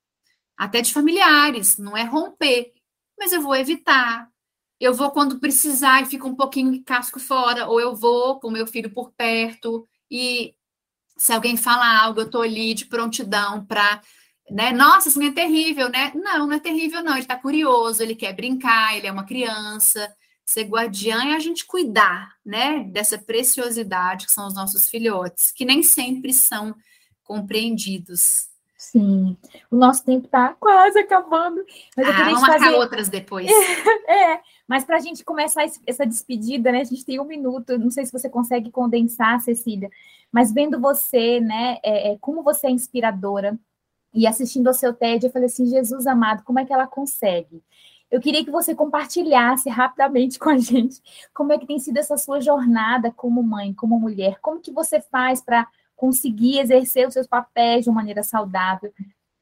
até 0.56 0.82
de 0.82 0.92
familiares, 0.92 1.78
não 1.78 1.96
é 1.96 2.02
romper, 2.04 2.72
mas 3.18 3.32
eu 3.32 3.40
vou 3.40 3.54
evitar. 3.54 4.28
Eu 4.80 4.94
vou 4.94 5.10
quando 5.10 5.38
precisar 5.38 6.02
e 6.02 6.06
fico 6.06 6.26
um 6.26 6.34
pouquinho 6.34 6.72
de 6.72 6.80
casco 6.80 7.20
fora, 7.20 7.66
ou 7.68 7.80
eu 7.80 7.94
vou 7.94 8.40
com 8.40 8.50
meu 8.50 8.66
filho 8.66 8.92
por 8.92 9.12
perto 9.12 9.86
e 10.10 10.54
se 11.20 11.34
alguém 11.34 11.54
fala 11.54 12.02
algo, 12.02 12.20
eu 12.20 12.24
estou 12.24 12.40
ali 12.40 12.72
de 12.72 12.86
prontidão 12.86 13.62
para 13.66 14.00
né? 14.50 14.72
Nossa, 14.72 15.08
isso 15.08 15.20
não 15.20 15.28
é 15.28 15.32
terrível, 15.32 15.88
né? 15.88 16.10
Não, 16.12 16.46
não 16.46 16.52
é 16.54 16.58
terrível, 16.58 17.04
não. 17.04 17.12
Ele 17.12 17.20
está 17.20 17.36
curioso, 17.36 18.02
ele 18.02 18.16
quer 18.16 18.34
brincar, 18.34 18.96
ele 18.96 19.06
é 19.06 19.12
uma 19.12 19.24
criança. 19.24 20.12
Ser 20.44 20.64
guardiã 20.64 21.22
é 21.30 21.36
a 21.36 21.38
gente 21.38 21.64
cuidar, 21.66 22.34
né? 22.44 22.82
Dessa 22.90 23.16
preciosidade 23.16 24.26
que 24.26 24.32
são 24.32 24.48
os 24.48 24.54
nossos 24.54 24.88
filhotes, 24.88 25.52
que 25.52 25.64
nem 25.64 25.84
sempre 25.84 26.32
são 26.32 26.74
compreendidos. 27.22 28.48
Sim, 28.76 29.36
o 29.70 29.76
nosso 29.76 30.04
tempo 30.04 30.24
está 30.24 30.54
quase 30.58 30.98
acabando. 30.98 31.62
Mas 31.96 32.08
ah, 32.08 32.12
vamos 32.12 32.40
fazer... 32.40 32.58
marcar 32.58 32.72
outras 32.72 33.08
depois. 33.08 33.46
é, 34.08 34.40
mas 34.66 34.84
para 34.84 34.96
a 34.96 35.00
gente 35.00 35.22
começar 35.22 35.64
essa 35.86 36.06
despedida, 36.06 36.72
né? 36.72 36.80
A 36.80 36.84
gente 36.84 37.04
tem 37.04 37.20
um 37.20 37.26
minuto. 37.26 37.78
Não 37.78 37.90
sei 37.90 38.04
se 38.04 38.12
você 38.12 38.28
consegue 38.28 38.70
condensar, 38.70 39.38
Cecília, 39.42 39.90
mas 40.32 40.52
vendo 40.52 40.80
você, 40.80 41.40
né? 41.40 41.78
É, 41.82 42.12
é, 42.12 42.18
como 42.18 42.42
você 42.42 42.66
é 42.66 42.70
inspiradora 42.70 43.58
e 44.14 44.26
assistindo 44.26 44.68
ao 44.68 44.74
seu 44.74 44.92
TED, 44.92 45.26
eu 45.26 45.32
falei 45.32 45.46
assim, 45.46 45.66
Jesus 45.66 46.06
amado, 46.06 46.42
como 46.44 46.58
é 46.58 46.64
que 46.64 46.72
ela 46.72 46.86
consegue? 46.86 47.62
Eu 48.10 48.20
queria 48.20 48.44
que 48.44 48.50
você 48.50 48.74
compartilhasse 48.74 49.68
rapidamente 49.68 50.38
com 50.38 50.50
a 50.50 50.58
gente 50.58 51.00
como 51.32 51.52
é 51.52 51.58
que 51.58 51.66
tem 51.66 51.78
sido 51.78 51.98
essa 51.98 52.16
sua 52.16 52.40
jornada 52.40 53.12
como 53.12 53.42
mãe, 53.42 53.72
como 53.72 53.98
mulher, 53.98 54.38
como 54.40 54.60
que 54.60 54.72
você 54.72 55.00
faz 55.00 55.40
para 55.40 55.66
conseguir 55.96 56.58
exercer 56.58 57.06
os 57.06 57.14
seus 57.14 57.26
papéis 57.26 57.84
de 57.84 57.90
uma 57.90 57.96
maneira 57.96 58.22
saudável, 58.22 58.92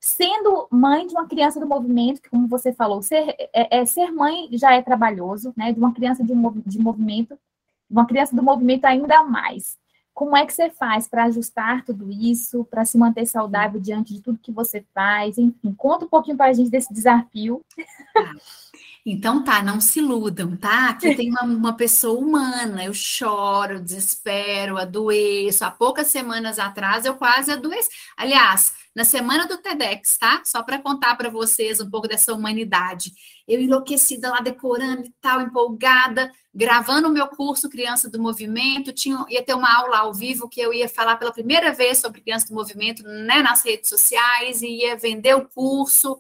sendo 0.01 0.67
mãe 0.71 1.07
de 1.07 1.15
uma 1.15 1.27
criança 1.29 1.61
do 1.61 1.67
movimento, 1.67 2.21
que 2.21 2.31
como 2.31 2.49
você 2.49 2.73
falou, 2.73 3.01
ser, 3.01 3.35
é, 3.53 3.79
é 3.81 3.87
ser 3.87 4.11
mãe 4.11 4.49
já 4.53 4.75
é 4.75 4.83
trabalhoso, 4.83 5.53
né? 5.57 5.73
De 5.73 5.79
uma 5.79 5.95
criança 5.95 6.25
de, 6.25 6.33
de 6.67 6.79
movimento, 6.79 7.39
uma 7.89 8.07
criança 8.07 8.35
do 8.35 8.43
movimento 8.43 8.85
ainda 8.85 9.23
mais. 9.25 9.79
Como 10.19 10.37
é 10.37 10.45
que 10.45 10.53
você 10.53 10.69
faz 10.69 11.07
para 11.07 11.27
ajustar 11.27 11.85
tudo 11.85 12.11
isso, 12.11 12.65
para 12.65 12.85
se 12.85 12.99
manter 12.99 13.25
saudável 13.25 13.81
diante 13.81 14.13
de 14.13 14.21
tudo 14.21 14.41
que 14.43 14.51
você 14.51 14.85
faz? 14.93 15.39
Enfim, 15.39 15.73
conta 15.75 16.07
um 16.07 16.09
pouquinho 16.09 16.37
para 16.37 16.47
a 16.47 16.53
gente 16.53 16.69
desse 16.69 16.93
desafio. 16.93 17.65
Tá. 18.13 18.33
Então 19.07 19.45
tá, 19.45 19.63
não 19.63 19.81
se 19.81 20.01
iludam, 20.01 20.57
tá? 20.57 20.91
Aqui 20.91 21.15
tem 21.15 21.31
uma, 21.31 21.43
uma, 21.43 21.73
pessoa 21.73 22.19
humana, 22.19 22.85
eu 22.85 22.93
choro, 22.93 23.81
desespero, 23.81 24.77
adoeço. 24.77 25.65
Há 25.65 25.71
poucas 25.71 26.09
semanas 26.09 26.59
atrás 26.59 27.05
eu 27.05 27.15
quase 27.15 27.53
adoeci. 27.53 27.89
Aliás, 28.17 28.75
na 28.95 29.05
semana 29.05 29.47
do 29.47 29.57
TEDx, 29.57 30.19
tá? 30.19 30.43
Só 30.45 30.65
para 30.65 30.81
contar 30.81 31.15
para 31.17 31.31
vocês 31.31 31.81
um 31.81 31.89
pouco 31.89 32.09
dessa 32.09 32.35
humanidade. 32.35 33.13
Eu 33.47 33.61
enlouquecida 33.61 34.31
lá 34.31 34.41
decorando 34.41 35.07
e 35.07 35.15
tal, 35.21 35.41
empolgada, 35.41 36.31
gravando 36.59 37.07
o 37.07 37.13
meu 37.13 37.29
curso 37.29 37.69
Criança 37.69 38.11
do 38.11 38.21
Movimento. 38.21 38.93
Tinha, 38.93 39.25
ia 39.29 39.45
ter 39.45 39.55
uma 39.55 39.73
aula 39.79 39.99
ao 39.99 40.13
vivo 40.13 40.49
que 40.49 40.61
eu 40.61 40.75
ia 40.75 40.89
falar 40.89 41.17
pela 41.17 41.33
primeira 41.33 41.73
vez 41.73 41.99
sobre 41.99 42.21
Criança 42.21 42.49
do 42.49 42.55
Movimento 42.55 43.05
né, 43.05 43.41
nas 43.41 43.63
redes 43.65 43.89
sociais 43.89 44.61
e 44.61 44.67
ia 44.67 44.97
vender 44.97 45.37
o 45.37 45.49
curso. 45.49 46.19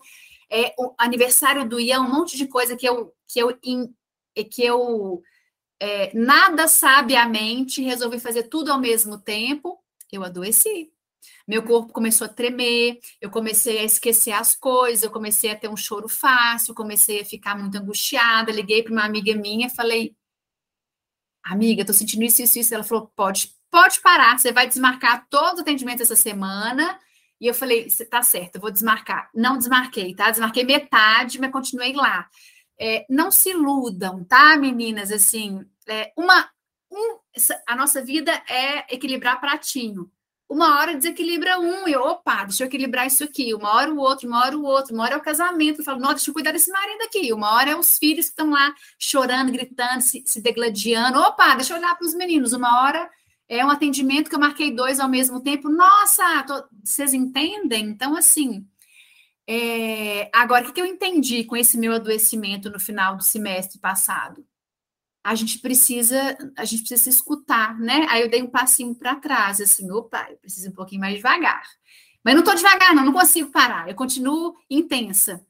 É, 0.49 0.72
o 0.78 0.95
aniversário 0.97 1.68
do 1.68 1.80
Ian, 1.80 2.03
um 2.03 2.12
monte 2.12 2.36
de 2.36 2.47
coisa 2.47 2.76
que 2.76 2.89
eu 2.89 3.12
que 3.26 3.41
eu 3.41 3.59
que 3.59 4.62
eu 4.64 5.20
é, 5.80 6.16
nada 6.16 6.68
sabiamente 6.68 7.82
resolvi 7.82 8.20
fazer 8.20 8.45
tudo 8.45 8.70
ao 8.70 8.78
mesmo 8.78 9.18
tempo. 9.18 9.76
Eu 10.12 10.22
adoeci. 10.22 10.93
Meu 11.49 11.64
corpo 11.64 11.93
começou 11.93 12.26
a 12.26 12.28
tremer, 12.28 13.01
eu 13.20 13.28
comecei 13.28 13.78
a 13.78 13.84
esquecer 13.84 14.32
as 14.32 14.55
coisas, 14.55 15.03
eu 15.03 15.11
comecei 15.11 15.51
a 15.51 15.57
ter 15.57 15.68
um 15.68 15.76
choro 15.76 16.09
fácil, 16.09 16.74
comecei 16.74 17.22
a 17.22 17.24
ficar 17.24 17.59
muito 17.59 17.76
angustiada. 17.76 18.53
Liguei 18.53 18.84
para 18.84 18.93
uma 18.93 19.05
amiga 19.05 19.34
minha, 19.34 19.68
falei: 19.68 20.14
Amiga, 21.51 21.84
tô 21.84 21.92
sentindo 21.92 22.24
isso, 22.24 22.42
isso, 22.42 22.59
isso. 22.59 22.74
Ela 22.74 22.84
falou: 22.84 23.11
Pode, 23.16 23.53
pode 23.70 24.01
parar, 24.01 24.38
você 24.38 24.53
vai 24.53 24.66
desmarcar 24.66 25.26
todos 25.28 25.55
os 25.55 25.61
atendimentos 25.61 26.03
essa 26.03 26.16
semana. 26.16 26.99
E 27.40 27.46
eu 27.46 27.55
falei: 27.55 27.88
tá 28.11 28.22
certo, 28.22 28.57
eu 28.57 28.61
vou 28.61 28.70
desmarcar. 28.70 29.30
Não 29.34 29.57
desmarquei, 29.57 30.14
tá? 30.14 30.30
Desmarquei 30.30 30.64
metade, 30.64 31.40
mas 31.40 31.53
continuei 31.53 31.92
lá. 31.94 32.28
É, 32.80 33.05
não 33.09 33.30
se 33.30 33.51
iludam, 33.51 34.24
tá, 34.24 34.57
meninas? 34.57 35.11
Assim, 35.11 35.64
é, 35.88 36.12
uma, 36.16 36.49
um, 36.90 37.18
a 37.66 37.76
nossa 37.76 38.03
vida 38.03 38.32
é 38.49 38.94
equilibrar 38.94 39.40
pratinho 39.40 40.11
uma 40.49 40.78
hora 40.78 40.96
desequilibra 40.96 41.59
um, 41.59 41.86
e 41.86 41.94
opa, 41.94 42.44
deixa 42.44 42.64
eu 42.64 42.68
equilibrar 42.68 43.07
isso 43.07 43.22
aqui, 43.22 43.53
uma 43.55 43.74
hora 43.74 43.92
o 43.92 43.99
outro, 43.99 44.26
uma 44.26 44.40
hora 44.44 44.57
o 44.57 44.64
outro, 44.64 44.94
uma 44.94 45.05
hora 45.05 45.14
é 45.14 45.16
o 45.18 45.22
casamento, 45.22 45.80
eu 45.80 45.84
falo, 45.84 46.01
nossa, 46.01 46.14
deixa 46.14 46.30
eu 46.30 46.34
cuidar 46.34 46.53
desse 46.53 46.70
marido 46.70 47.03
aqui, 47.03 47.32
uma 47.32 47.53
hora 47.55 47.70
é 47.70 47.76
os 47.76 47.99
filhos 47.99 48.26
que 48.26 48.30
estão 48.30 48.51
lá 48.51 48.74
chorando, 48.99 49.53
gritando, 49.53 50.01
se, 50.01 50.22
se 50.26 50.40
degladiando, 50.40 51.18
opa, 51.20 51.55
deixa 51.55 51.74
eu 51.74 51.78
olhar 51.78 51.94
para 51.94 52.07
os 52.07 52.14
meninos, 52.14 52.53
uma 52.55 52.82
hora 52.82 53.11
é 53.49 53.64
um 53.64 53.70
atendimento 53.70 54.28
que 54.30 54.34
eu 54.34 54.40
marquei 54.40 54.70
dois 54.70 55.01
ao 55.01 55.09
mesmo 55.09 55.42
tempo, 55.42 55.68
nossa, 55.68 56.42
tô, 56.44 56.64
vocês 56.82 57.12
entendem? 57.12 57.84
Então, 57.86 58.16
assim, 58.16 58.66
é, 59.46 60.30
agora, 60.32 60.64
o 60.64 60.66
que, 60.66 60.72
que 60.74 60.80
eu 60.80 60.86
entendi 60.86 61.44
com 61.44 61.57
esse 61.57 61.78
meu 61.78 61.94
adoecimento 61.94 62.70
no 62.70 62.78
final 62.78 63.16
do 63.16 63.22
semestre 63.22 63.78
passado? 63.78 64.44
A 65.23 65.35
gente 65.35 65.59
precisa, 65.59 66.37
a 66.57 66.64
gente 66.64 66.81
precisa 66.81 67.03
se 67.05 67.11
escutar, 67.11 67.79
né? 67.79 68.07
Aí 68.09 68.23
eu 68.23 68.31
dei 68.31 68.43
um 68.43 68.51
passinho 68.51 68.95
para 68.95 69.16
trás, 69.16 69.61
assim, 69.61 69.91
opa, 69.91 70.27
eu 70.31 70.37
preciso 70.39 70.71
um 70.71 70.75
pouquinho 70.75 71.01
mais 71.01 71.16
devagar. 71.16 71.62
Mas 72.25 72.35
não 72.35 72.41
estou 72.41 72.55
devagar, 72.55 72.95
não, 72.95 73.05
não 73.05 73.12
consigo 73.12 73.51
parar, 73.51 73.89
eu 73.89 73.95
continuo 73.95 74.55
intensa. 74.71 75.45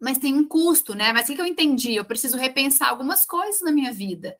Mas 0.00 0.18
tem 0.18 0.34
um 0.34 0.46
custo, 0.46 0.94
né? 0.94 1.12
Mas 1.12 1.28
o 1.28 1.34
que 1.34 1.40
eu 1.40 1.46
entendi? 1.46 1.94
Eu 1.94 2.04
preciso 2.04 2.36
repensar 2.36 2.88
algumas 2.90 3.24
coisas 3.24 3.60
na 3.62 3.72
minha 3.72 3.92
vida. 3.92 4.36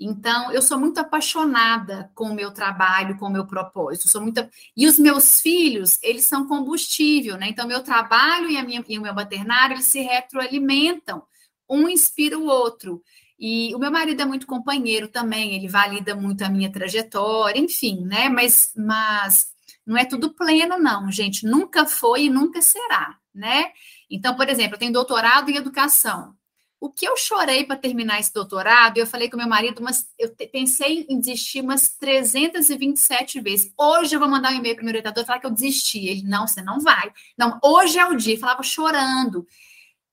Então, 0.00 0.50
eu 0.50 0.60
sou 0.62 0.80
muito 0.80 0.98
apaixonada 0.98 2.10
com 2.14 2.30
o 2.30 2.34
meu 2.34 2.50
trabalho, 2.50 3.16
com 3.18 3.26
o 3.26 3.30
meu 3.30 3.46
propósito. 3.46 4.08
Sou 4.08 4.20
muito... 4.20 4.44
E 4.76 4.86
os 4.86 4.98
meus 4.98 5.40
filhos, 5.40 5.98
eles 6.02 6.24
são 6.24 6.46
combustível, 6.46 7.36
né? 7.36 7.48
Então, 7.48 7.68
meu 7.68 7.82
trabalho 7.82 8.50
e, 8.50 8.56
a 8.56 8.64
minha, 8.64 8.84
e 8.88 8.98
o 8.98 9.02
meu 9.02 9.14
maternário, 9.14 9.74
eles 9.74 9.84
se 9.84 10.00
retroalimentam. 10.00 11.22
Um 11.68 11.88
inspira 11.88 12.38
o 12.38 12.46
outro. 12.46 13.02
E 13.44 13.74
o 13.74 13.78
meu 13.80 13.90
marido 13.90 14.22
é 14.22 14.24
muito 14.24 14.46
companheiro 14.46 15.08
também, 15.08 15.56
ele 15.56 15.66
valida 15.66 16.14
muito 16.14 16.42
a 16.42 16.48
minha 16.48 16.70
trajetória, 16.70 17.58
enfim, 17.58 18.04
né? 18.04 18.28
Mas, 18.28 18.70
mas 18.76 19.48
não 19.84 19.96
é 19.96 20.04
tudo 20.04 20.32
pleno, 20.32 20.78
não, 20.78 21.10
gente. 21.10 21.44
Nunca 21.44 21.84
foi 21.84 22.26
e 22.26 22.30
nunca 22.30 22.62
será, 22.62 23.18
né? 23.34 23.72
Então, 24.08 24.36
por 24.36 24.48
exemplo, 24.48 24.76
eu 24.76 24.78
tenho 24.78 24.92
doutorado 24.92 25.50
em 25.50 25.56
educação. 25.56 26.36
O 26.78 26.88
que 26.88 27.04
eu 27.04 27.16
chorei 27.16 27.64
para 27.64 27.74
terminar 27.74 28.20
esse 28.20 28.32
doutorado, 28.32 28.98
eu 28.98 29.06
falei 29.08 29.28
com 29.28 29.36
meu 29.36 29.48
marido, 29.48 29.82
mas 29.82 30.06
eu 30.16 30.32
pensei 30.52 31.04
em 31.10 31.18
desistir 31.18 31.62
umas 31.62 31.88
327 31.88 33.40
vezes. 33.40 33.72
Hoje 33.76 34.14
eu 34.14 34.20
vou 34.20 34.28
mandar 34.28 34.52
um 34.52 34.56
e-mail 34.56 34.76
para 34.76 34.82
o 34.82 34.84
meu 34.84 34.92
orientador 34.92 35.24
falar 35.24 35.40
que 35.40 35.46
eu 35.46 35.50
desisti. 35.50 36.06
Ele, 36.06 36.22
não, 36.22 36.46
você 36.46 36.62
não 36.62 36.80
vai. 36.80 37.12
Não, 37.36 37.58
hoje 37.60 37.98
é 37.98 38.06
o 38.06 38.16
dia. 38.16 38.34
Eu 38.34 38.40
falava 38.40 38.62
chorando. 38.62 39.44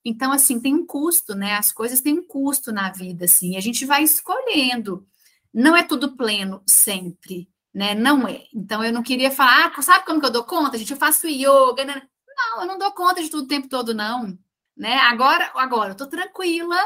Então, 0.03 0.31
assim, 0.31 0.59
tem 0.59 0.73
um 0.73 0.85
custo, 0.85 1.35
né? 1.35 1.55
As 1.55 1.71
coisas 1.71 2.01
têm 2.01 2.19
um 2.19 2.25
custo 2.25 2.71
na 2.71 2.91
vida, 2.91 3.25
assim. 3.25 3.57
A 3.57 3.59
gente 3.59 3.85
vai 3.85 4.03
escolhendo. 4.03 5.05
Não 5.53 5.75
é 5.75 5.83
tudo 5.83 6.15
pleno 6.15 6.61
sempre, 6.67 7.49
né? 7.73 7.93
Não 7.95 8.27
é. 8.27 8.43
Então, 8.53 8.83
eu 8.83 8.93
não 8.93 9.03
queria 9.03 9.31
falar, 9.31 9.73
ah, 9.75 9.81
sabe 9.81 10.05
como 10.05 10.19
que 10.19 10.25
eu 10.25 10.31
dou 10.31 10.43
conta, 10.43 10.77
gente? 10.77 10.91
Eu 10.91 10.97
faço 10.97 11.27
yoga. 11.27 11.83
Né? 11.85 12.01
Não, 12.27 12.61
eu 12.61 12.67
não 12.67 12.77
dou 12.77 12.91
conta 12.93 13.21
de 13.21 13.29
tudo 13.29 13.43
o 13.43 13.47
tempo 13.47 13.67
todo, 13.67 13.93
não. 13.93 14.37
Né? 14.77 14.95
Agora, 14.95 15.51
agora, 15.55 15.91
eu 15.91 15.95
tô 15.95 16.07
tranquila, 16.07 16.77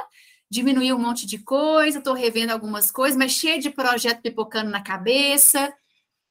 diminuí 0.50 0.92
um 0.92 0.98
monte 1.00 1.28
de 1.28 1.38
coisa, 1.38 2.02
tô 2.02 2.14
revendo 2.14 2.52
algumas 2.52 2.90
coisas, 2.90 3.18
mas 3.18 3.32
cheia 3.34 3.60
de 3.60 3.70
projeto 3.70 4.22
pipocando 4.22 4.72
na 4.72 4.82
cabeça 4.82 5.74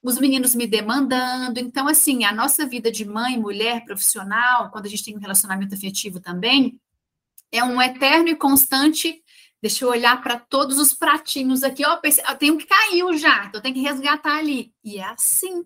os 0.03 0.19
meninos 0.19 0.55
me 0.55 0.67
demandando. 0.67 1.61
Então, 1.61 1.87
assim, 1.87 2.25
a 2.25 2.33
nossa 2.33 2.67
vida 2.67 2.91
de 2.91 3.05
mãe, 3.05 3.39
mulher, 3.39 3.85
profissional, 3.85 4.71
quando 4.71 4.87
a 4.87 4.89
gente 4.89 5.05
tem 5.05 5.17
um 5.17 5.21
relacionamento 5.21 5.75
afetivo 5.75 6.19
também, 6.19 6.81
é 7.53 7.63
um 7.63 7.81
eterno 7.81 8.29
e 8.29 8.37
constante. 8.37 9.23
Deixa 9.61 9.85
eu 9.85 9.91
olhar 9.91 10.21
para 10.21 10.39
todos 10.39 10.79
os 10.79 10.93
pratinhos 10.93 11.63
aqui. 11.63 11.85
Ó, 11.87 11.95
oh, 11.95 12.35
tem 12.37 12.51
um 12.51 12.59
que 12.59 12.67
caiu 12.67 13.17
já, 13.17 13.45
então 13.47 13.61
tem 13.61 13.73
que 13.73 13.81
resgatar 13.81 14.39
ali. 14.39 14.75
E 14.83 14.99
é 14.99 15.05
assim. 15.05 15.65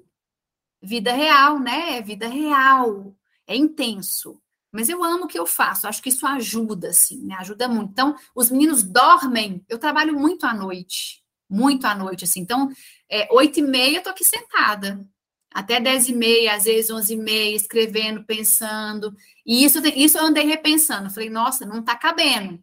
Vida 0.82 1.12
real, 1.12 1.58
né? 1.58 1.96
É 1.96 2.02
vida 2.02 2.28
real. 2.28 3.16
É 3.46 3.56
intenso. 3.56 4.40
Mas 4.70 4.90
eu 4.90 5.02
amo 5.02 5.24
o 5.24 5.28
que 5.28 5.38
eu 5.38 5.46
faço. 5.46 5.88
Acho 5.88 6.02
que 6.02 6.10
isso 6.10 6.26
ajuda, 6.26 6.88
assim, 6.90 7.24
né? 7.24 7.36
Ajuda 7.36 7.66
muito. 7.66 7.90
Então, 7.92 8.14
os 8.34 8.50
meninos 8.50 8.82
dormem. 8.82 9.64
Eu 9.66 9.78
trabalho 9.78 10.18
muito 10.18 10.44
à 10.44 10.52
noite 10.52 11.24
muito 11.48 11.86
à 11.86 11.94
noite, 11.94 12.24
assim. 12.24 12.40
Então, 12.40 12.70
é, 13.10 13.28
oito 13.32 13.60
e 13.60 13.62
meia 13.62 13.98
eu 13.98 14.02
tô 14.02 14.10
aqui 14.10 14.24
sentada. 14.24 15.04
Até 15.52 15.80
dez 15.80 16.08
e 16.08 16.14
meia, 16.14 16.54
às 16.54 16.64
vezes 16.64 16.90
onze 16.90 17.14
e 17.14 17.16
meia, 17.16 17.56
escrevendo, 17.56 18.24
pensando. 18.24 19.14
E 19.46 19.64
isso, 19.64 19.78
isso 19.96 20.18
eu 20.18 20.24
andei 20.24 20.44
repensando. 20.44 21.08
Falei, 21.08 21.30
nossa, 21.30 21.64
não 21.64 21.82
tá 21.82 21.96
cabendo. 21.96 22.62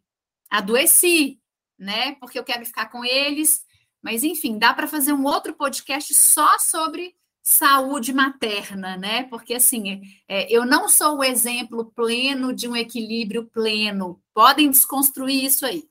Adoeci, 0.49 1.39
né? 1.79 2.15
Porque 2.19 2.37
eu 2.37 2.43
quero 2.43 2.65
ficar 2.65 2.91
com 2.91 3.03
eles. 3.03 3.61
Mas, 4.01 4.23
enfim, 4.23 4.59
dá 4.59 4.73
para 4.73 4.87
fazer 4.87 5.13
um 5.13 5.25
outro 5.25 5.53
podcast 5.55 6.13
só 6.13 6.59
sobre 6.59 7.15
saúde 7.41 8.13
materna, 8.13 8.95
né? 8.95 9.23
Porque, 9.23 9.55
assim, 9.55 10.01
é, 10.27 10.51
eu 10.53 10.65
não 10.65 10.87
sou 10.87 11.17
o 11.17 11.23
exemplo 11.23 11.91
pleno 11.95 12.53
de 12.53 12.67
um 12.67 12.75
equilíbrio 12.75 13.49
pleno. 13.49 14.21
Podem 14.33 14.69
desconstruir 14.69 15.43
isso 15.43 15.65
aí. 15.65 15.83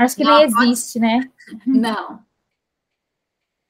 Acho 0.00 0.16
que 0.16 0.24
não, 0.24 0.38
nem 0.38 0.46
existe, 0.46 0.98
pode... 0.98 1.12
né? 1.12 1.30
Não. 1.66 2.20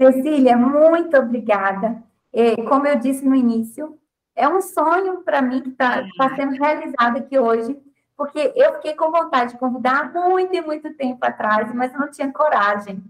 Cecília, 0.01 0.57
muito 0.57 1.17
obrigada. 1.17 2.01
É, 2.33 2.55
como 2.63 2.87
eu 2.87 2.97
disse 3.01 3.27
no 3.27 3.35
início, 3.35 3.99
é 4.37 4.49
um 4.49 4.61
sonho 4.61 5.23
para 5.23 5.43
mim 5.43 5.61
que 5.61 5.71
está 5.71 6.05
tá 6.17 6.37
sendo 6.37 6.53
realizado 6.53 7.17
aqui 7.17 7.37
hoje, 7.37 7.77
porque 8.17 8.53
eu 8.55 8.75
fiquei 8.75 8.95
com 8.95 9.11
vontade 9.11 9.53
de 9.53 9.59
convidar 9.59 10.13
muito 10.13 10.55
e 10.55 10.61
muito 10.61 10.95
tempo 10.95 11.19
atrás, 11.25 11.75
mas 11.75 11.93
não 11.95 12.09
tinha 12.09 12.33
coragem. 12.33 13.03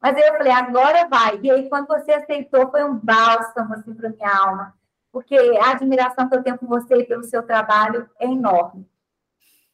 Mas 0.00 0.14
aí 0.14 0.22
eu 0.22 0.36
falei, 0.36 0.52
agora 0.52 1.08
vai. 1.08 1.40
E 1.42 1.50
aí, 1.50 1.68
quando 1.68 1.88
você 1.88 2.12
aceitou, 2.12 2.70
foi 2.70 2.84
um 2.84 2.94
bálsamo 2.94 3.74
assim, 3.74 3.92
para 3.92 4.10
minha 4.10 4.38
alma, 4.38 4.72
porque 5.10 5.36
a 5.36 5.72
admiração 5.72 6.28
que 6.28 6.36
eu 6.36 6.42
tenho 6.44 6.56
por 6.56 6.68
você 6.68 6.94
e 6.96 7.04
pelo 7.04 7.24
seu 7.24 7.42
trabalho 7.42 8.08
é 8.20 8.26
enorme. 8.26 8.86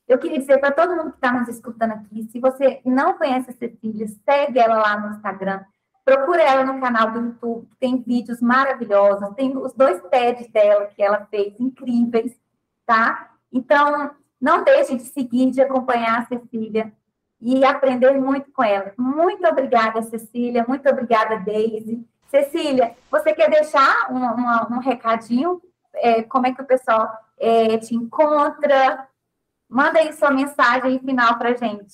Eu 0.07 0.19
queria 0.19 0.39
dizer 0.39 0.59
para 0.59 0.71
todo 0.71 0.95
mundo 0.95 1.11
que 1.11 1.17
está 1.17 1.33
nos 1.33 1.49
escutando 1.49 1.93
aqui, 1.93 2.25
se 2.31 2.39
você 2.39 2.81
não 2.85 3.15
conhece 3.15 3.51
a 3.51 3.55
Cecília, 3.55 4.07
segue 4.25 4.59
ela 4.59 4.77
lá 4.77 5.01
no 5.01 5.15
Instagram, 5.15 5.63
procure 6.05 6.43
ela 6.43 6.65
no 6.65 6.81
canal 6.81 7.11
do 7.11 7.21
YouTube, 7.21 7.69
tem 7.81 8.03
vídeos 8.03 8.41
maravilhosos, 8.41 9.35
tem 9.35 9.57
os 9.57 9.73
dois 9.73 10.03
TEDs 10.11 10.49
dela 10.49 10.87
que 10.87 11.03
ela 11.03 11.27
fez, 11.31 11.55
incríveis, 11.59 12.39
tá? 12.85 13.31
Então, 13.51 14.11
não 14.39 14.63
deixe 14.63 14.95
de 14.95 15.05
seguir, 15.05 15.51
de 15.51 15.63
acompanhar 15.63 16.21
a 16.21 16.27
Cecília 16.27 16.93
e 17.41 17.65
aprender 17.65 18.13
muito 18.13 18.53
com 18.53 18.63
ela. 18.63 18.93
Muito 18.99 19.47
obrigada, 19.47 20.03
Cecília, 20.03 20.67
muito 20.69 20.87
obrigada, 20.89 21.39
Daisy. 21.39 22.07
Cecília, 22.29 22.95
você 23.11 23.33
quer 23.33 23.49
deixar 23.49 24.13
um, 24.13 24.19
um, 24.19 24.77
um 24.77 24.81
recadinho? 24.81 25.63
É, 25.95 26.23
como 26.25 26.47
é 26.47 26.53
que 26.53 26.61
o 26.61 26.67
pessoal 26.67 27.11
é, 27.39 27.79
te 27.79 27.95
encontra? 27.95 29.09
Manda 29.75 29.99
aí 29.99 30.13
sua 30.13 30.31
mensagem 30.31 31.01
final 31.01 31.37
para 31.37 31.53
gente. 31.57 31.93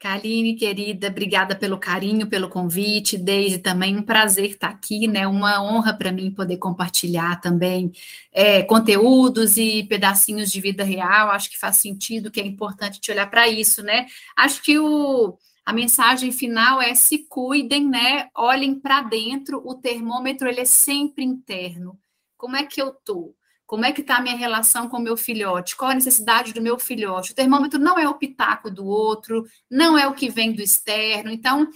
Kaline, 0.00 0.54
querida, 0.54 1.08
obrigada 1.08 1.54
pelo 1.54 1.78
carinho, 1.78 2.26
pelo 2.26 2.48
convite. 2.48 3.18
Deise, 3.18 3.58
também 3.58 3.98
um 3.98 4.02
prazer 4.02 4.46
estar 4.46 4.70
aqui, 4.70 5.06
né? 5.06 5.26
Uma 5.26 5.62
honra 5.62 5.92
para 5.92 6.10
mim 6.10 6.30
poder 6.30 6.56
compartilhar 6.56 7.38
também 7.38 7.92
é, 8.32 8.62
conteúdos 8.62 9.58
e 9.58 9.82
pedacinhos 9.82 10.50
de 10.50 10.58
vida 10.58 10.84
real. 10.84 11.30
Acho 11.30 11.50
que 11.50 11.58
faz 11.58 11.76
sentido, 11.76 12.30
que 12.30 12.40
é 12.40 12.46
importante 12.46 12.98
te 12.98 13.12
olhar 13.12 13.28
para 13.28 13.46
isso, 13.46 13.82
né? 13.82 14.06
Acho 14.34 14.62
que 14.62 14.78
o, 14.78 15.36
a 15.66 15.72
mensagem 15.74 16.32
final 16.32 16.80
é 16.80 16.94
se 16.94 17.26
cuidem, 17.28 17.86
né? 17.86 18.30
Olhem 18.34 18.80
para 18.80 19.02
dentro. 19.02 19.60
O 19.66 19.74
termômetro 19.74 20.48
ele 20.48 20.62
é 20.62 20.64
sempre 20.64 21.22
interno. 21.24 22.00
Como 22.38 22.56
é 22.56 22.64
que 22.64 22.80
eu 22.80 22.90
tô? 23.04 23.34
Como 23.72 23.86
é 23.86 23.92
que 23.92 24.02
está 24.02 24.16
a 24.16 24.20
minha 24.20 24.36
relação 24.36 24.86
com 24.86 24.98
o 24.98 25.00
meu 25.00 25.16
filhote? 25.16 25.74
Qual 25.74 25.90
a 25.90 25.94
necessidade 25.94 26.52
do 26.52 26.60
meu 26.60 26.78
filhote? 26.78 27.32
O 27.32 27.34
termômetro 27.34 27.80
não 27.80 27.98
é 27.98 28.06
o 28.06 28.12
pitaco 28.12 28.70
do 28.70 28.84
outro, 28.84 29.46
não 29.70 29.96
é 29.96 30.06
o 30.06 30.12
que 30.12 30.28
vem 30.28 30.52
do 30.52 30.60
externo. 30.60 31.30
Então, 31.30 31.66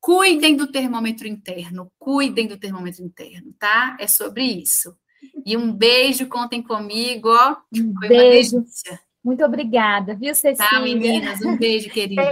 cuidem 0.00 0.56
do 0.56 0.66
termômetro 0.66 1.28
interno, 1.28 1.88
cuidem 2.00 2.48
do 2.48 2.56
termômetro 2.56 3.04
interno, 3.04 3.54
tá? 3.60 3.96
É 4.00 4.08
sobre 4.08 4.42
isso. 4.42 4.96
E 5.44 5.56
um 5.56 5.72
beijo, 5.72 6.26
contem 6.26 6.60
comigo, 6.60 7.28
ó. 7.28 7.58
Um 7.72 7.94
Foi 7.96 8.08
beijo. 8.08 8.64
Muito 9.22 9.44
obrigada, 9.44 10.16
viu, 10.16 10.34
Cecília? 10.34 10.68
Tá, 10.68 10.80
meninas? 10.80 11.40
Um 11.42 11.56
beijo, 11.56 11.90
querida. 11.94 12.22